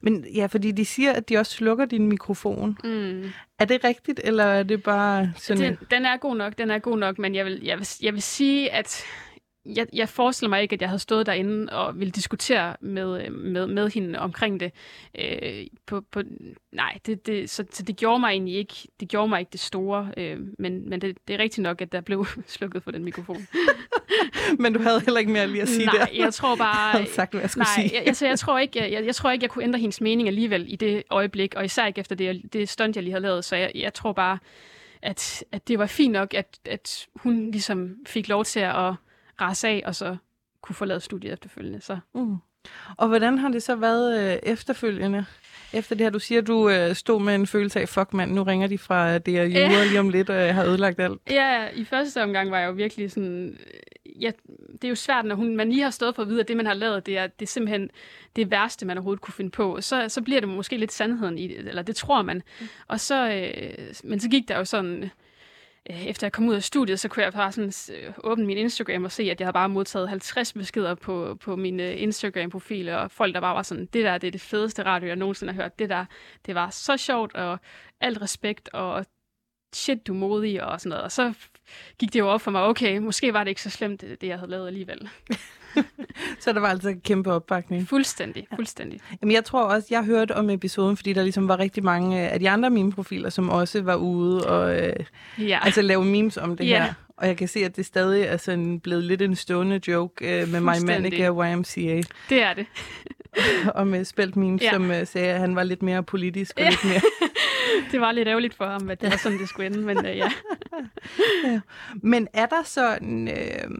men 0.00 0.26
ja, 0.34 0.46
fordi 0.46 0.70
de 0.70 0.84
siger, 0.84 1.12
at 1.12 1.28
de 1.28 1.36
også 1.36 1.52
slukker 1.52 1.84
din 1.84 2.06
mikrofon. 2.06 2.78
Mm. 2.84 3.30
Er 3.58 3.64
det 3.64 3.84
rigtigt, 3.84 4.20
eller 4.24 4.44
er 4.44 4.62
det 4.62 4.82
bare 4.82 5.32
sådan... 5.36 5.62
Den, 5.62 5.78
den 5.90 6.04
er 6.04 6.16
god 6.16 6.36
nok, 6.36 6.58
den 6.58 6.70
er 6.70 6.78
god 6.78 6.98
nok, 6.98 7.18
men 7.18 7.34
jeg 7.34 7.44
vil, 7.44 7.60
jeg 7.62 7.78
vil, 7.78 7.88
jeg 8.02 8.12
vil 8.12 8.22
sige, 8.22 8.72
at 8.72 9.04
jeg, 9.66 9.86
jeg 9.92 10.08
forestiller 10.08 10.48
mig 10.48 10.62
ikke, 10.62 10.72
at 10.72 10.80
jeg 10.80 10.88
havde 10.88 10.98
stået 10.98 11.26
derinde 11.26 11.72
og 11.72 11.98
ville 11.98 12.10
diskutere 12.10 12.76
med, 12.80 13.30
med, 13.30 13.66
med 13.66 13.90
hende 13.90 14.18
omkring 14.18 14.60
det. 14.60 14.72
Øh, 15.18 15.66
på, 15.86 16.00
på, 16.10 16.22
nej, 16.72 16.98
det, 17.06 17.26
det, 17.26 17.50
så, 17.50 17.64
så 17.70 17.82
det 17.82 17.96
gjorde 17.96 18.20
mig 18.20 18.28
egentlig 18.28 18.54
ikke 18.54 18.74
det, 19.00 19.08
gjorde 19.08 19.28
mig 19.28 19.40
ikke 19.40 19.50
det 19.52 19.60
store, 19.60 20.12
øh, 20.16 20.38
men, 20.58 20.88
men 20.88 21.00
det, 21.00 21.18
det 21.28 21.34
er 21.34 21.38
rigtigt 21.38 21.62
nok, 21.62 21.80
at 21.80 21.92
der 21.92 22.00
blev 22.00 22.26
slukket 22.46 22.82
for 22.82 22.90
den 22.90 23.04
mikrofon. 23.04 23.46
men 24.62 24.72
du 24.72 24.82
havde 24.82 25.00
heller 25.00 25.20
ikke 25.20 25.32
mere 25.32 25.46
lige 25.46 25.62
at 25.62 25.68
sige 25.68 25.86
nej, 25.86 25.94
der. 25.98 26.22
jeg 26.24 26.34
tror 26.34 26.56
bare... 26.56 26.86
Jeg 26.86 26.92
havde 27.00 27.12
sagt, 27.12 27.32
hvad 27.32 27.40
jeg 27.40 27.50
skulle 27.50 27.66
nej, 27.76 27.88
sige. 27.88 27.98
jeg, 27.98 28.06
altså, 28.06 28.26
jeg, 28.26 28.38
tror 28.38 28.58
ikke, 28.58 28.92
jeg, 28.92 29.06
jeg 29.06 29.14
tror 29.14 29.30
ikke, 29.30 29.42
jeg 29.42 29.50
kunne 29.50 29.64
ændre 29.64 29.80
hendes 29.80 30.00
mening 30.00 30.28
alligevel 30.28 30.72
i 30.72 30.76
det 30.76 31.02
øjeblik, 31.10 31.54
og 31.54 31.64
især 31.64 31.86
ikke 31.86 32.00
efter 32.00 32.16
det, 32.16 32.42
det 32.52 32.68
stunt, 32.68 32.96
jeg 32.96 33.02
lige 33.02 33.12
havde 33.12 33.22
lavet, 33.22 33.44
så 33.44 33.56
jeg, 33.56 33.72
jeg 33.74 33.94
tror 33.94 34.12
bare, 34.12 34.38
at, 35.02 35.44
at 35.52 35.68
det 35.68 35.78
var 35.78 35.86
fint 35.86 36.12
nok, 36.12 36.34
at, 36.34 36.58
at 36.64 37.06
hun 37.14 37.50
ligesom 37.50 37.96
fik 38.06 38.28
lov 38.28 38.44
til 38.44 38.60
at 38.60 38.94
rase 39.42 39.68
af, 39.68 39.82
og 39.86 39.94
så 39.94 40.16
kunne 40.62 40.76
forlade 40.76 41.00
studiet 41.00 41.32
efterfølgende. 41.32 41.80
Så. 41.80 41.98
Mm. 42.14 42.36
Og 42.96 43.08
hvordan 43.08 43.38
har 43.38 43.48
det 43.48 43.62
så 43.62 43.76
været 43.76 44.32
øh, 44.32 44.38
efterfølgende? 44.42 45.24
Efter 45.72 45.94
det 45.94 46.04
her, 46.04 46.10
du 46.10 46.18
siger, 46.18 46.40
du 46.40 46.68
øh, 46.68 46.94
stod 46.94 47.22
med 47.22 47.34
en 47.34 47.46
følelse 47.46 47.80
af, 47.80 47.88
fuck 47.88 48.12
mand, 48.12 48.32
nu 48.32 48.42
ringer 48.42 48.66
de 48.66 48.78
fra 48.78 49.18
det 49.18 49.38
er 49.38 49.42
jure 49.42 49.86
lige 49.88 50.00
om 50.00 50.08
lidt, 50.08 50.30
og 50.30 50.36
jeg 50.36 50.54
har 50.54 50.64
ødelagt 50.64 51.00
alt. 51.00 51.20
Ja, 51.30 51.68
i 51.74 51.84
første 51.84 52.22
omgang 52.22 52.50
var 52.50 52.58
jeg 52.58 52.66
jo 52.68 52.72
virkelig 52.72 53.12
sådan... 53.12 53.58
Ja, 54.20 54.30
det 54.72 54.84
er 54.84 54.88
jo 54.88 54.94
svært, 54.94 55.24
når 55.24 55.34
hun, 55.34 55.56
man 55.56 55.70
lige 55.70 55.82
har 55.82 55.90
stået 55.90 56.14
for 56.14 56.22
at 56.22 56.28
vide, 56.28 56.40
at 56.40 56.48
det, 56.48 56.56
man 56.56 56.66
har 56.66 56.74
lavet, 56.74 57.06
det 57.06 57.18
er, 57.18 57.26
det 57.26 57.46
er 57.46 57.50
simpelthen 57.50 57.90
det 58.36 58.50
værste, 58.50 58.86
man 58.86 58.98
overhovedet 58.98 59.20
kunne 59.20 59.34
finde 59.34 59.50
på. 59.50 59.80
Så, 59.80 60.08
så 60.08 60.22
bliver 60.22 60.40
det 60.40 60.48
måske 60.48 60.76
lidt 60.76 60.92
sandheden 60.92 61.38
i 61.38 61.48
det, 61.48 61.58
eller 61.58 61.82
det 61.82 61.96
tror 61.96 62.22
man. 62.22 62.42
Mm. 62.60 62.66
Og 62.88 63.00
så, 63.00 63.30
øh, 63.30 63.94
men 64.04 64.20
så 64.20 64.28
gik 64.28 64.48
der 64.48 64.58
jo 64.58 64.64
sådan 64.64 65.02
Øh, 65.02 65.08
Øh, 65.90 66.06
efter 66.06 66.26
jeg 66.26 66.32
kom 66.32 66.48
ud 66.48 66.54
af 66.54 66.62
studiet, 66.62 67.00
så 67.00 67.08
kunne 67.08 67.22
jeg 67.24 67.32
bare 67.32 67.52
sådan 67.52 67.72
øh, 67.96 68.14
åbne 68.24 68.46
min 68.46 68.58
Instagram 68.58 69.04
og 69.04 69.12
se, 69.12 69.22
at 69.22 69.40
jeg 69.40 69.46
havde 69.46 69.52
bare 69.52 69.68
modtaget 69.68 70.08
50 70.08 70.52
beskeder 70.52 70.94
på, 70.94 71.34
på 71.40 71.56
min 71.56 71.80
øh, 71.80 72.02
Instagram-profil, 72.02 72.88
og 72.88 73.10
folk, 73.10 73.34
der 73.34 73.40
bare 73.40 73.54
var 73.54 73.62
sådan, 73.62 73.86
det 73.86 74.04
der, 74.04 74.18
det 74.18 74.26
er 74.26 74.30
det 74.30 74.40
fedeste 74.40 74.82
radio, 74.82 75.08
jeg 75.08 75.16
nogensinde 75.16 75.52
har 75.52 75.62
hørt. 75.62 75.78
Det 75.78 75.88
der, 75.88 76.04
det 76.46 76.54
var 76.54 76.70
så 76.70 76.96
sjovt, 76.96 77.34
og 77.34 77.58
alt 78.00 78.22
respekt, 78.22 78.68
og 78.72 79.06
shit, 79.74 80.06
du 80.06 80.14
er 80.14 80.18
modig, 80.18 80.64
og 80.64 80.80
sådan 80.80 80.90
noget. 80.90 81.04
Og 81.04 81.12
så 81.12 81.34
gik 81.98 82.12
det 82.12 82.18
jo 82.18 82.28
op 82.28 82.40
for 82.40 82.50
mig, 82.50 82.62
okay, 82.62 82.98
måske 82.98 83.32
var 83.32 83.44
det 83.44 83.48
ikke 83.48 83.62
så 83.62 83.70
slemt, 83.70 84.00
det, 84.00 84.20
det 84.20 84.26
jeg 84.26 84.38
havde 84.38 84.50
lavet 84.50 84.66
alligevel. 84.66 85.08
så 86.40 86.52
der 86.52 86.60
var 86.60 86.68
altså 86.68 86.88
en 86.88 87.00
kæmpe 87.00 87.32
opbakning. 87.32 87.88
Fuldstændig, 87.88 88.46
fuldstændig. 88.54 89.00
Jamen, 89.22 89.32
jeg 89.32 89.44
tror 89.44 89.62
også, 89.62 89.88
jeg 89.90 90.04
hørte 90.04 90.36
om 90.36 90.50
episoden, 90.50 90.96
fordi 90.96 91.12
der 91.12 91.22
ligesom 91.22 91.48
var 91.48 91.58
rigtig 91.58 91.84
mange 91.84 92.20
af 92.20 92.40
de 92.40 92.50
andre 92.50 92.70
meme-profiler, 92.70 93.30
som 93.30 93.50
også 93.50 93.82
var 93.82 93.94
ude 93.94 94.46
og 94.46 94.80
øh, 94.80 94.96
ja. 95.38 95.58
altså 95.62 95.82
lave 95.82 96.04
memes 96.04 96.36
om 96.36 96.56
det 96.56 96.68
ja. 96.68 96.84
her. 96.84 96.92
Og 97.16 97.28
jeg 97.28 97.36
kan 97.36 97.48
se, 97.48 97.64
at 97.64 97.76
det 97.76 97.86
stadig 97.86 98.22
er 98.22 98.36
sådan 98.36 98.80
blevet 98.80 99.04
lidt 99.04 99.22
en 99.22 99.36
stående 99.36 99.80
joke 99.88 100.40
øh, 100.40 100.48
med 100.48 100.60
My 100.60 100.86
Manica 100.86 101.30
YMCA. 101.30 102.02
Det 102.28 102.42
er 102.42 102.54
det. 102.54 102.66
og 103.74 103.86
med 103.86 104.04
spelt 104.04 104.36
memes, 104.36 104.62
ja. 104.62 104.70
som 104.70 104.90
uh, 104.90 105.06
sagde, 105.06 105.28
at 105.28 105.40
han 105.40 105.56
var 105.56 105.62
lidt 105.62 105.82
mere 105.82 106.02
politisk 106.02 106.52
og 106.56 106.62
ja. 106.62 106.70
lidt 106.70 106.84
mere... 106.84 107.00
det 107.92 108.00
var 108.00 108.12
lidt 108.12 108.28
ærgerligt 108.28 108.54
for 108.54 108.66
ham, 108.66 108.90
at 108.90 109.00
det 109.00 109.10
var 109.10 109.16
sådan, 109.16 109.38
det 109.38 109.48
skulle 109.48 109.66
ende, 109.66 109.78
men 109.78 109.98
uh, 109.98 110.04
ja. 110.04 110.30
ja. 111.44 111.60
Men 111.94 112.28
er 112.32 112.46
der 112.46 112.62
sådan... 112.64 113.28
Øh, 113.28 113.70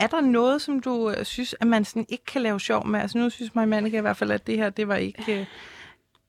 er 0.00 0.06
der 0.06 0.20
noget, 0.20 0.62
som 0.62 0.80
du 0.80 1.10
øh, 1.10 1.24
synes, 1.24 1.54
at 1.60 1.66
man 1.66 1.84
sådan 1.84 2.06
ikke 2.08 2.24
kan 2.24 2.42
lave 2.42 2.60
sjov 2.60 2.86
med? 2.86 3.00
Altså 3.00 3.18
nu 3.18 3.30
synes 3.30 3.54
mig 3.54 3.68
Mannika 3.68 3.98
i 3.98 4.00
hvert 4.00 4.16
fald, 4.16 4.30
at 4.30 4.46
det 4.46 4.56
her, 4.56 4.70
det 4.70 4.88
var 4.88 4.96
ikke... 4.96 5.40
Øh, 5.40 5.46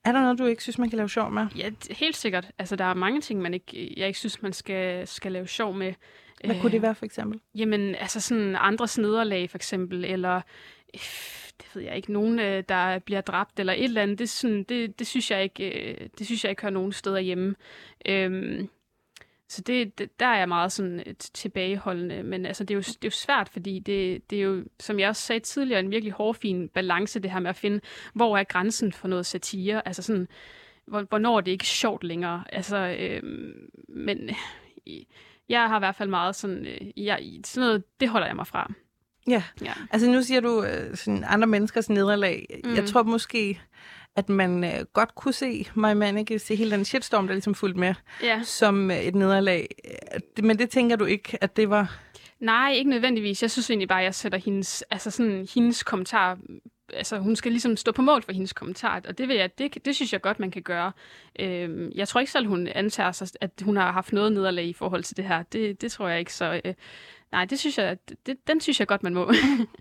er 0.03 0.11
der 0.11 0.21
noget, 0.21 0.39
du 0.39 0.45
ikke 0.45 0.63
synes, 0.63 0.77
man 0.77 0.89
kan 0.89 0.97
lave 0.97 1.09
sjov 1.09 1.31
med? 1.31 1.47
Ja, 1.55 1.69
helt 1.89 2.17
sikkert. 2.17 2.51
Altså, 2.59 2.75
der 2.75 2.85
er 2.85 2.93
mange 2.93 3.21
ting, 3.21 3.41
man 3.41 3.53
ikke, 3.53 3.93
jeg 3.97 4.07
ikke 4.07 4.19
synes, 4.19 4.41
man 4.41 4.53
skal, 4.53 5.07
skal 5.07 5.31
lave 5.31 5.47
sjov 5.47 5.73
med. 5.73 5.93
Hvad 6.45 6.61
kunne 6.61 6.71
det 6.71 6.81
være, 6.81 6.95
for 6.95 7.05
eksempel? 7.05 7.39
Jamen, 7.55 7.95
altså 7.95 8.19
sådan 8.19 8.55
andre 8.59 8.87
nederlag, 8.97 9.49
for 9.49 9.57
eksempel, 9.57 10.05
eller 10.05 10.35
øh, 10.93 11.01
det 11.57 11.65
ved 11.73 11.83
jeg 11.83 11.95
ikke, 11.95 12.13
nogen, 12.13 12.39
øh, 12.39 12.63
der 12.69 12.99
bliver 12.99 13.21
dræbt, 13.21 13.59
eller 13.59 13.73
et 13.73 13.83
eller 13.83 14.01
andet. 14.01 14.19
Det, 14.19 14.29
sådan, 14.29 14.63
det, 14.63 14.99
det, 14.99 15.07
synes, 15.07 15.31
jeg 15.31 15.43
ikke, 15.43 15.91
øh, 15.91 16.07
det 16.17 16.25
synes 16.25 16.43
jeg 16.43 16.49
ikke 16.49 16.61
hører 16.61 16.73
nogen 16.73 16.91
steder 16.91 17.19
hjemme. 17.19 17.55
Øhm, 18.05 18.69
så 19.51 19.61
det, 19.61 19.97
det, 19.97 20.19
der 20.19 20.25
er 20.25 20.37
jeg 20.37 20.47
meget 20.47 20.71
sådan 20.71 21.03
et 21.05 21.17
tilbageholdende, 21.17 22.23
men 22.23 22.45
altså, 22.45 22.63
det, 22.63 22.71
er 22.71 22.75
jo, 22.75 22.81
det 22.81 22.95
er 22.95 22.97
jo 23.03 23.09
svært, 23.09 23.49
fordi 23.49 23.79
det, 23.79 24.29
det 24.29 24.37
er 24.37 24.43
jo, 24.43 24.63
som 24.79 24.99
jeg 24.99 25.09
også 25.09 25.21
sagde 25.21 25.39
tidligere, 25.39 25.79
en 25.79 25.91
virkelig 25.91 26.13
hårfin 26.13 26.69
balance, 26.69 27.19
det 27.19 27.31
her 27.31 27.39
med 27.39 27.49
at 27.49 27.55
finde, 27.55 27.79
hvor 28.13 28.37
er 28.37 28.43
grænsen 28.43 28.93
for 28.93 29.07
noget 29.07 29.25
satire, 29.25 29.87
altså 29.87 30.01
sådan, 30.01 30.27
hvornår 30.85 31.37
er 31.37 31.41
det 31.41 31.51
ikke 31.51 31.65
sjovt 31.65 32.03
længere, 32.03 32.43
altså, 32.49 32.77
øh, 32.99 33.23
men 33.89 34.29
jeg 35.49 35.67
har 35.67 35.77
i 35.77 35.79
hvert 35.79 35.95
fald 35.95 36.09
meget 36.09 36.35
sådan, 36.35 36.65
øh, 36.65 37.05
jeg, 37.05 37.19
sådan 37.45 37.67
noget, 37.67 37.83
det 37.99 38.09
holder 38.09 38.27
jeg 38.27 38.35
mig 38.35 38.47
fra. 38.47 38.73
Ja, 39.27 39.43
ja. 39.61 39.73
altså 39.91 40.11
nu 40.11 40.21
siger 40.21 40.41
du 40.41 40.63
øh, 40.63 40.95
sådan 40.97 41.23
andre 41.27 41.47
menneskers 41.47 41.89
nederlag. 41.89 42.61
Mm. 42.63 42.75
Jeg 42.75 42.85
tror 42.85 43.03
måske, 43.03 43.61
at 44.15 44.29
man 44.29 44.63
øh, 44.63 44.85
godt 44.93 45.15
kunne 45.15 45.33
se 45.33 45.67
My 45.75 45.93
Manike, 45.93 46.39
se 46.39 46.55
hele 46.55 46.71
den 46.71 46.85
shitstorm, 46.85 47.27
der 47.27 47.33
ligesom 47.33 47.55
fulgte 47.55 47.79
med, 47.79 47.93
ja. 48.23 48.41
som 48.43 48.91
øh, 48.91 48.97
et 48.97 49.15
nederlag. 49.15 49.67
Men 50.43 50.59
det 50.59 50.69
tænker 50.69 50.95
du 50.95 51.05
ikke, 51.05 51.37
at 51.41 51.57
det 51.57 51.69
var... 51.69 51.97
Nej, 52.39 52.71
ikke 52.71 52.89
nødvendigvis. 52.89 53.41
Jeg 53.41 53.51
synes 53.51 53.69
egentlig 53.69 53.87
bare, 53.87 53.99
at 53.99 54.05
jeg 54.05 54.15
sætter 54.15 54.37
hendes, 54.37 54.81
altså 54.81 55.11
sådan, 55.11 55.47
hendes 55.53 55.83
kommentar 55.83 56.37
altså, 56.93 57.19
hun 57.19 57.35
skal 57.35 57.51
ligesom 57.51 57.77
stå 57.77 57.91
på 57.91 58.01
mål 58.01 58.21
for 58.21 58.31
hendes 58.31 58.53
kommentar, 58.53 59.01
og 59.07 59.17
det, 59.17 59.27
vil 59.27 59.35
jeg, 59.35 59.57
det, 59.57 59.85
det 59.85 59.95
synes 59.95 60.13
jeg 60.13 60.21
godt, 60.21 60.39
man 60.39 60.51
kan 60.51 60.61
gøre. 60.61 60.91
Øhm, 61.39 61.91
jeg 61.95 62.07
tror 62.07 62.19
ikke 62.19 62.31
selv, 62.31 62.47
hun 62.47 62.67
antager 62.67 63.11
sig, 63.11 63.27
at 63.41 63.51
hun 63.61 63.77
har 63.77 63.91
haft 63.91 64.13
noget 64.13 64.31
nederlag 64.31 64.65
i 64.65 64.73
forhold 64.73 65.03
til 65.03 65.17
det 65.17 65.25
her. 65.25 65.43
Det, 65.43 65.81
det 65.81 65.91
tror 65.91 66.07
jeg 66.07 66.19
ikke, 66.19 66.33
så 66.33 66.61
øh, 66.65 66.73
nej, 67.31 67.45
det 67.45 67.59
synes 67.59 67.77
jeg, 67.77 67.97
det, 68.25 68.37
den 68.47 68.61
synes 68.61 68.79
jeg 68.79 68.87
godt, 68.87 69.03
man 69.03 69.13
må. 69.13 69.31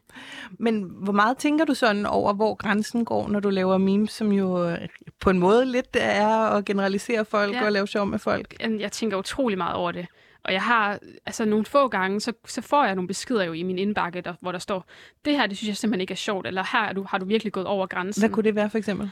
Men 0.58 0.82
hvor 0.82 1.12
meget 1.12 1.38
tænker 1.38 1.64
du 1.64 1.74
sådan 1.74 2.06
over, 2.06 2.32
hvor 2.32 2.54
grænsen 2.54 3.04
går, 3.04 3.28
når 3.28 3.40
du 3.40 3.50
laver 3.50 3.78
memes, 3.78 4.10
som 4.10 4.32
jo 4.32 4.68
øh, 4.68 4.78
på 5.20 5.30
en 5.30 5.38
måde 5.38 5.64
lidt 5.64 5.96
er 6.00 6.28
at 6.28 6.64
generalisere 6.64 7.24
folk 7.24 7.54
ja. 7.54 7.64
og 7.64 7.72
lave 7.72 7.86
sjov 7.86 8.06
med 8.06 8.18
folk? 8.18 8.54
Jeg 8.60 8.92
tænker 8.92 9.16
utrolig 9.16 9.58
meget 9.58 9.74
over 9.74 9.92
det. 9.92 10.06
Og 10.44 10.52
jeg 10.52 10.62
har, 10.62 10.98
altså 11.26 11.44
nogle 11.44 11.64
få 11.64 11.88
gange, 11.88 12.20
så, 12.20 12.32
så 12.46 12.62
får 12.62 12.84
jeg 12.84 12.94
nogle 12.94 13.08
beskeder 13.08 13.44
jo 13.44 13.52
i 13.52 13.62
min 13.62 13.78
indbakke, 13.78 14.20
der, 14.20 14.34
hvor 14.40 14.52
der 14.52 14.58
står, 14.58 14.84
det 15.24 15.36
her, 15.36 15.46
det 15.46 15.56
synes 15.56 15.68
jeg 15.68 15.76
simpelthen 15.76 16.00
ikke 16.00 16.12
er 16.12 16.16
sjovt, 16.16 16.46
eller 16.46 16.64
her 16.72 16.88
er 16.88 16.92
du, 16.92 17.04
har 17.08 17.18
du 17.18 17.24
virkelig 17.24 17.52
gået 17.52 17.66
over 17.66 17.86
grænsen. 17.86 18.22
Hvad 18.22 18.30
kunne 18.30 18.44
det 18.44 18.54
være 18.54 18.70
for 18.70 18.78
eksempel? 18.78 19.10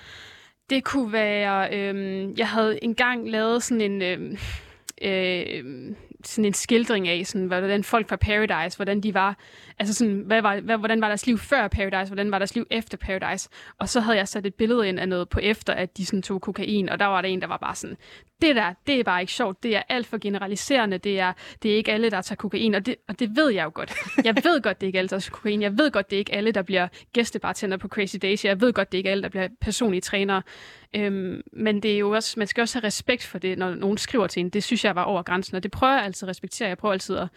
Det 0.70 0.84
kunne 0.84 1.12
være, 1.12 1.74
øhm, 1.74 2.34
jeg 2.36 2.48
havde 2.48 2.84
engang 2.84 3.30
lavet 3.30 3.62
sådan 3.62 3.80
en, 3.80 4.02
øhm, 4.02 4.36
øh, 5.08 5.94
sådan 6.28 6.44
en 6.44 6.54
skildring 6.54 7.08
af, 7.08 7.26
sådan, 7.26 7.46
hvordan 7.46 7.84
folk 7.84 8.08
fra 8.08 8.16
Paradise, 8.16 8.78
hvordan 8.78 9.00
de 9.00 9.14
var, 9.14 9.36
altså 9.78 9.94
sådan, 9.94 10.22
hvad 10.26 10.42
var, 10.42 10.60
hvad, 10.60 10.76
hvordan 10.76 11.00
var 11.00 11.08
deres 11.08 11.26
liv 11.26 11.38
før 11.38 11.68
Paradise, 11.68 12.06
hvordan 12.06 12.30
var 12.30 12.38
deres 12.38 12.54
liv 12.54 12.66
efter 12.70 12.98
Paradise, 12.98 13.48
og 13.78 13.88
så 13.88 14.00
havde 14.00 14.18
jeg 14.18 14.28
sat 14.28 14.46
et 14.46 14.54
billede 14.54 14.88
ind 14.88 15.00
af 15.00 15.08
noget 15.08 15.28
på 15.28 15.40
efter, 15.42 15.72
at 15.72 15.96
de 15.96 16.06
sådan 16.06 16.22
tog 16.22 16.40
kokain, 16.40 16.88
og 16.88 16.98
der 16.98 17.06
var 17.06 17.22
der 17.22 17.28
en, 17.28 17.40
der 17.40 17.46
var 17.46 17.56
bare 17.56 17.74
sådan, 17.74 17.96
det 18.42 18.56
der, 18.56 18.74
det 18.86 19.00
er 19.00 19.04
bare 19.04 19.20
ikke 19.20 19.32
sjovt, 19.32 19.62
det 19.62 19.76
er 19.76 19.82
alt 19.88 20.06
for 20.06 20.18
generaliserende, 20.18 20.98
det 20.98 21.20
er, 21.20 21.32
det 21.62 21.72
er 21.72 21.76
ikke 21.76 21.92
alle, 21.92 22.10
der 22.10 22.20
tager 22.20 22.36
kokain, 22.36 22.74
og 22.74 22.86
det, 22.86 22.96
og 23.08 23.18
det 23.18 23.36
ved 23.36 23.50
jeg 23.50 23.64
jo 23.64 23.70
godt. 23.74 23.94
Jeg 24.24 24.36
ved 24.44 24.62
godt, 24.62 24.80
det 24.80 24.86
er 24.86 24.88
ikke 24.88 24.98
alle, 24.98 25.08
der 25.08 25.18
tager 25.18 25.30
kokain, 25.30 25.62
jeg 25.62 25.78
ved 25.78 25.90
godt, 25.90 26.10
det 26.10 26.16
er 26.16 26.18
ikke 26.18 26.34
alle, 26.34 26.52
der 26.52 26.62
bliver 26.62 26.88
gæstebartender 27.12 27.76
på 27.76 27.88
Crazy 27.88 28.16
Days, 28.22 28.44
jeg 28.44 28.60
ved 28.60 28.72
godt, 28.72 28.92
det 28.92 28.98
er 28.98 29.00
ikke 29.00 29.10
alle, 29.10 29.22
der 29.22 29.28
bliver 29.28 29.48
personlige 29.60 30.00
trænere, 30.00 30.42
Øhm, 30.96 31.42
men 31.52 31.82
det 31.82 31.94
er 31.94 31.98
jo 31.98 32.10
også, 32.10 32.34
man 32.38 32.46
skal 32.46 32.62
også 32.62 32.78
have 32.78 32.86
respekt 32.86 33.24
for 33.24 33.38
det, 33.38 33.58
når 33.58 33.74
nogen 33.74 33.98
skriver 33.98 34.26
til 34.26 34.40
en. 34.40 34.50
Det 34.50 34.64
synes 34.64 34.84
jeg 34.84 34.94
var 34.94 35.02
over 35.02 35.22
grænsen, 35.22 35.56
og 35.56 35.62
det 35.62 35.70
prøver 35.70 35.94
jeg 35.94 36.04
altid 36.04 36.26
at 36.26 36.30
respektere. 36.30 36.68
Jeg 36.68 36.78
prøver 36.78 36.92
altid 36.92 37.16
at 37.16 37.28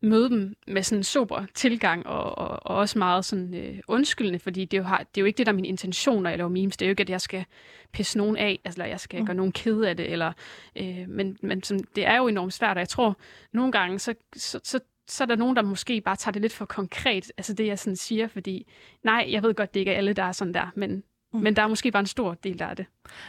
møde 0.00 0.30
dem 0.30 0.54
med 0.66 0.82
sådan 0.82 0.98
en 0.98 1.04
sober 1.04 1.46
tilgang, 1.54 2.06
og, 2.06 2.38
og, 2.38 2.48
og 2.62 2.76
også 2.76 2.98
meget 2.98 3.24
sådan 3.24 3.54
øh, 3.54 3.78
undskyldende, 3.88 4.38
fordi 4.38 4.64
det 4.64 4.76
er, 4.76 4.82
jo, 4.82 4.84
har, 4.84 4.98
det 4.98 5.16
er 5.16 5.20
jo 5.20 5.26
ikke 5.26 5.38
det, 5.38 5.46
der 5.46 5.52
er 5.52 5.56
min 5.56 5.64
intention, 5.64 6.22
når 6.22 6.30
jeg 6.30 6.38
laver 6.38 6.50
memes. 6.50 6.76
Det 6.76 6.86
er 6.86 6.88
jo 6.88 6.90
ikke, 6.90 7.00
at 7.00 7.10
jeg 7.10 7.20
skal 7.20 7.44
pisse 7.92 8.18
nogen 8.18 8.36
af, 8.36 8.60
altså, 8.64 8.80
eller 8.80 8.90
jeg 8.90 9.00
skal 9.00 9.20
mm. 9.20 9.26
gøre 9.26 9.36
nogen 9.36 9.52
ked 9.52 9.80
af 9.80 9.96
det, 9.96 10.12
eller, 10.12 10.32
øh, 10.76 11.04
men, 11.08 11.36
men 11.42 11.62
sådan, 11.62 11.84
det 11.96 12.06
er 12.06 12.16
jo 12.16 12.28
enormt 12.28 12.52
svært, 12.52 12.76
og 12.76 12.80
jeg 12.80 12.88
tror, 12.88 13.16
nogle 13.52 13.72
gange, 13.72 13.98
så, 13.98 14.14
så, 14.36 14.60
så 14.64 14.80
så 15.08 15.24
er 15.24 15.26
der 15.26 15.36
nogen, 15.36 15.56
der 15.56 15.62
måske 15.62 16.00
bare 16.00 16.16
tager 16.16 16.32
det 16.32 16.42
lidt 16.42 16.52
for 16.52 16.64
konkret, 16.64 17.32
altså 17.36 17.54
det, 17.54 17.66
jeg 17.66 17.78
sådan 17.78 17.96
siger, 17.96 18.28
fordi 18.28 18.66
nej, 19.04 19.26
jeg 19.30 19.42
ved 19.42 19.54
godt, 19.54 19.74
det 19.74 19.80
ikke 19.80 19.92
er 19.92 19.96
alle, 19.96 20.12
der 20.12 20.22
er 20.22 20.32
sådan 20.32 20.54
der, 20.54 20.72
men 20.76 21.02
Mm. 21.32 21.40
Men 21.40 21.56
der 21.56 21.62
er 21.62 21.66
måske 21.66 21.90
bare 21.90 22.00
en 22.00 22.06
stor 22.06 22.34
del, 22.34 22.58
der 22.58 22.64
er 22.64 22.74
det. 22.74 22.86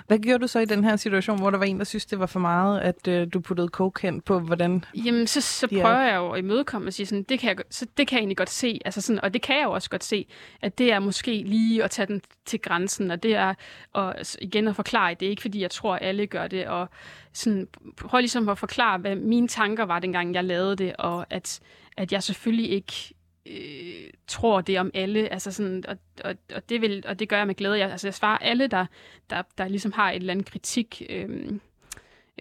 Hvad 0.07 0.19
gjorde 0.19 0.39
du 0.39 0.47
så 0.47 0.59
i 0.59 0.65
den 0.65 0.83
her 0.83 0.95
situation, 0.95 1.39
hvor 1.39 1.49
der 1.49 1.57
var 1.57 1.65
en, 1.65 1.77
der 1.77 1.83
synes, 1.83 2.05
det 2.05 2.19
var 2.19 2.25
for 2.25 2.39
meget, 2.39 2.79
at 2.79 3.07
øh, 3.07 3.27
du 3.33 3.39
puttede 3.39 3.67
coke 3.67 4.01
hen 4.01 4.21
på, 4.21 4.39
hvordan... 4.39 4.85
Jamen, 5.05 5.27
så, 5.27 5.41
så 5.41 5.67
prøver 5.67 6.01
jeg 6.01 6.15
jo 6.15 6.29
at 6.31 6.39
imødekomme 6.39 6.87
og 6.87 6.93
sige 6.93 7.05
sådan, 7.05 7.23
det 7.23 7.39
kan 7.39 7.47
jeg, 7.49 7.57
så 7.69 7.85
det 7.97 8.07
kan 8.07 8.15
jeg 8.15 8.21
egentlig 8.21 8.37
godt 8.37 8.49
se, 8.49 8.79
altså 8.85 9.01
sådan, 9.01 9.23
og 9.23 9.33
det 9.33 9.41
kan 9.41 9.57
jeg 9.57 9.63
jo 9.63 9.71
også 9.71 9.89
godt 9.89 10.03
se, 10.03 10.27
at 10.61 10.77
det 10.77 10.91
er 10.91 10.99
måske 10.99 11.43
lige 11.45 11.83
at 11.83 11.91
tage 11.91 12.05
den 12.05 12.21
til 12.45 12.59
grænsen, 12.59 13.11
og 13.11 13.23
det 13.23 13.35
er 13.35 13.53
og 13.93 14.15
igen 14.41 14.67
at 14.67 14.75
forklare, 14.75 15.13
det 15.13 15.25
er 15.25 15.29
ikke 15.29 15.41
fordi, 15.41 15.61
jeg 15.61 15.71
tror, 15.71 15.95
at 15.95 16.07
alle 16.07 16.27
gør 16.27 16.47
det, 16.47 16.67
og 16.67 16.89
sådan, 17.33 17.67
prøv 17.97 18.19
ligesom 18.19 18.49
at 18.49 18.57
forklare, 18.57 18.97
hvad 18.97 19.15
mine 19.15 19.47
tanker 19.47 19.85
var, 19.85 19.99
dengang 19.99 20.33
jeg 20.33 20.43
lavede 20.43 20.75
det, 20.75 20.95
og 20.95 21.25
at, 21.29 21.59
at 21.97 22.11
jeg 22.11 22.23
selvfølgelig 22.23 22.69
ikke 22.69 23.13
øh, 23.49 24.09
tror 24.27 24.61
det 24.61 24.79
om 24.79 24.91
alle, 24.93 25.33
altså 25.33 25.51
sådan, 25.51 25.83
og, 25.87 25.97
og, 26.23 26.35
og, 26.55 26.69
det 26.69 26.81
vil, 26.81 27.03
og 27.07 27.19
det 27.19 27.29
gør 27.29 27.37
jeg 27.37 27.47
med 27.47 27.55
glæde. 27.55 27.79
Jeg, 27.79 27.91
altså 27.91 28.07
jeg 28.07 28.13
svarer 28.13 28.37
alle, 28.37 28.67
der, 28.67 28.85
der, 29.29 29.41
der 29.57 29.67
ligesom 29.67 29.91
har 29.91 30.11
et 30.11 30.15
eller 30.15 30.33
andet 30.33 30.51
kritik, 30.51 31.01
øh, 31.09 31.29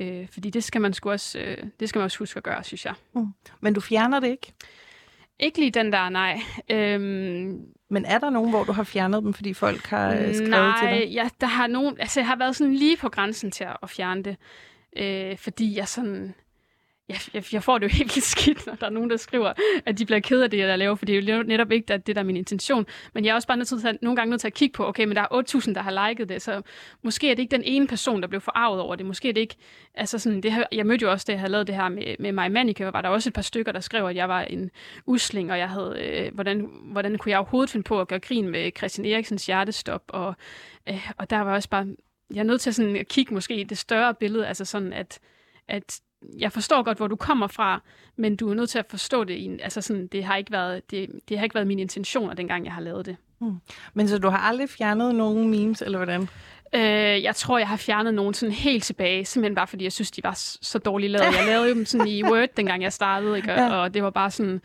øh, 0.01 0.29
fordi 0.29 0.51
det 0.51 0.64
skal 0.64 0.81
man 0.81 0.92
sgu 0.92 1.11
også, 1.11 1.38
øh, 1.38 1.57
det 1.81 1.88
skal 1.88 1.99
man 1.99 2.05
også 2.05 2.19
huske 2.19 2.37
at 2.38 2.42
gøre, 2.42 2.64
synes 2.64 2.85
jeg. 2.85 2.95
Mm. 3.12 3.27
Men 3.61 3.75
du 3.75 3.81
fjerner 3.81 4.21
det 4.21 4.29
ikke? 4.29 4.53
Ikke 5.38 5.59
lige 5.59 5.71
den 5.71 5.92
der, 5.92 6.09
nej. 6.09 6.40
Øhm, 6.71 7.66
Men 7.88 8.05
er 8.05 8.19
der 8.19 8.31
nogen, 8.31 8.51
hvor 8.51 8.64
du 8.64 8.73
har 8.73 8.85
fjernet 8.85 9.23
dem, 9.23 9.35
fordi 9.35 9.55
folk 9.55 9.87
har 9.87 10.14
øh, 10.14 10.35
skrevet 10.35 10.51
nej, 10.51 10.79
til 10.81 10.88
dig? 10.88 10.99
Nej, 10.99 11.09
ja, 11.12 11.29
der 11.40 11.47
har 11.47 11.66
nogen, 11.66 12.01
altså 12.01 12.21
jeg 12.21 12.27
har 12.27 12.37
været 12.37 12.57
sådan 12.57 12.75
lige 12.75 12.97
på 12.97 13.09
grænsen 13.09 13.51
til 13.51 13.66
at 13.83 13.90
fjerne 13.90 14.23
det, 14.23 14.37
øh, 14.97 15.38
fordi 15.38 15.77
jeg 15.77 15.88
sådan, 15.88 16.35
jeg, 17.09 17.16
jeg, 17.35 17.45
jeg 17.53 17.62
får 17.62 17.79
det 17.79 17.87
jo 17.87 17.92
helt 17.99 18.23
skidt, 18.23 18.66
når 18.66 18.75
der 18.75 18.87
er 18.87 18.90
nogen, 18.90 19.11
der 19.11 19.16
skriver, 19.16 19.53
at 19.87 19.99
de 19.99 20.07
bliver 20.07 20.21
ked 20.21 20.42
af 20.42 20.51
det, 20.51 20.59
jeg 20.59 20.79
laver, 20.79 20.95
for 20.95 21.07
det 21.07 21.29
er 21.29 21.37
jo 21.37 21.42
netop 21.42 21.73
ikke 21.73 21.99
det, 21.99 22.16
der 22.16 22.23
er 22.23 22.25
min 22.25 22.37
intention. 22.37 22.87
Men 23.14 23.25
jeg 23.25 23.31
er 23.31 23.35
også 23.35 23.49
bare 23.49 23.57
nødt 23.57 23.69
til 23.69 23.88
at, 23.88 23.99
nogle 24.03 24.16
gange 24.16 24.31
nødt 24.31 24.40
til 24.40 24.47
at 24.47 24.55
kigge 24.55 24.73
på, 24.73 24.87
okay, 24.87 25.05
men 25.05 25.16
der 25.16 25.23
er 25.23 25.61
8.000, 25.66 25.75
der 25.75 25.83
har 25.83 26.09
liket 26.09 26.29
det, 26.29 26.42
så 26.42 26.62
måske 27.03 27.31
er 27.31 27.35
det 27.35 27.42
ikke 27.42 27.57
den 27.57 27.64
ene 27.64 27.87
person, 27.87 28.23
der 28.23 28.29
blev 28.29 28.40
forarvet 28.40 28.81
over 28.81 28.97
det. 28.97 29.07
Måske 29.07 29.29
er 29.29 29.33
det 29.33 29.40
ikke, 29.40 29.57
altså 29.95 30.19
sådan, 30.19 30.40
det 30.40 30.53
her, 30.53 30.64
jeg 30.73 30.87
mødte 30.87 31.03
jo 31.03 31.11
også, 31.11 31.25
da 31.29 31.33
jeg 31.33 31.40
havde 31.40 31.53
lavet 31.53 31.66
det 31.66 31.75
her 31.75 31.88
med, 31.88 32.16
med 32.19 32.33
mig 32.33 32.53
Manica, 32.53 32.90
var 32.90 33.03
der 33.03 33.09
også 33.09 33.29
et 33.29 33.35
par 33.35 33.42
stykker, 33.42 33.73
der 33.73 33.81
skrev, 33.81 34.07
at 34.07 34.16
jeg 34.16 34.29
var 34.29 34.42
en 34.42 34.71
usling, 35.07 35.53
og 35.53 35.59
jeg 35.59 35.69
havde, 35.69 35.97
øh, 36.01 36.35
hvordan, 36.35 36.69
hvordan 36.83 37.19
kunne 37.19 37.31
jeg 37.31 37.38
overhovedet 37.38 37.71
finde 37.71 37.85
på 37.85 38.01
at 38.01 38.09
gøre 38.09 38.21
grin 38.21 38.49
med 38.49 38.71
Christian 38.77 39.07
Eriksens 39.07 39.47
hjertestop, 39.47 40.03
og, 40.09 40.35
øh, 40.88 41.11
og 41.19 41.31
der 41.31 41.40
var 41.40 41.55
også 41.55 41.69
bare, 41.69 41.87
jeg 42.35 42.38
er 42.40 42.45
nødt 42.45 42.61
til 42.61 42.75
sådan 42.75 42.97
at 42.97 43.09
kigge 43.09 43.35
måske 43.35 43.61
i 43.61 43.64
det 43.64 43.79
større 43.79 44.14
billede, 44.14 44.47
altså 44.47 44.64
sådan, 44.64 44.92
at, 44.92 45.19
at 45.69 46.01
jeg 46.39 46.53
forstår 46.53 46.83
godt, 46.83 46.99
hvor 46.99 47.07
du 47.07 47.17
kommer 47.17 47.47
fra, 47.47 47.83
men 48.17 48.37
du 48.37 48.51
er 48.51 48.55
nødt 48.55 48.71
til 48.71 48.79
at 48.79 48.87
forstå 48.91 49.25
det. 49.25 49.61
Altså 49.62 49.81
sådan, 49.81 50.07
det, 50.07 50.25
har 50.25 50.37
ikke 50.37 50.53
været, 50.53 50.91
det, 50.91 51.11
det 51.29 51.39
har 51.39 51.45
ikke 51.45 51.55
været 51.55 51.67
min 51.67 51.79
intention, 51.79 52.37
dengang 52.37 52.65
jeg 52.65 52.73
har 52.73 52.81
lavet 52.81 53.07
det. 53.07 53.17
Hmm. 53.39 53.57
Men 53.95 54.09
så 54.09 54.19
du 54.19 54.29
har 54.29 54.39
aldrig 54.39 54.71
fjernet 54.71 55.15
nogen 55.15 55.51
memes, 55.51 55.83
eller 55.83 55.99
hvordan? 55.99 56.29
Øh, 56.75 57.23
jeg 57.23 57.37
tror, 57.37 57.59
jeg 57.59 57.69
har 57.69 57.77
fjernet 57.77 58.15
nogen 58.15 58.35
sådan 58.35 58.53
helt 58.53 58.85
tilbage, 58.85 59.25
simpelthen 59.25 59.55
bare 59.55 59.67
fordi 59.67 59.85
jeg 59.85 59.93
synes, 59.93 60.11
de 60.11 60.25
var 60.25 60.33
så 60.62 60.79
dårligt 60.79 61.12
lavet. 61.12 61.25
Jeg 61.25 61.47
lavede 61.47 61.75
dem 61.75 61.85
sådan 61.87 62.09
i 62.09 62.23
Word, 62.31 62.49
dengang 62.57 62.83
jeg 62.83 62.93
startede, 62.93 63.37
ikke? 63.37 63.53
Ja. 63.53 63.75
og 63.75 63.95
det 63.95 64.03
var 64.03 64.11
bare 64.11 64.31
sådan 64.31 64.61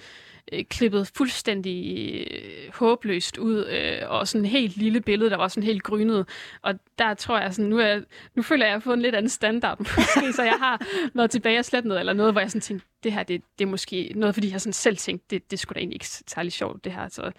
øh, 0.51 0.65
klippet 0.65 1.11
fuldstændig 1.15 2.07
øh, 2.31 2.73
håbløst 2.73 3.37
ud, 3.37 3.65
øh, 3.65 4.09
og 4.09 4.27
sådan 4.27 4.45
et 4.45 4.51
helt 4.51 4.77
lille 4.77 5.01
billede, 5.01 5.29
der 5.29 5.37
var 5.37 5.47
sådan 5.47 5.63
helt 5.63 5.83
grynet. 5.83 6.27
Og 6.61 6.73
der 6.97 7.13
tror 7.13 7.39
jeg 7.39 7.53
sådan, 7.53 7.69
nu, 7.69 7.79
er, 7.79 7.99
nu 8.35 8.41
føler 8.41 8.65
jeg, 8.65 8.69
at 8.69 8.71
jeg 8.71 8.75
har 8.75 8.83
fået 8.83 8.95
en 8.95 9.01
lidt 9.01 9.15
anden 9.15 9.29
standard, 9.29 9.79
måske, 9.97 10.33
så 10.33 10.43
jeg 10.43 10.57
har 10.59 10.85
været 11.13 11.31
tilbage 11.31 11.59
og 11.59 11.65
slet 11.65 11.85
noget, 11.85 11.99
eller 11.99 12.13
noget, 12.13 12.33
hvor 12.33 12.41
jeg 12.41 12.51
sådan 12.51 12.61
tænkte, 12.61 12.87
det 13.03 13.13
her, 13.13 13.23
det, 13.23 13.41
det 13.59 13.65
er 13.65 13.69
måske 13.69 14.11
noget, 14.15 14.35
fordi 14.35 14.51
jeg 14.51 14.61
sådan 14.61 14.73
selv 14.73 14.97
tænkte, 14.97 15.25
det, 15.29 15.51
det 15.51 15.59
skulle 15.59 15.75
da 15.75 15.79
egentlig 15.79 15.95
ikke 15.95 16.07
særlig 16.27 16.51
sjovt, 16.51 16.83
det 16.83 16.91
her. 16.91 17.09
Så 17.09 17.31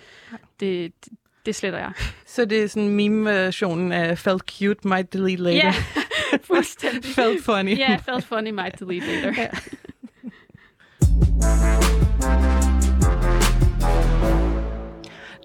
det, 0.61 0.93
det, 1.05 1.13
det 1.47 1.55
sletter 1.55 1.79
jeg. 1.79 1.93
Så 2.27 2.45
det 2.45 2.63
er 2.63 2.67
sådan 2.67 2.89
meme-versionen 2.89 3.93
af 3.93 4.19
felt 4.19 4.43
cute, 4.51 4.89
might 4.89 5.13
delete 5.13 5.43
later. 5.43 5.57
Ja, 5.57 5.75
fuldstændig. 6.55 7.05
felt 7.05 7.45
funny. 7.45 7.79
Ja, 7.79 7.91
yeah, 7.91 8.01
felt 8.01 8.25
funny, 8.25 8.51
might 8.51 8.81
delete 8.81 9.07
later. 9.07 9.49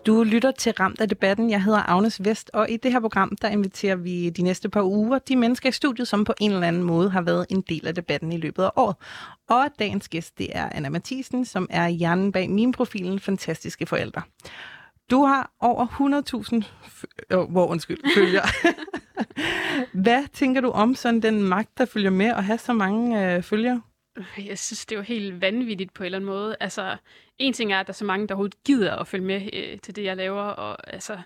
Du 0.07 0.23
lytter 0.23 0.51
til 0.51 0.71
Ramt 0.71 1.01
af 1.01 1.09
debatten. 1.09 1.49
Jeg 1.49 1.63
hedder 1.63 1.89
Agnes 1.89 2.25
Vest, 2.25 2.51
og 2.53 2.69
i 2.69 2.77
det 2.77 2.91
her 2.91 2.99
program, 2.99 3.35
der 3.41 3.47
inviterer 3.47 3.95
vi 3.95 4.29
de 4.29 4.41
næste 4.41 4.69
par 4.69 4.81
uger 4.81 5.19
de 5.19 5.35
mennesker 5.35 5.69
i 5.69 5.71
studiet, 5.71 6.07
som 6.07 6.23
på 6.23 6.33
en 6.39 6.51
eller 6.51 6.67
anden 6.67 6.83
måde 6.83 7.09
har 7.09 7.21
været 7.21 7.45
en 7.49 7.61
del 7.61 7.87
af 7.87 7.95
debatten 7.95 8.31
i 8.31 8.37
løbet 8.37 8.63
af 8.63 8.69
året. 8.75 8.95
Og 9.49 9.67
dagens 9.79 10.09
gæst, 10.09 10.37
det 10.37 10.47
er 10.51 10.69
Anna 10.71 10.89
Mathisen, 10.89 11.45
som 11.45 11.67
er 11.69 11.87
hjernen 11.87 12.31
bag 12.31 12.49
min 12.49 12.71
profilen 12.71 13.19
Fantastiske 13.19 13.85
Forældre. 13.85 14.21
Du 15.11 15.25
har 15.25 15.51
over 15.59 15.85
100.000 17.31 17.37
oh, 17.37 17.51
hvor 17.51 17.67
undskyld, 17.67 17.99
følger. 18.17 18.41
Hvad 20.03 20.23
tænker 20.33 20.61
du 20.61 20.69
om 20.69 20.95
sådan 20.95 21.21
den 21.21 21.43
magt, 21.43 21.77
der 21.77 21.85
følger 21.85 22.09
med 22.09 22.27
at 22.27 22.43
have 22.43 22.57
så 22.57 22.73
mange 22.73 23.35
øh, 23.35 23.43
følgere? 23.43 23.81
Jeg 24.37 24.59
synes, 24.59 24.85
det 24.85 24.95
er 24.95 24.99
jo 24.99 25.03
helt 25.03 25.41
vanvittigt 25.41 25.93
på 25.93 26.03
en 26.03 26.05
eller 26.05 26.17
anden 26.17 26.29
måde. 26.29 26.55
Altså, 26.59 26.97
en 27.39 27.53
ting 27.53 27.73
er, 27.73 27.79
at 27.79 27.87
der 27.87 27.91
er 27.91 27.95
så 27.95 28.05
mange, 28.05 28.27
der 28.27 28.33
overhovedet 28.33 28.63
gider 28.63 28.95
at 28.95 29.07
følge 29.07 29.25
med 29.25 29.49
øh, 29.53 29.79
til 29.79 29.95
det, 29.95 30.03
jeg 30.03 30.17
laver, 30.17 30.41
og 30.41 30.93
altså, 30.93 31.19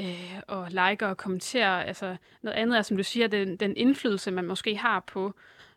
øh, 0.00 0.40
og 0.48 0.68
like 0.70 1.06
og 1.06 1.16
kommentere. 1.16 1.86
Altså, 1.86 2.16
noget 2.42 2.56
andet 2.56 2.78
er, 2.78 2.82
som 2.82 2.96
du 2.96 3.02
siger, 3.02 3.26
den, 3.26 3.56
den 3.56 3.76
indflydelse, 3.76 4.30
man 4.30 4.46
måske 4.46 4.76
har 4.76 5.00
på 5.00 5.34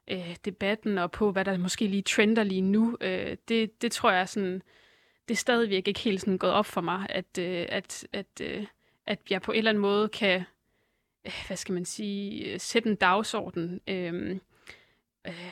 øh, 0.08 0.36
debatten, 0.46 0.98
og 0.98 1.12
på, 1.12 1.32
hvad 1.32 1.46
der 1.46 1.58
måske 1.58 1.88
lige 1.88 2.02
trender 2.02 2.44
lige 2.44 2.62
nu. 2.62 2.98
Øh, 3.02 3.38
det, 3.48 3.82
det 3.82 3.92
tror 3.92 4.12
jeg 4.12 4.30
sådan, 4.30 4.62
det 5.28 5.34
er 5.34 5.38
stadigvæk 5.38 5.88
ikke 5.88 6.00
helt 6.00 6.22
sådan 6.22 6.38
gået 6.38 6.54
op 6.54 6.66
for 6.66 6.82
mig, 6.82 7.06
at, 7.10 7.38
øh, 7.40 7.66
at, 7.70 8.08
at, 8.14 8.42
øh, 8.42 8.66
at 9.06 9.20
jeg 9.30 9.42
på 9.42 9.52
en 9.52 9.58
eller 9.58 9.72
anden 9.72 9.82
måde 9.82 10.10
kan, 10.10 10.44
øh, 11.26 11.44
hvad 11.48 11.58
skal 11.58 11.74
man 11.74 11.86
sige, 11.86 12.54
øh, 12.54 12.60
sætte 12.60 12.90
en 12.90 12.96
dagsorden. 12.96 13.82
Øh, 13.88 14.40
øh, 15.28 15.52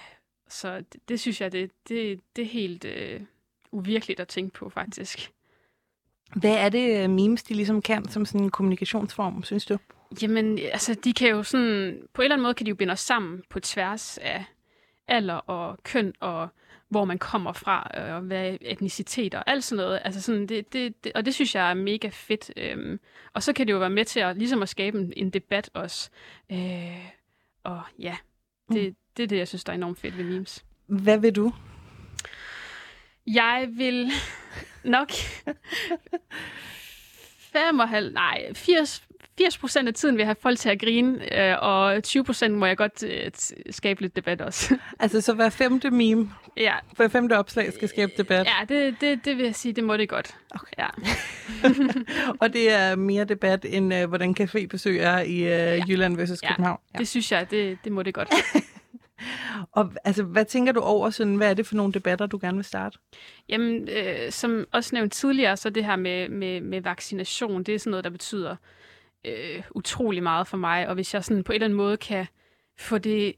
så 0.50 0.78
det, 0.78 1.10
det 1.10 1.20
synes 1.20 1.42
jeg, 1.42 1.52
det, 1.52 1.72
det, 1.88 2.20
det 2.36 2.42
er 2.42 2.50
helt 2.50 2.86
øh, 2.86 3.22
uvirkeligt 3.72 4.20
at 4.20 4.28
tænke 4.28 4.54
på, 4.54 4.70
faktisk. 4.70 5.32
Hvad 6.36 6.56
er 6.56 6.70
det, 6.70 7.04
øh, 7.04 7.10
memes 7.10 7.44
de 7.44 7.54
ligesom 7.54 7.82
kan 7.82 8.10
som 8.10 8.26
sådan 8.26 8.42
en 8.42 8.52
kommunikationsform, 8.52 9.44
synes 9.44 9.66
du? 9.66 9.78
Jamen, 10.22 10.60
altså, 10.60 10.94
de 11.04 11.14
kan 11.14 11.30
jo 11.30 11.44
sådan... 11.44 12.02
På 12.14 12.22
en 12.22 12.24
eller 12.24 12.36
anden 12.36 12.44
måde 12.44 12.54
kan 12.54 12.66
de 12.66 12.70
jo 12.70 12.76
binde 12.76 12.92
os 12.92 13.00
sammen 13.00 13.42
på 13.50 13.60
tværs 13.60 14.18
af 14.18 14.46
alder 15.08 15.36
og 15.36 15.78
køn 15.84 16.14
og 16.20 16.48
hvor 16.90 17.06
man 17.06 17.20
kommer 17.20 17.54
fra, 17.54 17.92
øh, 17.98 18.16
og 18.16 18.22
hvad 18.22 18.58
etnicitet 18.62 19.36
og 19.36 19.44
alt 19.50 19.64
sådan 19.64 19.84
noget. 19.84 20.00
Altså 20.04 20.22
sådan, 20.22 20.48
det, 20.48 20.74
det, 20.74 21.04
det, 21.04 21.12
og 21.16 21.26
det 21.26 21.34
synes 21.34 21.56
jeg 21.56 21.70
er 21.70 21.74
mega 21.74 22.10
fedt. 22.12 22.52
Øhm, 22.58 23.00
og 23.34 23.44
så 23.44 23.54
kan 23.54 23.68
det 23.68 23.74
jo 23.74 23.78
være 23.78 23.90
med 23.90 24.06
til 24.06 24.20
at, 24.20 24.38
ligesom 24.38 24.62
at 24.62 24.70
skabe 24.70 25.00
en, 25.00 25.14
en 25.16 25.30
debat 25.30 25.70
også. 25.74 26.10
Øh, 26.52 27.06
og 27.64 27.82
ja, 28.00 28.16
det, 28.72 28.90
mm 28.90 28.96
det 29.18 29.24
er 29.24 29.28
det, 29.28 29.38
jeg 29.38 29.48
synes, 29.48 29.64
der 29.64 29.74
er 29.74 29.78
enormt 29.78 30.00
fedt 30.00 30.18
ved 30.18 30.24
memes. 30.24 30.66
Hvad 30.88 31.18
vil 31.18 31.36
du? 31.36 31.54
Jeg 33.34 33.68
vil 33.72 34.12
nok 34.84 35.12
55, 37.54 38.14
nej, 38.14 38.54
80, 38.54 39.04
80 39.38 39.58
procent 39.58 39.88
af 39.88 39.94
tiden 39.94 40.16
vil 40.16 40.22
jeg 40.22 40.28
have 40.28 40.36
folk 40.42 40.60
til 40.60 40.70
at 40.70 40.80
grine, 40.80 41.40
øh, 41.52 41.58
og 41.62 42.04
20 42.04 42.24
procent 42.24 42.54
må 42.54 42.66
jeg 42.66 42.78
godt 42.78 43.04
øh, 43.04 43.32
skabe 43.70 44.02
lidt 44.02 44.16
debat 44.16 44.42
også. 44.42 44.78
altså, 45.00 45.22
så 45.22 45.34
hver 45.34 45.50
femte 45.50 45.92
meme, 45.92 46.32
ja. 46.58 46.74
hver 46.96 47.08
femte 47.08 47.38
opslag 47.38 47.74
skal 47.74 47.90
skabe 47.90 48.12
debat? 48.18 48.48
Ja, 48.48 48.76
det, 48.76 48.96
det, 49.02 49.26
det 49.26 49.38
vil 49.38 49.46
jeg 49.46 49.56
sige, 49.56 49.74
det 49.74 49.84
må 49.84 49.98
det 49.98 50.10
godt. 50.10 50.36
Okay. 50.52 50.74
Ja. 50.78 50.88
og 52.42 52.54
det 52.54 52.72
er 52.72 52.96
mere 52.96 53.24
debat, 53.24 53.66
end 53.70 53.94
uh, 53.94 54.04
hvordan 54.04 54.36
cafébesøg 54.40 55.00
er 55.00 55.20
i 55.20 55.42
uh, 55.42 55.48
ja. 55.48 55.84
Jylland 55.88 56.18
versus 56.18 56.42
København? 56.42 56.80
Ja, 56.94 57.00
det 57.00 57.08
synes 57.08 57.32
jeg, 57.32 57.52
det, 57.52 57.78
det 57.84 57.92
må 57.92 58.04
det 58.04 58.14
godt. 58.14 58.34
Og 59.72 59.94
altså, 60.04 60.24
hvad 60.24 60.46
tænker 60.46 60.72
du 60.72 60.80
over, 60.80 61.10
sådan, 61.10 61.36
hvad 61.36 61.50
er 61.50 61.54
det 61.54 61.68
for 61.68 61.76
nogle 61.76 61.94
debatter, 61.94 62.26
du 62.26 62.38
gerne 62.42 62.58
vil 62.58 62.66
starte? 62.66 62.98
Jamen, 63.50 63.90
øh, 63.90 64.32
som 64.32 64.66
også 64.72 64.96
nævnt 64.96 65.14
tidligere, 65.14 65.58
så 65.58 65.70
det 65.70 65.86
her 65.86 65.96
med, 65.96 66.30
med, 66.30 66.62
med 66.62 66.82
vaccination, 66.82 67.64
det 67.64 67.76
er 67.76 67.80
sådan 67.80 67.92
noget, 67.92 68.04
der 68.04 68.10
betyder 68.10 68.56
øh, 69.26 69.64
utrolig 69.76 70.24
meget 70.24 70.48
for 70.48 70.58
mig. 70.58 70.88
Og 70.88 70.94
hvis 70.94 71.14
jeg 71.14 71.24
sådan 71.24 71.44
på 71.44 71.52
en 71.52 71.56
eller 71.56 71.66
anden 71.66 71.78
måde 71.78 71.98
kan 71.98 72.28
få 72.78 72.98
det 72.98 73.36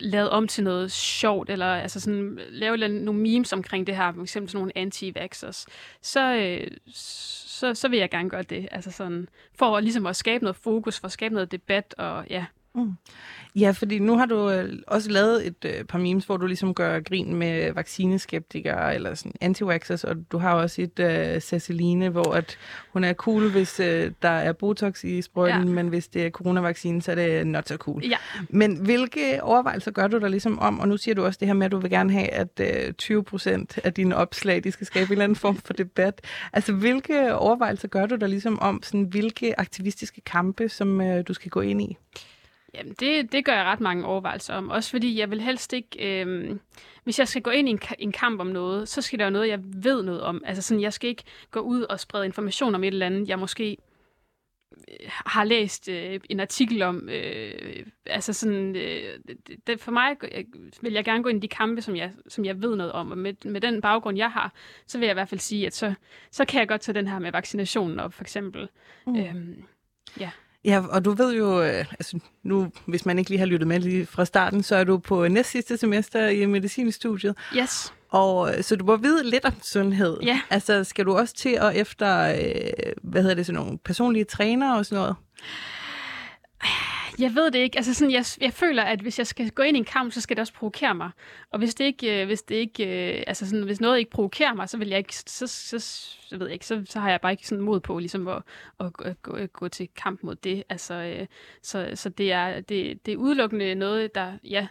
lavet 0.00 0.30
om 0.30 0.48
til 0.48 0.64
noget 0.64 0.92
sjovt, 0.92 1.50
eller 1.50 1.66
altså 1.66 2.00
sådan, 2.00 2.40
lave 2.48 2.88
nogle 2.88 3.20
memes 3.20 3.52
omkring 3.52 3.86
det 3.86 3.96
her, 3.96 4.12
for 4.12 4.22
eksempel 4.22 4.50
sådan 4.50 4.58
nogle 4.58 4.78
anti-vaxxers, 4.78 5.66
så, 6.02 6.34
øh, 6.36 6.70
så, 6.92 7.74
så 7.74 7.88
vil 7.88 7.98
jeg 7.98 8.10
gerne 8.10 8.30
gøre 8.30 8.42
det. 8.42 8.68
Altså 8.70 8.90
sådan, 8.90 9.28
for 9.54 9.80
ligesom 9.80 10.06
at 10.06 10.16
skabe 10.16 10.44
noget 10.44 10.56
fokus, 10.56 11.00
for 11.00 11.06
at 11.06 11.12
skabe 11.12 11.34
noget 11.34 11.52
debat, 11.52 11.94
og 11.98 12.26
ja, 12.30 12.44
Mm. 12.76 12.92
Ja, 13.56 13.70
fordi 13.70 13.98
nu 13.98 14.18
har 14.18 14.26
du 14.26 14.50
øh, 14.50 14.72
også 14.86 15.10
lavet 15.10 15.46
et 15.46 15.64
øh, 15.64 15.84
par 15.84 15.98
memes, 15.98 16.24
hvor 16.24 16.36
du 16.36 16.46
ligesom 16.46 16.74
gør 16.74 17.00
grin 17.00 17.34
med 17.34 17.72
vaccineskeptikere 17.72 18.94
eller 18.94 19.14
sådan 19.14 19.32
anti 19.40 19.62
og 19.64 20.16
du 20.32 20.38
har 20.38 20.54
også 20.54 20.82
et 20.82 20.98
øh, 20.98 21.40
Ceciline, 21.40 22.08
hvor 22.08 22.34
at 22.34 22.58
hun 22.92 23.04
er 23.04 23.12
cool, 23.12 23.50
hvis 23.50 23.80
øh, 23.80 24.12
der 24.22 24.28
er 24.28 24.52
Botox 24.52 25.04
i 25.04 25.22
sprøjten, 25.22 25.68
ja. 25.68 25.74
men 25.74 25.88
hvis 25.88 26.08
det 26.08 26.26
er 26.26 26.30
coronavaccine, 26.30 27.02
så 27.02 27.10
er 27.10 27.14
det 27.14 27.46
not 27.46 27.68
so 27.68 27.76
cool. 27.76 28.04
Ja. 28.04 28.16
Men 28.48 28.76
hvilke 28.76 29.42
overvejelser 29.42 29.90
gør 29.90 30.06
du 30.06 30.18
der 30.18 30.28
ligesom 30.28 30.58
om, 30.58 30.80
og 30.80 30.88
nu 30.88 30.96
siger 30.96 31.14
du 31.14 31.24
også 31.24 31.38
det 31.40 31.48
her 31.48 31.54
med, 31.54 31.66
at 31.66 31.72
du 31.72 31.78
vil 31.78 31.90
gerne 31.90 32.12
have, 32.12 32.28
at 32.28 32.60
øh, 32.60 32.92
20 32.92 33.24
procent 33.24 33.78
af 33.84 33.94
dine 33.94 34.16
opslag, 34.16 34.64
de 34.64 34.72
skal 34.72 34.86
skabe 34.86 35.06
en 35.06 35.12
eller 35.12 35.24
anden 35.24 35.36
form 35.36 35.56
for 35.56 35.72
debat. 35.72 36.20
Altså, 36.52 36.72
hvilke 36.72 37.34
overvejelser 37.34 37.88
gør 37.88 38.06
du 38.06 38.16
der 38.16 38.26
ligesom 38.26 38.58
om, 38.58 38.82
sådan, 38.82 39.02
hvilke 39.02 39.60
aktivistiske 39.60 40.20
kampe, 40.20 40.68
som 40.68 41.00
øh, 41.00 41.24
du 41.28 41.34
skal 41.34 41.50
gå 41.50 41.60
ind 41.60 41.82
i? 41.82 41.96
Jamen, 42.74 42.94
det, 43.00 43.32
det 43.32 43.44
gør 43.44 43.52
jeg 43.52 43.64
ret 43.64 43.80
mange 43.80 44.06
overvejelser 44.06 44.54
om. 44.54 44.70
Også 44.70 44.90
fordi 44.90 45.18
jeg 45.18 45.30
vil 45.30 45.40
helst 45.40 45.72
ikke... 45.72 46.22
Øh, 46.22 46.56
hvis 47.04 47.18
jeg 47.18 47.28
skal 47.28 47.42
gå 47.42 47.50
ind 47.50 47.68
i 47.68 47.70
en, 47.70 47.80
en 47.98 48.12
kamp 48.12 48.40
om 48.40 48.46
noget, 48.46 48.88
så 48.88 49.02
skal 49.02 49.18
der 49.18 49.24
jo 49.24 49.30
noget, 49.30 49.48
jeg 49.48 49.60
ved 49.62 50.02
noget 50.02 50.22
om. 50.22 50.42
Altså 50.46 50.62
sådan, 50.62 50.82
jeg 50.82 50.92
skal 50.92 51.10
ikke 51.10 51.24
gå 51.50 51.60
ud 51.60 51.82
og 51.82 52.00
sprede 52.00 52.24
information 52.24 52.74
om 52.74 52.84
et 52.84 52.88
eller 52.88 53.06
andet, 53.06 53.28
jeg 53.28 53.38
måske 53.38 53.76
øh, 54.88 54.96
har 55.08 55.44
læst 55.44 55.88
øh, 55.88 56.20
en 56.30 56.40
artikel 56.40 56.82
om. 56.82 57.08
Øh, 57.08 57.86
altså 58.06 58.32
sådan, 58.32 58.76
øh, 58.76 59.18
det, 59.66 59.80
for 59.80 59.92
mig 59.92 60.16
øh, 60.32 60.44
vil 60.80 60.92
jeg 60.92 61.04
gerne 61.04 61.22
gå 61.22 61.28
ind 61.28 61.44
i 61.44 61.46
de 61.46 61.48
kampe, 61.48 61.82
som 61.82 61.96
jeg, 61.96 62.12
som 62.28 62.44
jeg 62.44 62.62
ved 62.62 62.76
noget 62.76 62.92
om. 62.92 63.10
Og 63.10 63.18
med, 63.18 63.34
med 63.44 63.60
den 63.60 63.80
baggrund, 63.80 64.16
jeg 64.16 64.30
har, 64.30 64.52
så 64.86 64.98
vil 64.98 65.06
jeg 65.06 65.12
i 65.12 65.18
hvert 65.18 65.28
fald 65.28 65.40
sige, 65.40 65.66
at 65.66 65.74
så, 65.74 65.94
så 66.30 66.44
kan 66.44 66.60
jeg 66.60 66.68
godt 66.68 66.80
tage 66.80 66.94
den 66.94 67.08
her 67.08 67.18
med 67.18 67.32
vaccinationen 67.32 68.00
op, 68.00 68.12
for 68.12 68.22
eksempel. 68.22 68.68
Mm. 69.06 69.16
Øhm, 69.16 69.64
ja. 70.20 70.30
Ja, 70.66 70.82
og 70.90 71.04
du 71.04 71.10
ved 71.10 71.36
jo, 71.36 71.62
øh, 71.62 71.84
altså 71.90 72.18
nu, 72.42 72.70
hvis 72.86 73.06
man 73.06 73.18
ikke 73.18 73.30
lige 73.30 73.38
har 73.38 73.46
lyttet 73.46 73.68
med 73.68 73.80
lige 73.80 74.06
fra 74.06 74.24
starten, 74.24 74.62
så 74.62 74.76
er 74.76 74.84
du 74.84 74.98
på 74.98 75.28
næst 75.28 75.50
sidste 75.50 75.76
semester 75.76 76.28
i 76.28 76.46
medicinstudiet. 76.46 77.36
Yes. 77.56 77.92
Og 78.08 78.56
øh, 78.56 78.62
så 78.62 78.76
du 78.76 78.84
må 78.84 78.96
vide 78.96 79.30
lidt 79.30 79.44
om 79.44 79.52
sundhed. 79.62 80.18
Ja. 80.22 80.40
Altså, 80.50 80.84
skal 80.84 81.04
du 81.04 81.16
også 81.16 81.34
til 81.34 81.58
at 81.60 81.76
efter, 81.76 82.34
øh, 82.34 82.92
hvad 83.02 83.22
hedder 83.22 83.34
det, 83.34 83.46
sådan 83.46 83.62
nogle 83.62 83.78
personlige 83.78 84.24
trænere 84.24 84.78
og 84.78 84.86
sådan 84.86 85.02
noget? 85.02 85.16
Jeg 87.18 87.34
ved 87.34 87.50
det 87.50 87.58
ikke. 87.58 87.76
Altså 87.76 87.94
sådan, 87.94 88.12
jeg, 88.12 88.24
jeg 88.40 88.52
føler, 88.52 88.82
at 88.82 89.00
hvis 89.00 89.18
jeg 89.18 89.26
skal 89.26 89.50
gå 89.50 89.62
ind 89.62 89.76
i 89.76 89.78
en 89.78 89.84
kamp, 89.84 90.12
så 90.12 90.20
skal 90.20 90.36
det 90.36 90.40
også 90.40 90.52
provokere 90.52 90.94
mig. 90.94 91.10
Og 91.50 91.58
hvis 91.58 91.74
det 91.74 91.84
ikke, 91.84 92.20
øh, 92.20 92.26
hvis 92.26 92.42
det 92.42 92.54
ikke, 92.54 93.16
øh, 93.16 93.24
altså 93.26 93.48
sådan, 93.48 93.64
hvis 93.64 93.80
noget 93.80 93.98
ikke 93.98 94.10
provokerer 94.10 94.54
mig, 94.54 94.68
så 94.68 94.78
vil 94.78 94.88
jeg 94.88 94.98
ikke, 94.98 95.14
så, 95.14 95.46
så, 95.46 95.78
så 95.78 96.36
ved 96.38 96.46
jeg 96.46 96.52
ikke, 96.52 96.66
så, 96.66 96.82
så 96.84 97.00
har 97.00 97.10
jeg 97.10 97.20
bare 97.20 97.32
ikke 97.32 97.48
sådan 97.48 97.64
mod 97.64 97.80
på 97.80 97.98
ligesom 97.98 98.28
at, 98.28 98.42
at, 98.80 98.92
at, 99.04 99.22
gå, 99.22 99.32
at 99.32 99.52
gå 99.52 99.68
til 99.68 99.88
kamp 99.96 100.22
mod 100.22 100.34
det. 100.34 100.64
Altså, 100.68 100.94
øh, 100.94 101.26
så, 101.62 101.90
så 101.94 102.08
det 102.08 102.32
er, 102.32 102.60
det, 102.60 103.06
det 103.06 103.12
er 103.12 103.16
udelukkende 103.16 103.74
noget, 103.74 104.14
der, 104.14 104.38
ja, 104.44 104.66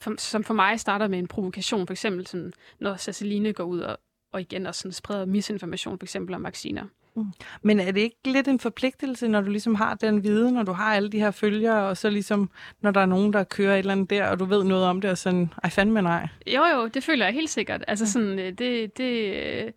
for, 0.00 0.14
som 0.18 0.44
for 0.44 0.54
mig 0.54 0.80
starter 0.80 1.08
med 1.08 1.18
en 1.18 1.28
provokation, 1.28 1.86
for 1.86 1.94
eksempel 1.94 2.26
sådan, 2.26 2.52
når 2.80 2.96
Ceciline 2.96 3.52
går 3.52 3.64
ud 3.64 3.80
og, 3.80 3.98
og 4.32 4.40
igen 4.40 4.66
også 4.66 4.80
sådan 4.80 4.92
spreder 4.92 5.24
misinformation, 5.24 5.98
for 5.98 6.04
eksempel 6.04 6.34
om 6.34 6.44
vacciner. 6.44 6.84
Mm. 7.14 7.24
Men 7.62 7.80
er 7.80 7.90
det 7.90 8.00
ikke 8.00 8.16
lidt 8.24 8.48
en 8.48 8.60
forpligtelse, 8.60 9.28
når 9.28 9.40
du 9.40 9.50
ligesom 9.50 9.74
har 9.74 9.94
den 9.94 10.22
viden, 10.22 10.54
når 10.54 10.62
du 10.62 10.72
har 10.72 10.94
alle 10.94 11.10
de 11.10 11.18
her 11.18 11.30
følgere, 11.30 11.88
og 11.88 11.96
så 11.96 12.10
ligesom, 12.10 12.50
når 12.80 12.90
der 12.90 13.00
er 13.00 13.06
nogen, 13.06 13.32
der 13.32 13.44
kører 13.44 13.74
et 13.74 13.78
eller 13.78 13.92
andet 13.92 14.10
der, 14.10 14.28
og 14.28 14.38
du 14.38 14.44
ved 14.44 14.64
noget 14.64 14.84
om 14.84 15.00
det, 15.00 15.10
og 15.10 15.18
sådan, 15.18 15.52
ej 15.64 15.70
fandme 15.70 16.02
nej. 16.02 16.28
Jo, 16.46 16.64
jo, 16.74 16.86
det 16.86 17.04
føler 17.04 17.24
jeg 17.24 17.34
helt 17.34 17.50
sikkert. 17.50 17.84
Altså 17.88 18.12
sådan, 18.12 18.38
øh, 18.38 18.52
det, 18.52 18.98
det, 18.98 19.34
øh, 19.34 19.72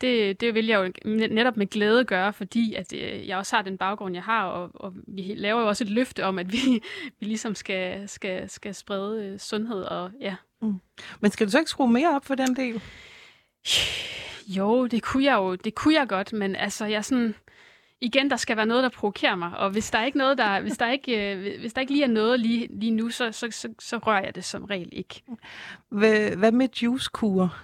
det, 0.00 0.40
det 0.40 0.54
vil 0.54 0.66
jeg 0.66 0.92
jo 1.04 1.10
netop 1.30 1.56
med 1.56 1.66
glæde 1.66 2.04
gøre, 2.04 2.32
fordi 2.32 2.74
at 2.74 2.92
øh, 2.92 3.28
jeg 3.28 3.38
også 3.38 3.56
har 3.56 3.62
den 3.62 3.78
baggrund, 3.78 4.14
jeg 4.14 4.22
har, 4.22 4.44
og, 4.44 4.70
og 4.74 4.92
vi 5.06 5.34
laver 5.36 5.60
jo 5.60 5.68
også 5.68 5.84
et 5.84 5.90
løfte 5.90 6.24
om, 6.24 6.38
at 6.38 6.52
vi, 6.52 6.58
vi 7.20 7.26
ligesom 7.26 7.54
skal, 7.54 8.08
skal, 8.08 8.50
skal 8.50 8.74
sprede 8.74 9.38
sundhed, 9.38 9.82
og 9.82 10.10
ja. 10.20 10.34
Mm. 10.62 10.80
Men 11.20 11.30
skal 11.30 11.46
du 11.46 11.50
så 11.50 11.58
ikke 11.58 11.70
skrue 11.70 11.92
mere 11.92 12.16
op 12.16 12.24
for 12.24 12.34
den 12.34 12.56
del? 12.56 12.82
Jo, 14.56 14.86
det 14.86 15.02
kunne 15.02 15.24
jeg 15.24 15.36
jo, 15.36 15.54
det 15.54 15.74
kunne 15.74 15.94
jeg 15.94 16.08
godt, 16.08 16.32
men 16.32 16.56
altså, 16.56 16.84
jeg 16.84 17.04
sådan, 17.04 17.34
igen, 18.00 18.30
der 18.30 18.36
skal 18.36 18.56
være 18.56 18.66
noget, 18.66 18.82
der 18.82 18.88
provokerer 18.88 19.34
mig, 19.34 19.56
og 19.56 19.70
hvis 19.70 19.90
der 19.90 19.98
er 19.98 20.04
ikke 20.04 20.18
noget, 20.18 20.38
der, 20.38 20.60
hvis 20.60 20.78
der 20.78 20.90
ikke, 20.90 21.34
øh, 21.34 21.60
hvis 21.60 21.72
der 21.72 21.80
ikke 21.80 21.92
lige 21.92 22.04
er 22.04 22.08
noget 22.08 22.40
lige, 22.40 22.68
lige 22.70 22.92
nu, 22.92 23.10
så, 23.10 23.32
så, 23.32 23.48
så, 23.50 23.68
så 23.78 23.98
rører 23.98 24.24
jeg 24.24 24.34
det 24.34 24.44
som 24.44 24.64
regel 24.64 24.88
ikke. 24.92 25.22
Hvad, 25.88 26.36
hvad 26.36 26.52
med 26.52 26.68
juicekur? 26.82 27.56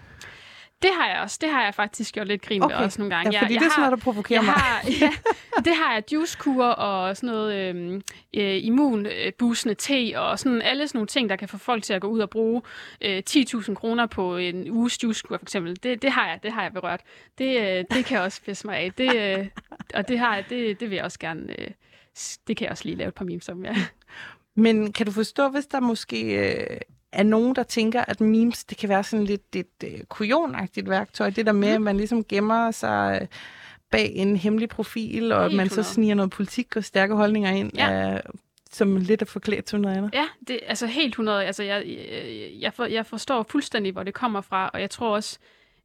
Det 0.82 0.90
har 0.98 1.08
jeg 1.08 1.20
også. 1.20 1.38
Det 1.40 1.50
har 1.50 1.64
jeg 1.64 1.74
faktisk 1.74 2.14
gjort 2.14 2.26
lidt 2.26 2.42
grin 2.42 2.62
okay. 2.62 2.76
med 2.76 2.84
også 2.84 3.00
nogle 3.00 3.14
gange. 3.14 3.32
Ja, 3.32 3.42
fordi 3.42 3.54
jeg, 3.54 3.60
jeg 3.60 3.60
det 3.60 3.66
er 3.66 3.70
sådan 3.70 3.90
noget, 3.90 3.98
der 3.98 4.04
provokerer 4.04 4.42
mig. 4.42 4.54
Har, 4.54 4.84
ja, 5.00 5.10
det 5.64 5.76
har 5.76 5.94
jeg. 5.94 6.12
Juicekur 6.12 6.64
og 6.64 7.16
sådan 7.16 7.26
noget 7.26 7.54
øhm, 7.54 8.02
øh, 8.34 8.64
immunboostende 8.64 9.74
te 9.74 10.20
og 10.20 10.38
sådan 10.38 10.62
alle 10.62 10.88
sådan 10.88 10.98
nogle 10.98 11.06
ting, 11.06 11.28
der 11.28 11.36
kan 11.36 11.48
få 11.48 11.58
folk 11.58 11.82
til 11.82 11.92
at 11.92 12.00
gå 12.00 12.08
ud 12.08 12.20
og 12.20 12.30
bruge 12.30 12.62
øh, 13.00 13.22
10.000 13.30 13.74
kroner 13.74 14.06
på 14.06 14.36
en 14.36 14.70
uges 14.70 15.02
juicekur 15.02 15.36
for 15.36 15.44
eksempel. 15.44 15.82
Det, 15.82 16.02
det 16.02 16.12
har 16.12 16.28
jeg. 16.28 16.40
Det 16.42 16.52
har 16.52 16.62
jeg 16.62 16.72
berørt. 16.72 17.00
Det, 17.38 17.60
øh, 17.60 17.84
det 17.96 18.04
kan 18.04 18.20
også 18.20 18.42
pisse 18.42 18.66
mig 18.66 18.76
af. 18.76 18.92
Det, 18.92 19.16
øh, 19.16 19.46
og 19.94 20.08
det 20.08 20.18
har 20.18 20.34
jeg, 20.34 20.44
det, 20.50 20.80
det 20.80 20.90
vil 20.90 20.96
jeg 20.96 21.04
også 21.04 21.18
gerne. 21.18 21.60
Øh, 21.60 21.70
det 22.46 22.56
kan 22.56 22.64
jeg 22.64 22.70
også 22.70 22.84
lige 22.84 22.96
lave 22.96 23.08
et 23.08 23.14
par 23.14 23.24
memes 23.24 23.48
om, 23.48 23.64
ja. 23.64 23.74
Men 24.54 24.92
kan 24.92 25.06
du 25.06 25.12
forstå, 25.12 25.48
hvis 25.48 25.66
der 25.66 25.80
måske 25.80 26.50
øh, 26.50 26.80
er 27.12 27.22
nogen, 27.22 27.54
der 27.54 27.62
tænker, 27.62 28.04
at 28.08 28.20
memes, 28.20 28.64
det 28.64 28.78
kan 28.78 28.88
være 28.88 29.04
sådan 29.04 29.24
lidt 29.24 29.56
et 29.56 29.66
øh, 29.84 30.00
kujonagtigt 30.08 30.90
værktøj. 30.90 31.30
Det 31.30 31.46
der 31.46 31.52
med, 31.52 31.68
mm. 31.68 31.74
at 31.74 31.82
man 31.82 31.96
ligesom 31.96 32.24
gemmer 32.24 32.70
sig 32.70 33.18
øh, 33.22 33.28
bag 33.90 34.12
en 34.14 34.36
hemmelig 34.36 34.68
profil, 34.68 35.32
og 35.32 35.44
at 35.44 35.52
man 35.52 35.68
så 35.68 35.82
sniger 35.82 36.14
noget 36.14 36.30
politik 36.30 36.76
og 36.76 36.84
stærke 36.84 37.14
holdninger 37.14 37.50
ind. 37.50 37.70
Ja. 37.76 38.14
Øh, 38.14 38.20
som 38.70 38.96
lidt 38.96 39.22
er 39.22 39.26
forklædt 39.26 39.64
til 39.64 39.80
noget 39.80 39.96
andet. 39.96 40.14
Ja, 40.14 40.24
det, 40.48 40.60
altså 40.66 40.86
helt 40.86 41.12
100. 41.12 41.44
Altså 41.44 41.62
jeg, 41.62 41.84
jeg, 42.60 42.74
for, 42.74 42.84
jeg 42.84 43.06
forstår 43.06 43.46
fuldstændig, 43.48 43.92
hvor 43.92 44.02
det 44.02 44.14
kommer 44.14 44.40
fra, 44.40 44.70
og 44.74 44.80
jeg 44.80 44.90
tror 44.90 45.14
også, 45.14 45.38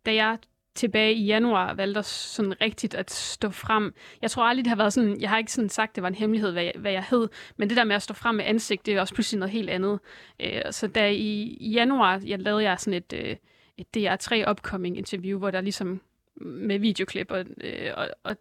da 0.05 0.13
jeg 0.13 0.37
tilbage 0.75 1.13
i 1.13 1.25
januar 1.25 1.73
valgte 1.73 2.03
sådan 2.03 2.61
rigtigt 2.61 2.95
at 2.95 3.11
stå 3.11 3.49
frem. 3.49 3.93
Jeg 4.21 4.31
tror 4.31 4.43
aldrig, 4.43 4.65
det 4.65 4.69
har 4.69 4.75
været 4.75 4.93
sådan, 4.93 5.21
jeg 5.21 5.29
har 5.29 5.37
ikke 5.37 5.51
sådan 5.51 5.69
sagt, 5.69 5.95
det 5.95 6.01
var 6.01 6.07
en 6.07 6.15
hemmelighed, 6.15 6.51
hvad 6.51 6.63
jeg, 6.63 6.73
hvad 6.75 6.91
jeg 6.91 7.03
hed, 7.09 7.27
men 7.57 7.69
det 7.69 7.77
der 7.77 7.83
med 7.83 7.95
at 7.95 8.01
stå 8.01 8.13
frem 8.13 8.35
med 8.35 8.45
ansigt, 8.45 8.85
det 8.85 8.93
er 8.93 9.01
også 9.01 9.13
pludselig 9.13 9.39
noget 9.39 9.51
helt 9.51 9.69
andet. 9.69 9.99
Øh, 10.39 10.61
så 10.71 10.87
da 10.87 11.09
i, 11.09 11.57
i 11.59 11.71
januar, 11.71 12.21
jeg 12.25 12.39
lavede 12.39 12.63
jeg 12.63 12.79
sådan 12.79 12.93
et, 12.93 13.13
øh, 13.13 13.35
et 13.77 13.97
DR3 13.97 14.49
upcoming 14.49 14.97
interview, 14.97 15.39
hvor 15.39 15.51
der 15.51 15.61
ligesom 15.61 16.01
med 16.41 16.79
videoklip, 16.79 17.31
og, 17.31 17.45
øh, 17.61 17.91
og, 17.95 18.09
og 18.23 18.37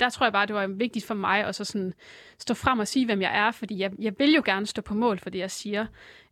der 0.00 0.08
tror 0.08 0.26
jeg 0.26 0.32
bare, 0.32 0.46
det 0.46 0.54
var 0.54 0.66
vigtigt 0.66 1.04
for 1.04 1.14
mig 1.14 1.44
at 1.44 1.54
så 1.54 1.64
sådan 1.64 1.94
stå 2.38 2.54
frem 2.54 2.78
og 2.78 2.88
sige, 2.88 3.06
hvem 3.06 3.22
jeg 3.22 3.38
er, 3.38 3.50
fordi 3.50 3.78
jeg, 3.78 3.90
jeg 3.98 4.12
vil 4.18 4.34
jo 4.34 4.42
gerne 4.44 4.66
stå 4.66 4.82
på 4.82 4.94
mål 4.94 5.18
for 5.18 5.30
det, 5.30 5.38
jeg 5.38 5.50
siger. 5.50 5.86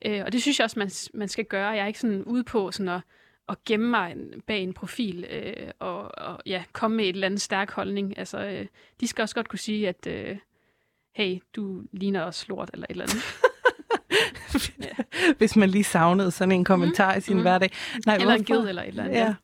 Øh, 0.05 0.22
og 0.24 0.32
det 0.32 0.42
synes 0.42 0.59
jeg 0.59 0.64
også, 0.64 0.78
man, 0.78 0.90
man 1.14 1.28
skal 1.28 1.44
gøre. 1.44 1.68
Jeg 1.68 1.82
er 1.82 1.86
ikke 1.86 1.99
sådan 1.99 2.24
ude 2.24 2.44
på 2.44 2.70
sådan 2.70 2.88
at 2.88 3.01
at 3.49 3.64
gemme 3.64 3.90
mig 3.90 4.16
bag 4.46 4.62
en 4.62 4.72
profil 4.72 5.26
øh, 5.30 5.70
og, 5.78 6.18
og 6.18 6.40
ja, 6.46 6.64
komme 6.72 6.96
med 6.96 7.05
et 7.05 7.09
eller 7.09 7.26
andet 7.26 7.40
stærk 7.40 7.70
holdning. 7.70 8.18
Altså, 8.18 8.38
øh, 8.38 8.66
de 9.01 9.07
skal 9.07 9.22
også 9.22 9.34
godt 9.34 9.49
kunne 9.49 9.59
sige, 9.59 9.88
at 9.88 10.07
øh, 10.07 10.36
hey, 11.14 11.38
du 11.57 11.82
ligner 11.92 12.22
også 12.22 12.44
lort 12.49 12.70
eller 12.72 12.86
et 12.90 12.90
eller 12.90 13.05
andet. 13.05 13.22
Hvis 15.38 15.57
man 15.57 15.70
lige 15.70 15.84
savnede 15.84 16.30
sådan 16.30 16.53
en 16.53 16.64
kommentar 16.64 17.12
mm, 17.12 17.18
i 17.18 17.20
sin 17.20 17.36
mm. 17.36 17.42
hverdag. 17.42 17.70
Nej, 18.07 18.14
eller 18.14 18.26
hvorfor? 18.26 18.55
en 18.55 18.61
ged 18.61 18.68
eller 18.68 18.82
et 18.82 18.88
eller 18.88 19.05
andet. 19.05 19.16
Ja. 19.16 19.34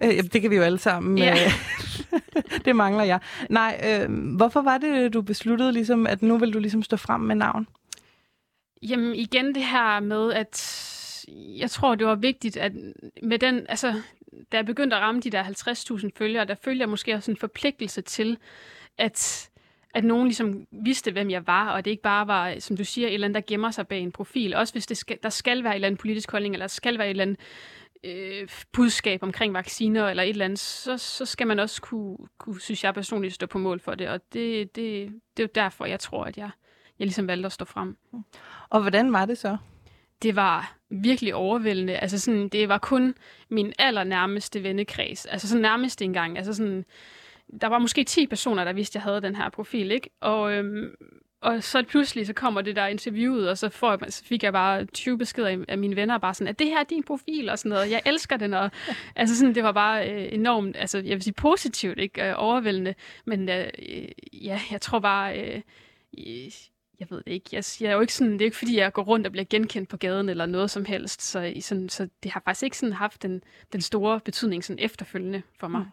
Ja. 0.00 0.18
Øh, 0.18 0.24
det 0.32 0.42
kan 0.42 0.50
vi 0.50 0.56
jo 0.56 0.62
alle 0.62 0.78
sammen. 0.78 1.18
Ja. 1.18 1.34
Øh, 1.34 1.52
det 2.64 2.76
mangler 2.76 3.04
jeg. 3.04 3.20
Nej, 3.50 3.80
øh, 3.84 4.36
hvorfor 4.36 4.62
var 4.62 4.78
det, 4.78 5.14
du 5.14 5.22
besluttede, 5.22 5.72
ligesom, 5.72 6.06
at 6.06 6.22
nu 6.22 6.38
vil 6.38 6.52
du 6.52 6.58
ligesom 6.58 6.82
stå 6.82 6.96
frem 6.96 7.20
med 7.20 7.34
navn? 7.34 7.66
Jamen 8.82 9.14
igen 9.14 9.54
det 9.54 9.64
her 9.64 10.00
med, 10.00 10.32
at 10.32 10.56
jeg 11.34 11.70
tror, 11.70 11.94
det 11.94 12.06
var 12.06 12.14
vigtigt, 12.14 12.56
at 12.56 12.72
med 13.22 13.38
den, 13.38 13.66
altså, 13.68 14.02
da 14.52 14.56
jeg 14.56 14.66
begyndte 14.66 14.96
at 14.96 15.02
ramme 15.02 15.20
de 15.20 15.30
der 15.30 15.42
50.000 15.42 16.08
følgere, 16.16 16.44
der 16.44 16.54
følger 16.54 16.82
jeg 16.82 16.88
måske 16.88 17.14
også 17.14 17.30
en 17.30 17.36
forpligtelse 17.36 18.00
til, 18.02 18.38
at, 18.98 19.50
at 19.94 20.04
nogen 20.04 20.26
ligesom 20.26 20.66
vidste, 20.70 21.12
hvem 21.12 21.30
jeg 21.30 21.46
var, 21.46 21.70
og 21.70 21.84
det 21.84 21.90
ikke 21.90 22.02
bare 22.02 22.26
var, 22.26 22.54
som 22.58 22.76
du 22.76 22.84
siger, 22.84 23.08
et 23.08 23.14
eller 23.14 23.24
andet, 23.24 23.34
der 23.34 23.54
gemmer 23.54 23.70
sig 23.70 23.86
bag 23.88 24.00
en 24.00 24.12
profil. 24.12 24.54
Også 24.54 24.74
hvis 24.74 24.86
det 24.86 24.96
skal, 24.96 25.18
der 25.22 25.28
skal 25.28 25.64
være 25.64 25.72
en 25.72 25.74
eller 25.74 25.86
andet 25.86 26.00
politisk 26.00 26.30
holdning, 26.30 26.54
eller 26.54 26.66
der 26.66 26.68
skal 26.68 26.98
være 26.98 27.06
et 27.06 27.10
eller 27.10 27.22
andet 27.22 27.38
øh, 28.04 28.48
budskab 28.72 29.22
omkring 29.22 29.54
vacciner 29.54 30.08
eller 30.08 30.22
et 30.22 30.28
eller 30.28 30.44
andet, 30.44 30.58
så, 30.58 30.98
så 30.98 31.24
skal 31.24 31.46
man 31.46 31.58
også 31.58 31.82
kunne, 31.82 32.16
kunne, 32.38 32.60
synes 32.60 32.84
jeg 32.84 32.94
personligt, 32.94 33.34
stå 33.34 33.46
på 33.46 33.58
mål 33.58 33.80
for 33.80 33.94
det. 33.94 34.08
Og 34.08 34.20
det, 34.32 34.76
det, 34.76 35.10
det 35.36 35.42
er 35.42 35.46
jo 35.46 35.48
derfor, 35.54 35.86
jeg 35.86 36.00
tror, 36.00 36.24
at 36.24 36.36
jeg, 36.36 36.50
jeg 36.98 37.06
ligesom 37.06 37.28
valgte 37.28 37.46
at 37.46 37.52
stå 37.52 37.64
frem. 37.64 37.96
Og 38.68 38.80
hvordan 38.80 39.12
var 39.12 39.26
det 39.26 39.38
så? 39.38 39.56
Det 40.22 40.36
var 40.36 40.76
virkelig 40.90 41.34
overvældende. 41.34 41.96
Altså 41.96 42.18
sådan, 42.18 42.48
det 42.48 42.68
var 42.68 42.78
kun 42.78 43.14
min 43.48 43.72
allernærmeste 43.78 44.62
vennekreds. 44.62 45.26
Altså 45.26 45.48
sådan 45.48 45.62
nærmest 45.62 46.02
engang. 46.02 46.36
Altså 46.38 46.54
sådan, 46.54 46.84
der 47.60 47.66
var 47.66 47.78
måske 47.78 48.04
10 48.04 48.26
personer, 48.26 48.64
der 48.64 48.72
vidste, 48.72 48.90
at 48.90 48.94
jeg 48.94 49.02
havde 49.02 49.22
den 49.22 49.36
her 49.36 49.50
profil, 49.50 49.90
ikke? 49.90 50.10
Og, 50.20 50.52
øhm, 50.52 50.94
og 51.40 51.62
så 51.62 51.82
pludselig 51.82 52.26
så 52.26 52.32
kommer 52.32 52.60
det 52.60 52.76
der 52.76 52.86
interviewet, 52.86 53.50
og 53.50 53.58
så, 53.58 53.68
får 53.68 53.90
jeg, 53.90 54.12
så 54.12 54.24
fik 54.24 54.42
jeg 54.42 54.52
bare 54.52 54.84
20 54.84 55.18
beskeder 55.18 55.64
af 55.68 55.78
mine 55.78 55.96
venner, 55.96 56.18
bare 56.18 56.34
sådan, 56.34 56.48
at 56.48 56.58
det 56.58 56.66
her 56.66 56.80
er 56.80 56.84
din 56.84 57.02
profil, 57.02 57.48
og 57.48 57.58
sådan 57.58 57.70
noget. 57.70 57.90
Jeg 57.90 58.02
elsker 58.06 58.36
den, 58.36 58.54
og 58.54 58.70
altså 59.16 59.36
sådan, 59.36 59.54
det 59.54 59.62
var 59.62 59.72
bare 59.72 60.10
øh, 60.10 60.28
enormt, 60.32 60.76
altså 60.76 60.98
jeg 60.98 61.14
vil 61.14 61.22
sige 61.22 61.34
positivt, 61.34 61.98
ikke? 61.98 62.28
Øh, 62.28 62.34
overvældende, 62.36 62.94
men 63.24 63.48
øh, 63.48 63.68
ja, 64.32 64.60
jeg 64.70 64.80
tror 64.80 64.98
bare, 64.98 65.40
øh, 65.40 65.60
jeg 67.00 67.10
ved 67.10 67.22
det 67.26 67.32
ikke. 67.32 67.48
Jeg, 67.52 67.64
jeg 67.80 67.88
er 67.88 67.94
jo 67.94 68.00
ikke 68.00 68.14
sådan, 68.14 68.32
det 68.32 68.40
er 68.40 68.44
ikke 68.44 68.56
fordi, 68.56 68.78
jeg 68.78 68.92
går 68.92 69.02
rundt 69.02 69.26
og 69.26 69.32
bliver 69.32 69.44
genkendt 69.50 69.88
på 69.88 69.96
gaden 69.96 70.28
eller 70.28 70.46
noget 70.46 70.70
som 70.70 70.84
helst. 70.84 71.22
Så, 71.22 71.54
sådan, 71.60 71.88
så 71.88 72.08
det 72.22 72.30
har 72.30 72.42
faktisk 72.44 72.62
ikke 72.62 72.78
sådan 72.78 72.92
haft 72.92 73.22
den, 73.22 73.42
den 73.72 73.80
store 73.80 74.20
betydning 74.20 74.64
sådan 74.64 74.84
efterfølgende 74.84 75.42
for 75.60 75.68
mig. 75.68 75.80
Mm. 75.80 75.86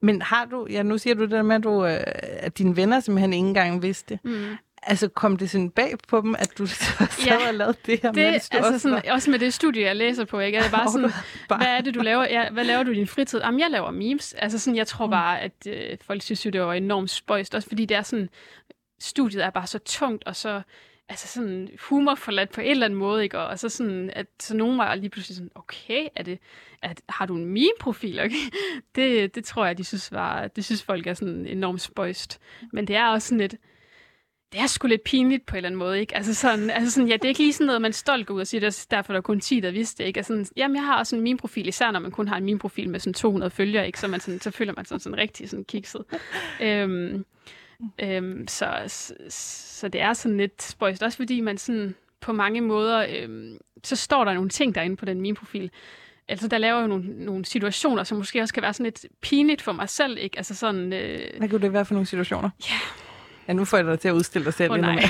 Men 0.00 0.22
har 0.22 0.44
du, 0.44 0.66
ja 0.70 0.82
nu 0.82 0.98
siger 0.98 1.14
du 1.14 1.22
det 1.22 1.30
der 1.30 1.42
med, 1.42 1.56
at, 1.56 1.64
du, 1.64 1.84
øh, 1.86 2.00
at 2.22 2.58
dine 2.58 2.76
venner 2.76 3.00
simpelthen 3.00 3.32
ikke 3.32 3.48
engang 3.48 3.82
vidste. 3.82 4.18
Mm. 4.24 4.56
Altså 4.82 5.08
kom 5.08 5.36
det 5.36 5.50
sådan 5.50 5.70
bag 5.70 5.94
på 6.08 6.20
dem, 6.20 6.34
at 6.38 6.58
du 6.58 6.66
sad 6.96 7.06
ja, 7.26 7.48
og 7.48 7.54
lavede 7.54 7.76
det 7.86 8.00
her, 8.02 8.12
det, 8.12 8.32
mens 8.32 8.48
du 8.48 8.56
altså 8.56 8.72
også, 8.72 8.82
sådan, 8.82 9.02
var... 9.06 9.12
også 9.12 9.30
med 9.30 9.38
det 9.38 9.54
studie, 9.54 9.82
jeg 9.82 9.96
læser 9.96 10.24
på, 10.24 10.40
ikke? 10.40 10.58
Er 10.58 10.62
det 10.62 10.70
bare 10.78 10.90
sådan, 10.92 11.10
bare... 11.48 11.58
hvad 11.58 11.68
er 11.68 11.80
det, 11.80 11.94
du 11.94 12.00
laver? 12.00 12.22
Ja, 12.22 12.50
hvad 12.50 12.64
laver 12.64 12.82
du 12.82 12.90
i 12.90 12.94
din 12.94 13.06
fritid? 13.06 13.40
Jamen, 13.40 13.60
jeg 13.60 13.70
laver 13.70 13.90
memes. 13.90 14.32
Altså 14.32 14.58
sådan, 14.58 14.76
jeg 14.76 14.86
tror 14.86 15.06
mm. 15.06 15.10
bare, 15.10 15.40
at 15.40 15.66
øh, 15.68 15.96
folk 16.06 16.22
synes 16.22 16.46
jo, 16.46 16.50
det 16.50 16.60
var 16.60 16.74
enormt 16.74 17.10
spøjst, 17.10 17.54
også 17.54 17.68
fordi 17.68 17.84
det 17.84 17.96
er 17.96 18.02
sådan, 18.02 18.28
studiet 18.98 19.44
er 19.44 19.50
bare 19.50 19.66
så 19.66 19.78
tungt, 19.78 20.24
og 20.24 20.36
så 20.36 20.62
altså 21.08 21.28
sådan 21.28 21.68
humorforladt 21.80 22.50
på 22.50 22.60
en 22.60 22.70
eller 22.70 22.86
anden 22.86 22.98
måde, 22.98 23.22
ikke? 23.22 23.38
Og 23.38 23.58
så 23.58 23.68
sådan, 23.68 24.10
at 24.12 24.26
så 24.40 24.56
nogen 24.56 24.78
var 24.78 24.94
lige 24.94 25.10
pludselig 25.10 25.36
sådan, 25.36 25.50
okay, 25.54 26.06
er 26.16 26.22
det, 26.22 26.38
at, 26.82 27.02
har 27.08 27.26
du 27.26 27.36
en 27.36 27.44
meme-profil? 27.44 28.20
Okay? 28.24 28.50
Det, 28.94 29.34
det 29.34 29.44
tror 29.44 29.66
jeg, 29.66 29.78
de 29.78 29.84
synes 29.84 30.12
var, 30.12 30.48
det 30.48 30.64
synes 30.64 30.82
folk 30.82 31.06
er 31.06 31.14
sådan 31.14 31.46
enormt 31.46 31.80
spøjst. 31.80 32.40
Men 32.72 32.86
det 32.86 32.96
er 32.96 33.06
også 33.08 33.28
sådan 33.28 33.38
lidt, 33.38 33.54
det 34.52 34.60
er 34.60 34.66
sgu 34.66 34.88
lidt 34.88 35.04
pinligt 35.04 35.46
på 35.46 35.54
en 35.54 35.56
eller 35.56 35.68
anden 35.68 35.78
måde, 35.78 36.00
ikke? 36.00 36.16
Altså 36.16 36.34
sådan, 36.34 36.70
altså 36.70 36.90
sådan 36.90 37.08
ja, 37.08 37.14
det 37.14 37.24
er 37.24 37.28
ikke 37.28 37.40
lige 37.40 37.52
sådan 37.52 37.66
noget, 37.66 37.82
man 37.82 37.92
stolt 37.92 38.26
går 38.26 38.34
ud 38.34 38.40
og 38.40 38.46
siger, 38.46 38.60
det 38.60 38.66
er 38.66 38.86
derfor, 38.90 39.12
der 39.12 39.18
er 39.18 39.22
kun 39.22 39.40
10, 39.40 39.60
der 39.60 39.70
vidste 39.70 40.02
det, 40.02 40.08
ikke? 40.08 40.18
Altså 40.18 40.32
sådan, 40.32 40.46
jamen, 40.56 40.76
jeg 40.76 40.84
har 40.84 40.98
også 40.98 41.16
en 41.16 41.22
meme-profil, 41.22 41.68
især 41.68 41.90
når 41.90 42.00
man 42.00 42.10
kun 42.10 42.28
har 42.28 42.36
en 42.36 42.44
meme-profil 42.44 42.90
med 42.90 43.00
sådan 43.00 43.14
200 43.14 43.50
følgere, 43.50 43.86
ikke? 43.86 44.00
Så, 44.00 44.08
man 44.08 44.20
sådan, 44.20 44.40
så 44.40 44.50
føler 44.50 44.72
man 44.76 44.84
sig 44.84 44.88
sådan, 44.88 45.00
sådan 45.00 45.18
rigtig 45.18 45.48
sådan 45.48 45.64
kikset. 45.64 46.04
øhm, 46.60 47.24
øhm, 47.98 48.48
så, 48.48 48.84
så, 48.86 49.14
så 49.28 49.88
det 49.88 50.00
er 50.00 50.12
sådan 50.12 50.36
lidt 50.36 50.62
spøjst, 50.62 51.02
også 51.02 51.16
fordi 51.16 51.40
man 51.40 51.58
sådan 51.58 51.94
på 52.20 52.32
mange 52.32 52.60
måder, 52.60 53.06
øhm, 53.08 53.58
så 53.84 53.96
står 53.96 54.24
der 54.24 54.32
nogle 54.32 54.48
ting 54.50 54.74
derinde 54.74 54.96
på 54.96 55.04
den 55.04 55.20
meme-profil, 55.20 55.70
altså 56.28 56.48
der 56.48 56.58
laver 56.58 56.80
jo 56.80 56.86
nogle, 56.86 57.24
nogle 57.24 57.44
situationer, 57.44 58.04
som 58.04 58.18
måske 58.18 58.40
også 58.40 58.54
kan 58.54 58.62
være 58.62 58.72
sådan 58.72 58.84
lidt 58.84 59.06
pinligt 59.20 59.62
for 59.62 59.72
mig 59.72 59.88
selv, 59.88 60.18
ikke? 60.18 60.36
Altså 60.36 60.54
sådan... 60.54 60.92
Øh... 60.92 61.20
Hvad 61.38 61.48
kunne 61.48 61.62
det 61.62 61.72
være 61.72 61.84
for 61.84 61.94
nogle 61.94 62.06
situationer? 62.06 62.50
Ja, 62.70 62.78
Ja, 63.48 63.52
nu 63.52 63.64
får 63.64 63.76
jeg 63.76 63.86
dig 63.86 64.00
til 64.00 64.08
at 64.08 64.14
udstille 64.14 64.44
dig 64.44 64.54
selv. 64.54 64.72
Oh, 64.72 64.78
nej. 64.78 65.02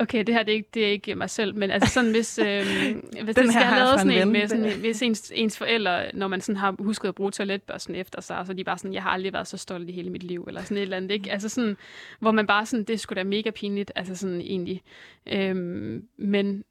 okay, 0.00 0.24
det 0.26 0.34
her 0.34 0.42
det 0.42 0.52
er, 0.52 0.56
ikke, 0.56 0.68
det 0.74 0.84
er 0.86 0.90
ikke 0.90 1.14
mig 1.14 1.30
selv, 1.30 1.54
men 1.54 1.70
altså 1.70 1.90
sådan, 1.90 2.10
hvis, 2.10 2.38
øh, 2.38 2.46
hvis 3.24 3.36
Den 3.36 3.52
skal 3.52 3.62
have 3.62 3.84
lavet 3.84 4.00
sådan 4.00 4.10
en, 4.10 4.32
med, 4.32 4.48
sådan, 4.48 4.80
hvis 4.80 5.02
ens, 5.02 5.32
ens 5.34 5.58
forældre, 5.58 6.10
når 6.14 6.28
man 6.28 6.40
sådan 6.40 6.56
har 6.56 6.74
husket 6.78 7.08
at 7.08 7.14
bruge 7.14 7.30
toiletbørsten 7.30 7.94
efter 7.94 8.20
sig, 8.20 8.42
så 8.46 8.52
er 8.52 8.56
de 8.56 8.64
bare 8.64 8.78
sådan, 8.78 8.94
jeg 8.94 9.02
har 9.02 9.10
aldrig 9.10 9.32
været 9.32 9.46
så 9.46 9.56
stolt 9.56 9.88
i 9.88 9.92
hele 9.92 10.10
mit 10.10 10.22
liv, 10.22 10.44
eller 10.48 10.62
sådan 10.62 10.76
et 10.76 10.82
eller 10.82 10.96
andet, 10.96 11.10
ikke? 11.10 11.32
Altså 11.32 11.48
sådan, 11.48 11.76
hvor 12.20 12.30
man 12.30 12.46
bare 12.46 12.66
sådan, 12.66 12.84
det 12.84 13.00
skulle 13.00 13.22
da 13.22 13.24
mega 13.24 13.50
pinligt, 13.50 13.92
altså 13.94 14.16
sådan 14.16 14.40
egentlig. 14.40 14.82
Øhm, 15.26 16.08
men 16.18 16.64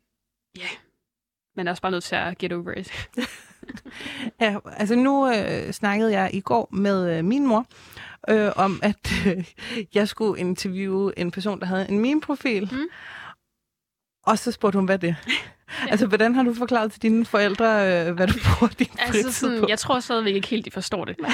ja, 0.57 0.61
yeah. 0.61 0.71
man 1.55 1.67
er 1.67 1.71
også 1.71 1.81
bare 1.81 1.91
nødt 1.91 2.03
til 2.03 2.15
at 2.15 2.37
get 2.37 2.53
over 2.53 2.71
it. 2.77 2.91
ja, 4.41 4.57
altså 4.65 4.95
nu 4.95 5.29
øh, 5.29 5.71
snakkede 5.71 6.11
jeg 6.11 6.29
i 6.33 6.39
går 6.39 6.69
med 6.71 7.17
øh, 7.17 7.25
min 7.25 7.47
mor, 7.47 7.65
øh, 8.29 8.51
om, 8.55 8.79
at 8.83 9.11
øh, 9.27 9.45
jeg 9.93 10.07
skulle 10.07 10.39
interviewe 10.39 11.19
en 11.19 11.31
person, 11.31 11.59
der 11.59 11.65
havde 11.65 11.89
en 11.89 11.99
meme-profil. 11.99 12.69
Mm. 12.71 12.87
Og 14.25 14.39
så 14.39 14.51
spurgte 14.51 14.77
hun, 14.77 14.85
hvad 14.85 14.99
det 14.99 15.15
Altså, 15.91 16.07
hvordan 16.07 16.35
har 16.35 16.43
du 16.43 16.53
forklaret 16.53 16.91
til 16.91 17.01
dine 17.01 17.25
forældre, 17.25 17.65
øh, 17.65 18.15
hvad 18.15 18.27
du 18.27 18.33
bruger 18.33 18.73
din 18.79 18.87
altså, 18.99 19.31
sådan, 19.31 19.59
på? 19.59 19.65
Jeg 19.69 19.79
tror 19.79 19.99
stadigvæk 19.99 20.35
ikke 20.35 20.47
helt, 20.47 20.65
de 20.65 20.71
forstår 20.71 21.05
det. 21.05 21.15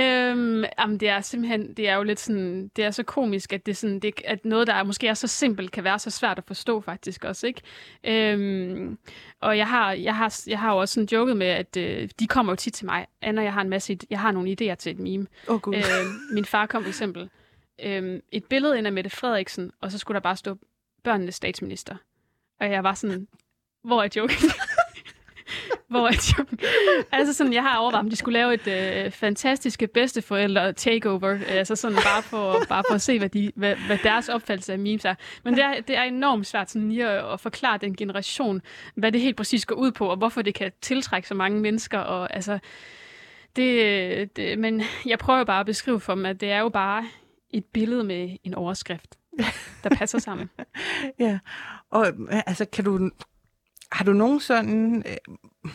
øhm, 0.00 0.64
jamen, 0.78 1.00
det 1.00 1.08
er 1.08 1.20
simpelthen, 1.20 1.74
det 1.74 1.88
er 1.88 1.94
jo 1.94 2.02
lidt 2.02 2.20
sådan, 2.20 2.70
det 2.76 2.84
er 2.84 2.90
så 2.90 3.02
komisk, 3.02 3.52
at 3.52 3.66
det 3.66 3.76
sådan, 3.76 4.00
det, 4.00 4.20
at 4.24 4.44
noget, 4.44 4.66
der 4.66 4.74
er, 4.74 4.82
måske 4.82 5.08
er 5.08 5.14
så 5.14 5.26
simpelt, 5.26 5.70
kan 5.70 5.84
være 5.84 5.98
så 5.98 6.10
svært 6.10 6.38
at 6.38 6.44
forstå 6.46 6.80
faktisk 6.80 7.24
også, 7.24 7.46
ikke? 7.46 7.60
Øhm, 8.04 8.98
og 9.40 9.58
jeg 9.58 9.68
har, 9.68 9.92
jeg, 9.92 10.16
har, 10.16 10.40
jeg 10.46 10.58
har 10.58 10.72
jo 10.72 10.78
også 10.78 10.94
sådan 10.94 11.08
joket 11.12 11.36
med, 11.36 11.46
at 11.46 11.76
øh, 11.76 12.08
de 12.20 12.26
kommer 12.26 12.52
jo 12.52 12.56
tit 12.56 12.72
til 12.72 12.86
mig. 12.86 13.06
Anna, 13.22 13.42
jeg 13.42 13.52
har 13.52 13.60
en 13.60 13.68
masse, 13.68 13.98
jeg 14.10 14.20
har 14.20 14.32
nogle 14.32 14.56
idéer 14.60 14.74
til 14.74 14.92
et 14.92 14.98
meme. 14.98 15.26
Oh, 15.48 15.60
God. 15.60 15.74
Øh, 15.74 15.82
min 16.32 16.44
far 16.44 16.66
kom 16.66 16.82
for 16.82 16.88
eksempel. 16.88 17.30
Øh, 17.84 18.20
et 18.32 18.44
billede 18.44 18.78
ind 18.78 18.86
af 18.86 18.92
Mette 18.92 19.10
Frederiksen, 19.10 19.70
og 19.80 19.92
så 19.92 19.98
skulle 19.98 20.14
der 20.14 20.20
bare 20.20 20.36
stå 20.36 20.56
børnenes 21.04 21.34
statsminister. 21.34 21.96
Og 22.62 22.70
jeg 22.70 22.84
var 22.84 22.94
sådan, 22.94 23.28
hvor 23.84 24.02
er 24.02 24.08
joken? 24.16 24.50
hvor 25.90 26.08
er 26.08 26.34
joken? 26.38 26.58
altså 27.12 27.34
sådan, 27.34 27.52
jeg 27.52 27.62
har 27.62 27.78
overvejet, 27.78 28.04
om 28.04 28.10
de 28.10 28.16
skulle 28.16 28.38
lave 28.38 28.54
et 28.54 28.66
øh, 28.66 29.10
fantastiske 29.10 29.86
bedsteforældre 29.86 30.72
takeover, 30.72 31.38
altså 31.48 31.76
sådan 31.76 31.96
bare 31.96 32.22
for, 32.22 32.56
bare 32.68 32.82
for 32.88 32.94
at 32.94 33.02
se, 33.02 33.18
hvad, 33.18 33.28
de, 33.28 33.52
hvad, 33.56 33.76
hvad 33.86 33.98
deres 34.02 34.28
opfattelse 34.28 34.72
af 34.72 34.78
memes 34.78 35.04
er. 35.04 35.14
Men 35.44 35.54
det 35.54 35.64
er, 35.64 35.80
det 35.80 35.96
er 35.96 36.02
enormt 36.02 36.46
svært 36.46 36.70
sådan 36.70 36.88
lige 36.88 37.08
at, 37.08 37.32
at 37.32 37.40
forklare 37.40 37.78
den 37.78 37.96
generation, 37.96 38.60
hvad 38.94 39.12
det 39.12 39.20
helt 39.20 39.36
præcis 39.36 39.66
går 39.66 39.76
ud 39.76 39.92
på, 39.92 40.06
og 40.06 40.16
hvorfor 40.16 40.42
det 40.42 40.54
kan 40.54 40.72
tiltrække 40.80 41.28
så 41.28 41.34
mange 41.34 41.60
mennesker, 41.60 41.98
og 41.98 42.34
altså, 42.34 42.58
det, 43.56 44.36
det, 44.36 44.58
men 44.58 44.82
jeg 45.06 45.18
prøver 45.18 45.44
bare 45.44 45.60
at 45.60 45.66
beskrive 45.66 46.00
for 46.00 46.14
dem, 46.14 46.26
at 46.26 46.40
det 46.40 46.50
er 46.50 46.58
jo 46.58 46.68
bare 46.68 47.08
et 47.50 47.64
billede 47.64 48.04
med 48.04 48.36
en 48.44 48.54
overskrift 48.54 49.16
der 49.84 49.96
passer 49.96 50.18
sammen. 50.18 50.50
ja, 51.18 51.38
og 51.92 52.12
altså, 52.46 52.64
kan 52.72 52.84
du, 52.84 53.10
har 53.92 54.04
du 54.04 54.12
nogen 54.12 54.40
sådan 54.40 55.04
øh, 55.06 55.70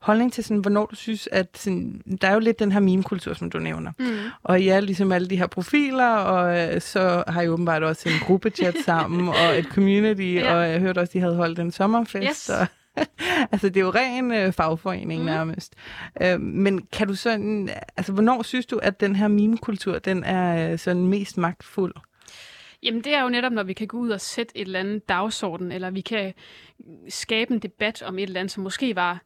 holdning 0.00 0.32
til, 0.32 0.44
sådan, 0.44 0.60
hvornår 0.60 0.86
du 0.86 0.94
synes, 0.94 1.28
at 1.32 1.58
sådan, 1.58 2.02
der 2.20 2.28
er 2.28 2.32
jo 2.32 2.38
lidt 2.38 2.58
den 2.58 2.72
her 2.72 2.80
meme-kultur, 2.80 3.34
som 3.34 3.50
du 3.50 3.58
nævner. 3.58 3.92
Mm. 3.98 4.16
Og 4.42 4.62
er 4.76 4.80
ligesom 4.80 5.12
alle 5.12 5.28
de 5.28 5.36
her 5.36 5.46
profiler, 5.46 6.08
og 6.08 6.58
øh, 6.58 6.80
så 6.80 7.24
har 7.28 7.42
I 7.42 7.48
åbenbart 7.48 7.82
også 7.82 8.08
en 8.08 8.18
gruppechat 8.26 8.74
sammen, 8.86 9.28
og 9.28 9.58
et 9.58 9.64
community, 9.64 10.34
ja. 10.34 10.54
og 10.54 10.70
jeg 10.70 10.80
hørte 10.80 10.98
også, 10.98 11.10
at 11.10 11.14
I 11.14 11.18
havde 11.18 11.36
holdt 11.36 11.58
en 11.58 11.72
sommerfest. 11.72 12.24
Yes. 12.24 12.48
Og, 12.48 12.66
altså, 13.52 13.68
det 13.68 13.76
er 13.76 13.84
jo 13.84 13.90
ren 13.90 14.32
øh, 14.32 14.52
fagforening 14.52 15.20
mm. 15.20 15.26
nærmest. 15.26 15.74
Øh, 16.22 16.40
men 16.40 16.86
kan 16.92 17.08
du 17.08 17.14
sådan, 17.14 17.70
altså, 17.96 18.12
hvornår 18.12 18.42
synes 18.42 18.66
du, 18.66 18.76
at 18.76 19.00
den 19.00 19.16
her 19.16 19.28
meme-kultur, 19.28 19.98
den 19.98 20.24
er 20.24 20.72
øh, 20.72 20.78
sådan 20.78 21.06
mest 21.06 21.38
magtfuld? 21.38 21.94
Jamen 22.84 23.00
det 23.00 23.14
er 23.14 23.22
jo 23.22 23.28
netop, 23.28 23.52
når 23.52 23.62
vi 23.62 23.72
kan 23.72 23.86
gå 23.86 23.98
ud 23.98 24.10
og 24.10 24.20
sætte 24.20 24.56
et 24.56 24.66
eller 24.66 24.80
andet 24.80 25.08
dagsorden, 25.08 25.72
eller 25.72 25.90
vi 25.90 26.00
kan 26.00 26.34
skabe 27.08 27.54
en 27.54 27.58
debat 27.58 28.02
om 28.02 28.18
et 28.18 28.22
eller 28.22 28.40
andet, 28.40 28.52
som 28.52 28.62
måske 28.62 28.96
var, 28.96 29.22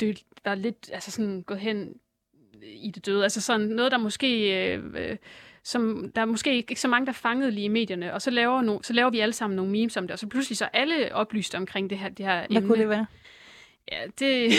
død, 0.00 0.14
var 0.44 0.54
lidt 0.54 0.90
altså 0.92 1.10
sådan, 1.10 1.42
gået 1.42 1.60
hen 1.60 1.94
i 2.62 2.90
det 2.94 3.06
døde. 3.06 3.22
Altså 3.22 3.40
sådan 3.40 3.66
noget, 3.66 3.92
der 3.92 3.98
måske... 3.98 4.68
Øh, 4.74 5.16
som 5.66 6.12
der 6.14 6.20
er 6.20 6.26
måske 6.26 6.56
ikke 6.56 6.76
så 6.76 6.88
mange, 6.88 7.06
der 7.06 7.12
fangede 7.12 7.50
lige 7.50 7.64
i 7.64 7.68
medierne, 7.68 8.14
og 8.14 8.22
så 8.22 8.30
laver, 8.30 8.62
no, 8.62 8.82
så 8.82 8.92
laver 8.92 9.10
vi 9.10 9.20
alle 9.20 9.32
sammen 9.32 9.56
nogle 9.56 9.72
memes 9.72 9.96
om 9.96 10.04
det, 10.04 10.10
og 10.12 10.18
så 10.18 10.26
pludselig 10.26 10.56
så 10.56 10.68
alle 10.72 11.14
oplyst 11.14 11.54
omkring 11.54 11.90
det 11.90 11.98
her, 11.98 12.08
det 12.08 12.26
her 12.26 12.46
Hvad 12.46 12.56
emne. 12.56 12.68
kunne 12.68 12.78
det 12.78 12.88
være? 12.88 13.06
Ja, 13.92 13.98
det 14.18 14.46
er 14.46 14.50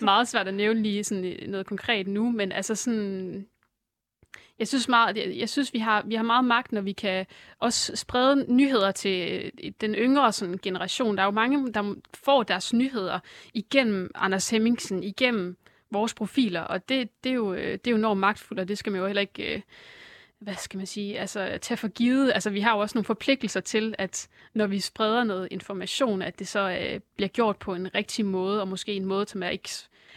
meget 0.04 0.28
svært 0.28 0.48
at 0.48 0.54
nævne 0.54 0.82
lige 0.82 1.04
sådan 1.04 1.36
noget 1.46 1.66
konkret 1.66 2.06
nu, 2.06 2.30
men 2.30 2.52
altså 2.52 2.74
sådan, 2.74 3.46
jeg 4.58 4.68
synes, 4.68 4.88
meget, 4.88 5.16
jeg, 5.16 5.36
jeg 5.36 5.48
synes 5.48 5.72
vi, 5.72 5.78
har, 5.78 6.02
vi 6.06 6.14
har 6.14 6.22
meget 6.22 6.44
magt, 6.44 6.72
når 6.72 6.80
vi 6.80 6.92
kan 6.92 7.26
også 7.58 7.96
sprede 7.96 8.54
nyheder 8.54 8.90
til 8.92 9.42
øh, 9.64 9.72
den 9.80 9.94
yngre 9.94 10.32
sådan, 10.32 10.58
generation. 10.62 11.16
Der 11.16 11.22
er 11.22 11.26
jo 11.26 11.30
mange, 11.30 11.72
der 11.72 11.94
får 12.14 12.42
deres 12.42 12.72
nyheder 12.72 13.18
igennem 13.54 14.10
Anders 14.14 14.50
Hemmingsen, 14.50 15.02
igennem 15.02 15.56
vores 15.90 16.14
profiler, 16.14 16.60
og 16.60 16.88
det, 16.88 17.24
det, 17.24 17.30
er, 17.30 17.34
jo, 17.34 17.54
øh, 17.54 17.72
det 17.72 17.86
er 17.86 17.90
jo 17.90 17.96
enormt 17.96 18.20
magtfuldt, 18.20 18.60
og 18.60 18.68
det 18.68 18.78
skal 18.78 18.92
man 18.92 19.00
jo 19.00 19.06
heller 19.06 19.20
ikke 19.20 19.54
øh, 19.54 19.60
hvad 20.38 20.54
skal 20.54 20.76
man 20.76 20.86
sige, 20.86 21.18
altså 21.20 21.58
tage 21.62 21.78
for 21.78 21.88
givet. 21.88 22.32
Altså 22.34 22.50
vi 22.50 22.60
har 22.60 22.74
jo 22.74 22.78
også 22.80 22.98
nogle 22.98 23.04
forpligtelser 23.04 23.60
til, 23.60 23.94
at 23.98 24.28
når 24.54 24.66
vi 24.66 24.80
spreder 24.80 25.24
noget 25.24 25.48
information, 25.50 26.22
at 26.22 26.38
det 26.38 26.48
så 26.48 26.78
øh, 26.80 27.00
bliver 27.16 27.28
gjort 27.28 27.56
på 27.56 27.74
en 27.74 27.94
rigtig 27.94 28.26
måde, 28.26 28.60
og 28.60 28.68
måske 28.68 28.92
en 28.92 29.04
måde, 29.04 29.28
som 29.28 29.42
er 29.42 29.48
ikke 29.48 29.68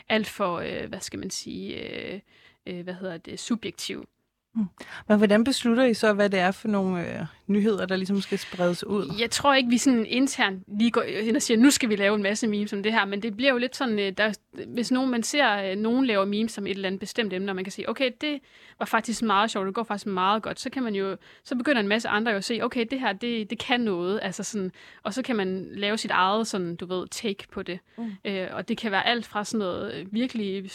alt 0.09 0.27
for, 0.27 0.59
øh, 0.59 0.89
hvad 0.89 0.99
skal 0.99 1.19
man 1.19 1.29
sige, 1.29 1.75
øh, 1.75 2.19
øh, 2.65 2.83
hvad 2.83 2.93
hedder 2.93 3.17
det, 3.17 3.39
subjektiv. 3.39 4.07
Mm. 4.55 4.65
Men 5.07 5.17
hvordan 5.17 5.43
beslutter 5.43 5.83
I 5.83 5.93
så, 5.93 6.13
hvad 6.13 6.29
det 6.29 6.39
er 6.39 6.51
for 6.51 6.67
nogle 6.67 7.19
øh, 7.19 7.25
nyheder, 7.47 7.85
der 7.85 7.95
ligesom 7.95 8.21
skal 8.21 8.39
spredes 8.39 8.83
ud? 8.83 9.15
Jeg 9.19 9.31
tror 9.31 9.53
ikke, 9.53 9.69
vi 9.69 9.77
sådan 9.77 10.05
internt 10.05 10.63
lige 10.79 10.91
går 10.91 11.23
hen 11.23 11.35
og 11.35 11.41
siger, 11.41 11.57
nu 11.57 11.69
skal 11.69 11.89
vi 11.89 11.95
lave 11.95 12.15
en 12.15 12.23
masse 12.23 12.47
memes 12.47 12.73
om 12.73 12.83
det 12.83 12.93
her, 12.93 13.05
men 13.05 13.21
det 13.21 13.35
bliver 13.37 13.51
jo 13.51 13.57
lidt 13.57 13.75
sådan, 13.75 13.99
øh, 13.99 14.11
der, 14.17 14.33
hvis 14.67 14.91
nogen, 14.91 15.11
man 15.11 15.23
ser 15.23 15.71
øh, 15.71 15.77
nogen 15.77 16.05
laver 16.05 16.25
memes 16.25 16.57
om 16.57 16.67
et 16.67 16.71
eller 16.71 16.87
andet 16.87 16.99
bestemt 16.99 17.33
emne, 17.33 17.51
og 17.51 17.55
man 17.55 17.65
kan 17.65 17.71
sige, 17.71 17.89
okay, 17.89 18.11
det 18.21 18.39
var 18.79 18.85
faktisk 18.85 19.21
meget 19.21 19.51
sjovt, 19.51 19.65
det 19.65 19.75
går 19.75 19.83
faktisk 19.83 20.07
meget 20.07 20.43
godt, 20.43 20.59
så 20.59 20.69
kan 20.69 20.83
man 20.83 20.95
jo, 20.95 21.17
så 21.43 21.55
begynder 21.55 21.81
en 21.81 21.87
masse 21.87 22.09
andre 22.09 22.31
jo 22.31 22.37
at 22.37 22.43
se, 22.43 22.59
okay, 22.61 22.85
det 22.91 22.99
her, 22.99 23.13
det, 23.13 23.49
det 23.49 23.59
kan 23.59 23.81
noget, 23.81 24.19
altså 24.23 24.43
sådan, 24.43 24.71
og 25.03 25.13
så 25.13 25.21
kan 25.21 25.35
man 25.35 25.67
lave 25.71 25.97
sit 25.97 26.11
eget 26.11 26.47
sådan, 26.47 26.75
du 26.75 26.85
ved, 26.85 27.07
take 27.07 27.47
på 27.51 27.63
det. 27.63 27.79
Mm. 27.97 28.11
Øh, 28.25 28.47
og 28.51 28.67
det 28.67 28.77
kan 28.77 28.91
være 28.91 29.07
alt 29.07 29.25
fra 29.25 29.45
sådan 29.45 29.59
noget 29.59 30.07
virkelig 30.11 30.69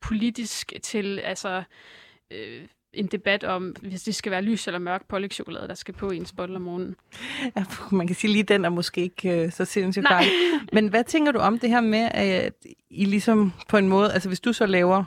politisk 0.00 0.72
til, 0.82 1.18
altså, 1.18 1.62
øh, 2.30 2.62
en 2.94 3.06
debat 3.06 3.44
om, 3.44 3.74
hvis 3.82 4.02
det 4.02 4.14
skal 4.14 4.32
være 4.32 4.42
lys 4.42 4.66
eller 4.66 4.78
mørk 4.78 5.08
pålægtschokolade, 5.08 5.68
der 5.68 5.74
skal 5.74 5.94
på 5.94 6.10
i 6.10 6.16
en 6.16 6.26
bolle 6.36 6.56
om 6.56 6.62
morgenen. 6.62 6.96
Ja, 7.56 7.64
man 7.90 8.06
kan 8.06 8.16
sige 8.16 8.32
lige, 8.32 8.42
den 8.42 8.64
er 8.64 8.68
måske 8.68 9.00
ikke 9.00 9.44
uh, 9.44 9.52
så 9.52 9.64
sindssygt 9.64 10.08
fejl. 10.08 10.26
Men 10.72 10.88
hvad 10.88 11.04
tænker 11.04 11.32
du 11.32 11.38
om 11.38 11.58
det 11.58 11.70
her 11.70 11.80
med, 11.80 12.08
at 12.14 12.54
I 12.90 13.04
ligesom 13.04 13.52
på 13.68 13.76
en 13.76 13.88
måde, 13.88 14.12
altså 14.12 14.28
hvis 14.28 14.40
du 14.40 14.52
så 14.52 14.66
laver 14.66 15.04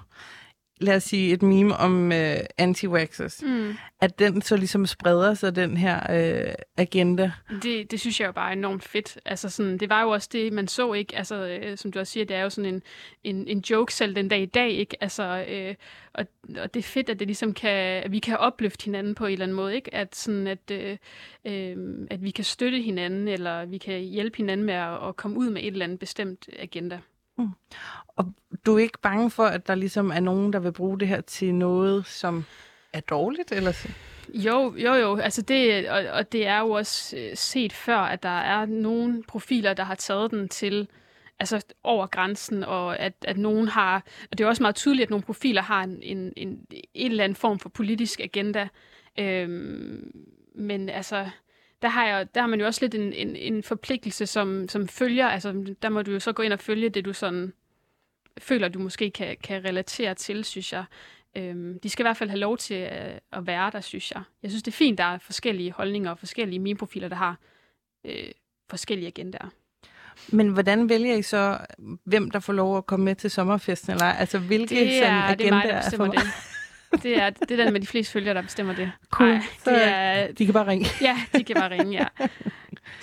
lad 0.82 0.96
os 0.96 1.04
sige, 1.04 1.34
et 1.34 1.42
meme 1.42 1.76
om 1.76 2.12
øh, 2.12 2.38
anti-waxers, 2.58 3.46
mm. 3.46 3.74
at 4.02 4.20
den 4.20 4.42
så 4.42 4.58
ligesom 4.58 4.86
spreder 4.86 5.34
sig, 5.34 5.56
den 5.56 5.78
her 5.78 6.00
øh, 6.10 6.54
agenda. 6.78 7.32
Det, 7.64 7.92
det 7.92 8.00
synes 8.00 8.20
jeg 8.20 8.28
jo 8.28 8.32
bare 8.32 8.50
er 8.50 8.54
enormt 8.54 8.84
fedt. 8.84 9.18
Altså 9.26 9.50
sådan, 9.50 9.78
det 9.78 9.90
var 9.90 10.02
jo 10.02 10.10
også 10.10 10.30
det, 10.32 10.54
man 10.54 10.68
så 10.68 10.94
ikke. 10.94 11.18
Altså, 11.18 11.36
øh, 11.36 11.78
som 11.78 11.92
du 11.92 12.00
også 12.00 12.14
siger, 12.14 12.26
det 12.26 12.36
er 12.36 12.42
jo 12.42 12.50
sådan 12.50 12.74
en, 12.74 12.82
en, 13.24 13.48
en 13.48 13.60
joke 13.60 13.94
selv 13.94 14.16
den 14.16 14.28
dag 14.28 14.42
i 14.42 14.46
dag, 14.46 14.70
ikke? 14.70 14.98
Altså, 15.02 15.46
øh, 15.50 15.76
og, 16.14 16.26
og 16.58 16.74
det 16.74 16.80
er 16.80 16.84
fedt, 16.84 17.10
at 17.10 17.20
det 17.20 17.28
ligesom 17.28 17.54
kan, 17.54 18.04
at 18.04 18.12
vi 18.12 18.20
kan 18.20 18.38
opløfte 18.38 18.86
hinanden 18.86 19.16
på 19.16 19.26
en 19.26 19.32
eller 19.32 19.46
anden 19.46 19.58
måde, 19.58 19.76
ikke? 19.76 19.96
At, 19.96 20.16
sådan, 20.16 20.48
at, 20.48 20.72
øh, 20.72 20.98
øh, 21.46 21.78
at 22.12 22.24
vi 22.24 22.32
kan 22.32 22.44
støtte 22.44 22.82
hinanden, 22.82 23.28
eller 23.28 23.66
vi 23.66 23.78
kan 23.78 24.02
hjælpe 24.02 24.38
hinanden 24.38 24.66
med 24.66 24.74
at, 24.74 25.08
at 25.08 25.16
komme 25.16 25.38
ud 25.38 25.50
med 25.50 25.62
et 25.62 25.68
eller 25.68 25.86
andet 25.86 26.00
bestemt 26.00 26.50
agenda. 26.60 27.00
Mm. 27.38 27.50
Og 28.08 28.34
du 28.66 28.76
er 28.76 28.80
ikke 28.80 29.00
bange 29.02 29.32
for, 29.32 29.46
at 29.46 29.68
der 29.68 29.76
ligesom 29.76 30.12
er 30.12 30.20
nogen, 30.20 30.54
der 30.54 30.60
vil 30.60 30.72
bruge 30.72 31.00
det 31.00 31.08
her 31.08 31.22
til 31.22 31.56
noget, 31.56 32.06
som 32.06 32.46
er 32.94 33.00
dårligt? 33.00 33.52
Eller? 33.52 33.88
Jo, 34.34 34.76
jo, 34.78 34.94
jo. 34.94 35.18
Altså 35.18 35.42
det, 35.42 35.90
og, 35.90 36.06
og 36.06 36.32
det 36.32 36.48
er 36.48 36.60
jo 36.60 36.72
også 36.72 37.18
øh, 37.18 37.38
set 37.38 37.74
før, 37.74 37.98
at 37.98 38.24
der 38.24 38.40
er 38.40 38.66
nogle 38.66 39.24
profiler, 39.28 39.74
der 39.74 39.84
har 39.84 39.96
taget 39.96 40.32
den 40.32 40.50
til 40.50 40.88
altså 41.40 41.66
over 41.84 42.08
grænsen, 42.08 42.64
og 42.64 43.00
at, 43.00 43.14
at 43.22 43.38
nogen 43.38 43.68
har, 43.68 44.04
og 44.32 44.38
det 44.38 44.44
er 44.44 44.48
også 44.48 44.64
meget 44.64 44.76
tydeligt, 44.76 45.04
at 45.04 45.10
nogle 45.10 45.24
profiler 45.24 45.62
har 45.62 45.84
en, 45.84 46.00
en, 46.02 46.34
en, 46.38 46.66
en 46.94 47.12
eller 47.12 47.24
anden 47.24 47.36
form 47.36 47.60
for 47.60 47.70
politisk 47.70 48.20
agenda. 48.20 48.68
Øhm, 49.20 50.12
men 50.56 50.90
altså, 50.90 51.30
der 51.82 51.88
har, 51.88 52.08
jeg, 52.08 52.36
der 52.36 52.42
har 52.42 52.48
man 52.48 52.60
jo 52.60 52.66
også 52.66 52.82
lidt 52.82 52.96
en, 52.96 53.14
en, 53.14 53.36
en 53.36 53.64
forpligtelse 53.64 54.26
som, 54.26 54.68
som 54.68 54.88
følger. 54.88 55.28
Altså, 55.28 55.76
der 55.82 55.90
må 55.90 56.02
du 56.02 56.12
jo 56.12 56.20
så 56.20 56.34
gå 56.34 56.44
ind 56.44 56.54
og 56.54 56.60
følge 56.60 56.90
det, 56.90 57.06
du 57.06 57.14
sådan 57.14 57.54
føler, 58.38 58.68
du 58.68 58.80
måske 58.80 59.12
kan, 59.12 59.38
kan 59.44 59.66
relatere 59.66 60.14
til, 60.14 60.44
synes 60.44 60.74
jeg. 60.74 60.86
Øhm, 61.38 61.80
de 61.80 61.90
skal 61.90 62.04
i 62.04 62.08
hvert 62.08 62.18
fald 62.18 62.30
have 62.30 62.40
lov 62.40 62.58
til 62.58 62.74
at, 62.74 63.20
at 63.32 63.48
være 63.48 63.72
der, 63.72 63.82
synes 63.82 64.12
jeg. 64.12 64.24
Jeg 64.44 64.52
synes, 64.52 64.64
det 64.64 64.72
er 64.72 64.76
fint, 64.76 64.98
der 64.98 65.04
er 65.04 65.18
forskellige 65.18 65.72
holdninger 65.72 66.12
og 66.12 66.20
forskellige 66.20 66.60
meme-profiler, 66.60 67.08
der 67.08 67.16
har 67.16 67.38
øh, 68.06 68.32
forskellige 68.70 69.08
agendaer. 69.08 69.50
Men 70.30 70.50
hvordan 70.50 70.90
vælger 70.90 71.16
I 71.16 71.22
så, 71.22 71.58
hvem 72.04 72.32
der 72.32 72.40
får 72.40 72.54
lov 72.54 72.78
at 72.78 72.86
komme 72.86 73.06
med 73.06 73.16
til 73.16 73.32
sommerfesten? 73.32 73.92
Eller, 73.92 74.06
altså, 74.06 74.40
hvilke 74.40 74.76
det 74.76 74.98
er, 74.98 75.02
sådan, 75.02 75.38
det 75.38 75.48
er 75.48 75.52
mig, 75.52 75.64
der 75.68 75.82
bestemmer 75.82 76.08
er 76.08 76.12
for... 76.12 76.20
det. 76.20 76.32
Det 77.04 77.18
er, 77.22 77.30
det 77.30 77.52
er 77.52 77.64
den 77.64 77.74
med 77.74 77.82
de 77.82 77.88
fleste 77.88 78.14
følgere, 78.14 78.34
der 78.34 78.42
bestemmer 78.42 78.76
det. 78.76 78.92
Cool. 79.10 79.30
Ej, 79.30 79.42
det 79.66 79.88
er, 79.88 80.32
de 80.32 80.46
kan 80.46 80.54
bare 80.54 80.68
ringe. 80.68 80.86
Ja, 81.02 81.18
de 81.38 81.44
kan 81.44 81.56
bare 81.56 81.70
ringe, 81.72 81.92
ja. 81.92 82.08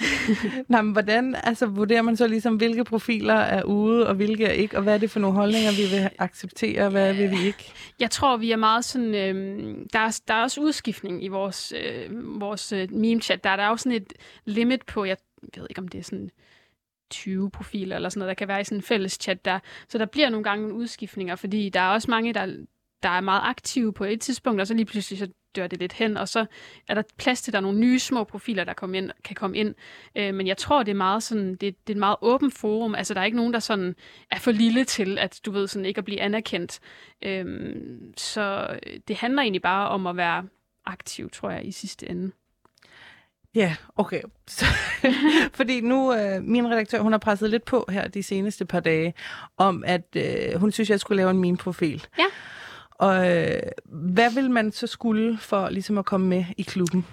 Nå, 0.69 0.83
men 0.83 0.93
hvordan 0.93 1.35
altså, 1.43 1.67
vurderer 1.67 2.03
man 2.03 2.17
så 2.17 2.27
ligesom, 2.27 2.57
hvilke 2.57 2.85
profiler 2.85 3.35
er 3.35 3.63
ude, 3.63 4.09
og 4.09 4.15
hvilke 4.15 4.45
er 4.45 4.53
ikke, 4.53 4.77
og 4.77 4.83
hvad 4.83 4.95
er 4.95 4.99
det 4.99 5.11
for 5.11 5.21
nogle 5.21 5.37
holdninger, 5.37 5.71
vi 5.71 5.97
vil 5.97 6.11
acceptere, 6.19 6.85
og 6.85 6.91
hvad 6.91 7.15
vil 7.15 7.31
vi 7.31 7.47
ikke? 7.47 7.73
Jeg 8.01 8.11
tror, 8.11 8.37
vi 8.37 8.53
er 8.53 8.57
meget 8.57 8.85
sådan... 8.85 9.15
Øh, 9.15 9.75
der, 9.93 9.99
er, 9.99 10.21
der 10.29 10.35
er 10.35 10.43
også 10.43 10.61
udskiftning 10.61 11.25
i 11.25 11.29
vores, 11.29 11.73
øh, 11.77 12.41
vores 12.41 12.73
øh, 12.73 12.89
meme-chat. 12.91 13.45
Der 13.45 13.51
er 13.51 13.57
der 13.57 13.69
også 13.69 13.83
sådan 13.83 13.97
et 13.97 14.13
limit 14.45 14.83
på, 14.87 15.05
jeg 15.05 15.17
ved 15.57 15.67
ikke, 15.71 15.81
om 15.81 15.89
det 15.89 15.99
er 15.99 16.05
sådan 16.05 16.31
20 17.11 17.51
profiler 17.51 17.97
eller 17.97 18.09
sådan 18.09 18.19
noget, 18.19 18.29
der 18.29 18.35
kan 18.35 18.49
være 18.49 18.61
i 18.61 18.65
sådan 18.65 18.79
en 18.79 18.83
fælles 18.83 19.13
chat 19.13 19.45
der. 19.45 19.59
Så 19.89 19.99
der 19.99 20.07
bliver 20.07 20.31
nogle 20.31 20.45
gange 20.45 20.63
nogle 20.63 20.75
udskiftninger, 20.75 21.37
fordi 21.37 21.69
der 21.69 21.81
er 21.81 21.89
også 21.89 22.11
mange, 22.11 22.35
der, 22.35 22.57
der 23.03 23.09
er 23.09 23.21
meget 23.21 23.43
aktive 23.45 23.93
på 23.93 24.05
et 24.05 24.21
tidspunkt, 24.21 24.61
og 24.61 24.67
så 24.67 24.75
lige 24.75 24.87
pludselig 24.87 25.19
så 25.19 25.29
dør 25.57 25.67
det 25.67 25.79
lidt 25.79 25.93
hen, 25.93 26.17
og 26.17 26.29
så 26.29 26.47
er 26.89 26.95
der 26.95 27.03
plads 27.19 27.43
til, 27.43 27.51
at 27.51 27.53
der 27.53 27.59
er 27.59 27.63
nogle 27.63 27.79
nye 27.79 27.99
små 27.99 28.25
profiler, 28.25 28.65
der 28.65 28.73
kommer 28.73 28.97
ind, 28.97 29.11
kan 29.25 29.37
komme 29.37 29.57
ind. 29.57 29.75
Øh, 30.17 30.35
men 30.35 30.47
jeg 30.47 30.57
tror, 30.57 30.83
det 30.83 30.91
er 30.91 30.97
meget 30.97 31.23
sådan, 31.23 31.51
det, 31.51 31.61
det 31.61 31.73
er 31.87 31.91
et 31.91 31.97
meget 31.97 32.17
åbent 32.21 32.55
forum. 32.55 32.95
Altså, 32.95 33.15
der 33.15 33.21
er 33.21 33.25
ikke 33.25 33.37
nogen, 33.37 33.53
der 33.53 33.59
sådan 33.59 33.95
er 34.31 34.39
for 34.39 34.51
lille 34.51 34.85
til, 34.85 35.19
at 35.19 35.41
du 35.47 35.51
ved, 35.51 35.69
sådan 35.69 35.87
ikke 35.87 35.99
at 35.99 36.05
blive 36.05 36.21
anerkendt. 36.21 36.81
Øh, 37.23 37.75
så 38.17 38.77
det 39.09 39.17
handler 39.17 39.43
egentlig 39.43 39.63
bare 39.63 39.89
om 39.89 40.07
at 40.07 40.17
være 40.17 40.45
aktiv, 40.87 41.31
tror 41.31 41.51
jeg, 41.51 41.67
i 41.67 41.73
sidste 41.73 42.11
ende. 42.11 42.33
Ja, 43.55 43.77
okay. 43.97 44.23
Så, 44.49 44.65
fordi 45.59 45.81
nu, 45.81 46.15
øh, 46.15 46.43
min 46.43 46.71
redaktør, 46.71 47.01
hun 47.01 47.13
har 47.13 47.19
presset 47.19 47.51
lidt 47.51 47.65
på 47.65 47.87
her 47.89 48.09
de 48.09 48.23
seneste 48.23 48.65
par 48.65 48.81
dage, 48.81 49.15
om 49.57 49.85
at 49.87 50.17
øh, 50.17 50.61
hun 50.61 50.73
synes, 50.73 50.91
jeg 50.91 51.01
skulle 51.01 51.17
lave 51.17 51.31
en 51.31 51.39
min 51.39 51.57
profil. 51.57 52.07
Ja. 52.19 52.25
Og 53.03 53.31
øh, 53.31 53.63
hvad 53.85 54.35
vil 54.35 54.51
man 54.51 54.73
så 54.73 54.87
skulle 54.87 55.39
for 55.39 55.69
ligesom 55.69 55.99
at 55.99 56.05
komme 56.05 56.29
med 56.29 56.45
i 56.57 56.63
klubben? 56.63 57.07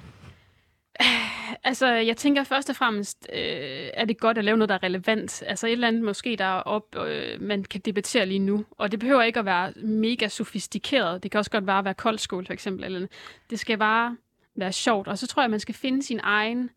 Altså, 1.64 1.88
jeg 1.94 2.18
tænker 2.18 2.44
først 2.44 2.70
og 2.70 2.76
fremmest, 2.76 3.28
øh, 3.34 3.90
er 3.94 4.06
det 4.06 4.20
godt 4.20 4.38
at 4.38 4.46
lave 4.46 4.58
noget, 4.58 4.70
der 4.70 4.76
er 4.76 4.84
relevant. 4.84 5.44
Altså 5.48 5.68
et 5.68 5.72
eller 5.72 5.88
andet 5.88 6.04
måske, 6.04 6.36
der 6.36 6.46
er 6.46 6.62
op, 6.62 6.96
øh, 7.08 7.42
man 7.42 7.64
kan 7.64 7.82
debattere 7.82 8.26
lige 8.26 8.40
nu. 8.40 8.66
Og 8.72 8.92
det 8.92 9.00
behøver 9.00 9.22
ikke 9.22 9.40
at 9.40 9.46
være 9.46 9.74
mega 9.76 10.28
sofistikeret. 10.28 11.24
Det 11.24 11.32
kan 11.32 11.38
også 11.40 11.52
godt 11.52 11.66
bare 11.66 11.86
være 11.86 11.94
koldskål, 11.94 12.46
for 12.46 12.54
eksempel. 12.54 12.86
Eller 12.86 13.08
det 13.50 13.60
skal 13.60 13.78
bare 13.78 14.18
være 14.56 14.72
sjovt. 14.72 15.08
Og 15.08 15.18
så 15.18 15.28
tror 15.28 15.44
jeg, 15.44 15.50
man 15.50 15.60
skal 15.60 15.76
finde 15.76 16.04
sin 16.04 16.20
egen 16.24 16.70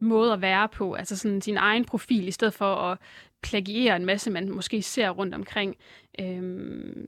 måde 0.00 0.32
at 0.32 0.40
være 0.40 0.68
på. 0.68 0.94
Altså 0.94 1.16
sådan 1.16 1.40
sin 1.40 1.56
egen 1.56 1.84
profil, 1.84 2.28
i 2.28 2.30
stedet 2.30 2.54
for 2.54 2.74
at 2.74 2.98
plagiere 3.42 3.96
en 3.96 4.04
masse, 4.04 4.30
man 4.30 4.50
måske 4.50 4.82
ser 4.82 5.10
rundt 5.10 5.34
omkring. 5.34 5.76
Øhm, 6.20 7.06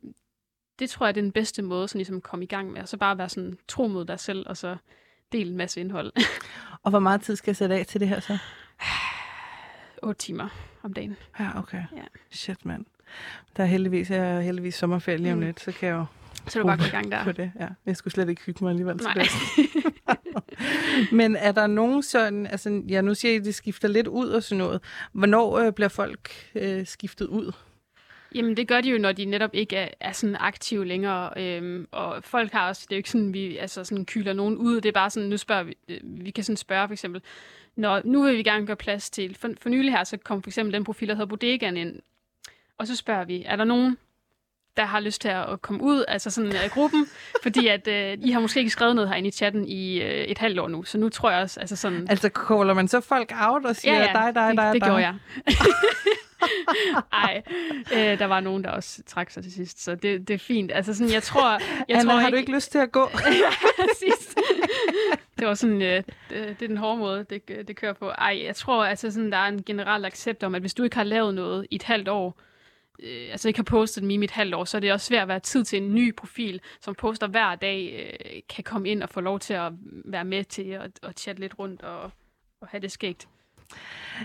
det 0.78 0.90
tror 0.90 1.06
jeg, 1.06 1.14
det 1.14 1.20
er 1.20 1.24
den 1.24 1.32
bedste 1.32 1.62
måde 1.62 1.88
sådan 1.88 1.98
ligesom 1.98 2.16
at 2.16 2.22
komme 2.22 2.44
i 2.44 2.48
gang 2.48 2.72
med. 2.72 2.80
Og 2.80 2.88
så 2.88 2.96
bare 2.96 3.18
være 3.18 3.28
sådan 3.28 3.58
tro 3.68 3.86
mod 3.86 4.04
dig 4.04 4.20
selv, 4.20 4.46
og 4.48 4.56
så 4.56 4.76
dele 5.32 5.50
en 5.50 5.56
masse 5.56 5.80
indhold. 5.80 6.12
og 6.84 6.90
hvor 6.90 6.98
meget 6.98 7.20
tid 7.20 7.36
skal 7.36 7.50
jeg 7.50 7.56
sætte 7.56 7.74
af 7.74 7.86
til 7.86 8.00
det 8.00 8.08
her 8.08 8.20
så? 8.20 8.38
8 10.02 10.18
timer 10.18 10.48
om 10.82 10.92
dagen. 10.92 11.16
Ja, 11.40 11.58
okay. 11.58 11.82
Ja. 11.96 12.02
Shit, 12.30 12.64
mand. 12.64 12.84
Der 13.56 13.62
er 13.62 13.66
heldigvis, 13.66 14.10
jeg 14.10 14.18
er 14.18 14.40
heldigvis 14.40 14.74
sommerferie 14.74 15.18
lige 15.18 15.32
om 15.32 15.38
mm. 15.38 15.44
lidt, 15.44 15.60
så 15.60 15.72
kan 15.72 15.88
jeg 15.88 15.94
jo 15.94 16.06
så 16.48 16.58
du 16.58 16.66
bare 16.66 16.76
gå 16.76 16.84
i 16.84 16.88
gang 16.88 17.12
der. 17.12 17.24
På 17.24 17.32
det, 17.32 17.52
ja. 17.60 17.68
Jeg 17.86 17.96
skulle 17.96 18.14
slet 18.14 18.28
ikke 18.28 18.42
hygge 18.42 18.64
mig 18.64 18.70
alligevel 18.70 18.98
det. 18.98 19.28
Men 21.12 21.36
er 21.36 21.52
der 21.52 21.66
nogen 21.66 22.02
sådan, 22.02 22.46
altså 22.46 22.82
ja, 22.88 23.00
nu 23.00 23.14
siger 23.14 23.32
I, 23.32 23.36
at 23.36 23.44
det 23.44 23.54
skifter 23.54 23.88
lidt 23.88 24.06
ud 24.06 24.28
og 24.28 24.42
sådan 24.42 24.58
noget. 24.58 24.82
Hvornår 25.12 25.58
øh, 25.58 25.72
bliver 25.72 25.88
folk 25.88 26.30
øh, 26.54 26.86
skiftet 26.86 27.26
ud? 27.26 27.52
Jamen, 28.34 28.56
det 28.56 28.68
gør 28.68 28.80
de 28.80 28.90
jo, 28.90 28.98
når 28.98 29.12
de 29.12 29.24
netop 29.24 29.50
ikke 29.52 29.76
er, 29.76 29.88
er 30.00 30.12
sådan 30.12 30.36
aktive 30.40 30.84
længere. 30.84 31.30
Øhm, 31.36 31.88
og 31.90 32.24
folk 32.24 32.52
har 32.52 32.68
også, 32.68 32.82
det 32.88 32.92
er 32.92 32.96
jo 32.96 32.98
ikke 32.98 33.10
sådan, 33.10 33.32
vi 33.32 33.56
altså 33.56 33.84
sådan 33.84 34.04
kyler 34.04 34.32
nogen 34.32 34.56
ud. 34.56 34.80
Det 34.80 34.88
er 34.88 34.92
bare 34.92 35.10
sådan, 35.10 35.28
nu 35.28 35.36
spørger 35.36 35.62
vi, 35.62 35.76
øh, 35.88 36.00
vi 36.02 36.30
kan 36.30 36.44
sådan 36.44 36.56
spørge 36.56 36.88
for 36.88 36.92
eksempel, 36.92 37.22
når 37.76 38.00
nu 38.04 38.22
vil 38.22 38.36
vi 38.36 38.42
gerne 38.42 38.66
gøre 38.66 38.76
plads 38.76 39.10
til, 39.10 39.36
for, 39.40 39.48
for 39.62 39.68
nylig 39.68 39.92
her, 39.92 40.04
så 40.04 40.16
kom 40.16 40.42
for 40.42 40.50
eksempel 40.50 40.72
den 40.72 40.84
profil, 40.84 41.08
der 41.08 41.14
hedder 41.14 41.26
Bodegaen 41.26 41.76
ind. 41.76 42.00
Og 42.78 42.86
så 42.86 42.96
spørger 42.96 43.24
vi, 43.24 43.42
er 43.46 43.56
der 43.56 43.64
nogen, 43.64 43.96
der 44.76 44.84
har 44.84 45.00
lyst 45.00 45.20
til 45.20 45.28
at 45.28 45.62
komme 45.62 45.82
ud, 45.82 46.04
altså 46.08 46.30
sådan 46.30 46.52
af 46.52 46.64
uh, 46.64 46.70
gruppen, 46.70 47.06
fordi 47.44 47.66
at 47.66 47.88
uh, 47.88 48.28
I 48.28 48.30
har 48.30 48.40
måske 48.40 48.60
ikke 48.60 48.70
skrevet 48.70 48.94
noget 48.94 49.08
herinde 49.08 49.28
i 49.28 49.32
chatten 49.32 49.68
i 49.68 50.00
uh, 50.00 50.06
et 50.06 50.38
halvt 50.38 50.58
år 50.58 50.68
nu, 50.68 50.82
så 50.84 50.98
nu 50.98 51.08
tror 51.08 51.30
jeg 51.30 51.42
også, 51.42 51.60
altså 51.60 51.76
sådan... 51.76 52.06
Altså 52.10 52.28
caller 52.48 52.74
man 52.74 52.88
så 52.88 53.00
folk 53.00 53.32
out 53.34 53.64
og 53.64 53.76
siger, 53.76 53.94
ja, 53.94 54.00
ja, 54.00 54.12
dig, 54.12 54.34
dig, 54.34 54.48
det, 54.48 54.56
dig, 54.56 54.74
det 54.74 54.82
dig? 54.82 54.88
gjorde 54.88 55.02
jeg. 55.06 55.14
Ej, 57.12 57.42
øh, 57.92 58.18
der 58.18 58.24
var 58.24 58.40
nogen, 58.40 58.64
der 58.64 58.70
også 58.70 59.02
trak 59.02 59.30
sig 59.30 59.42
til 59.42 59.52
sidst, 59.52 59.84
så 59.84 59.94
det, 59.94 60.28
det 60.28 60.34
er 60.34 60.38
fint. 60.38 60.72
Altså 60.72 60.94
sådan, 60.94 61.12
jeg 61.12 61.22
tror... 61.22 61.50
Jeg 61.88 61.98
Anna, 61.98 62.12
tror 62.12 62.20
har 62.20 62.26
ikke... 62.26 62.36
du 62.36 62.40
ikke 62.40 62.52
lyst 62.52 62.72
til 62.72 62.78
at 62.78 62.92
gå? 62.92 63.08
sidst. 64.04 64.38
Det 65.38 65.46
var 65.46 65.54
sådan, 65.54 65.82
øh, 65.82 66.02
det, 66.06 66.06
det 66.30 66.62
er 66.62 66.68
den 66.68 66.76
hårde 66.76 66.98
måde, 66.98 67.24
det, 67.30 67.68
det 67.68 67.76
kører 67.76 67.92
på. 67.92 68.08
Ej, 68.08 68.42
jeg 68.44 68.56
tror, 68.56 68.84
altså 68.84 69.10
sådan, 69.10 69.32
der 69.32 69.38
er 69.38 69.48
en 69.48 69.62
generel 69.62 70.04
accept 70.04 70.42
om, 70.42 70.54
at 70.54 70.60
hvis 70.60 70.74
du 70.74 70.82
ikke 70.82 70.96
har 70.96 71.04
lavet 71.04 71.34
noget 71.34 71.66
i 71.70 71.74
et 71.74 71.82
halvt 71.82 72.08
år, 72.08 72.40
øh, 73.02 73.28
altså 73.30 73.48
ikke 73.48 73.58
har 73.58 73.64
postet 73.64 74.02
dem 74.02 74.10
i 74.10 74.16
mit 74.16 74.30
halvt 74.30 74.54
år, 74.54 74.64
så 74.64 74.76
er 74.76 74.80
det 74.80 74.92
også 74.92 75.06
svært 75.06 75.22
at 75.22 75.28
være 75.28 75.40
tid 75.40 75.64
til 75.64 75.82
en 75.82 75.94
ny 75.94 76.14
profil, 76.16 76.60
som 76.80 76.94
poster 76.94 77.26
hver 77.26 77.54
dag, 77.54 78.10
øh, 78.24 78.40
kan 78.48 78.64
komme 78.64 78.88
ind 78.88 79.02
og 79.02 79.08
få 79.08 79.20
lov 79.20 79.40
til 79.40 79.54
at 79.54 79.72
være 80.04 80.24
med 80.24 80.44
til 80.44 80.70
at, 80.70 80.90
at 81.02 81.20
chatte 81.20 81.40
lidt 81.40 81.58
rundt 81.58 81.82
og, 81.82 82.10
og 82.60 82.68
have 82.68 82.80
det 82.80 82.92
skægt. 82.92 83.28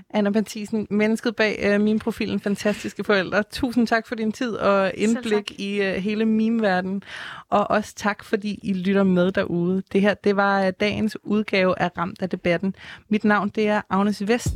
Anna 0.10 0.30
Mathisen, 0.30 0.88
mennesket 0.90 1.36
bag 1.36 1.60
øh, 1.64 1.82
min 1.82 2.00
profilen 2.00 2.40
Fantastiske 2.40 3.04
Forældre. 3.04 3.44
Tusind 3.44 3.88
tak 3.88 4.08
for 4.08 4.16
din 4.16 4.32
tid 4.32 4.54
og 4.54 4.92
indblik 4.96 5.60
i 5.60 5.82
øh, 5.82 5.94
hele 5.94 6.26
meme-verdenen. 6.26 7.04
Og 7.50 7.72
også 7.72 7.96
tak, 7.96 8.24
fordi 8.24 8.60
I 8.64 8.74
lytter 8.74 9.04
med 9.04 9.32
derude. 9.32 9.84
Det 9.92 10.02
her, 10.02 10.14
det 10.14 10.36
var 10.36 10.66
øh, 10.66 10.74
dagens 10.80 11.18
udgave 11.24 11.80
af 11.80 11.98
Ramt 11.98 12.22
af 12.22 12.30
debatten. 12.30 12.76
Mit 13.10 13.24
navn, 13.24 13.50
det 13.50 13.68
er 13.68 13.82
Agnes 13.90 14.28
Vest. 14.28 14.48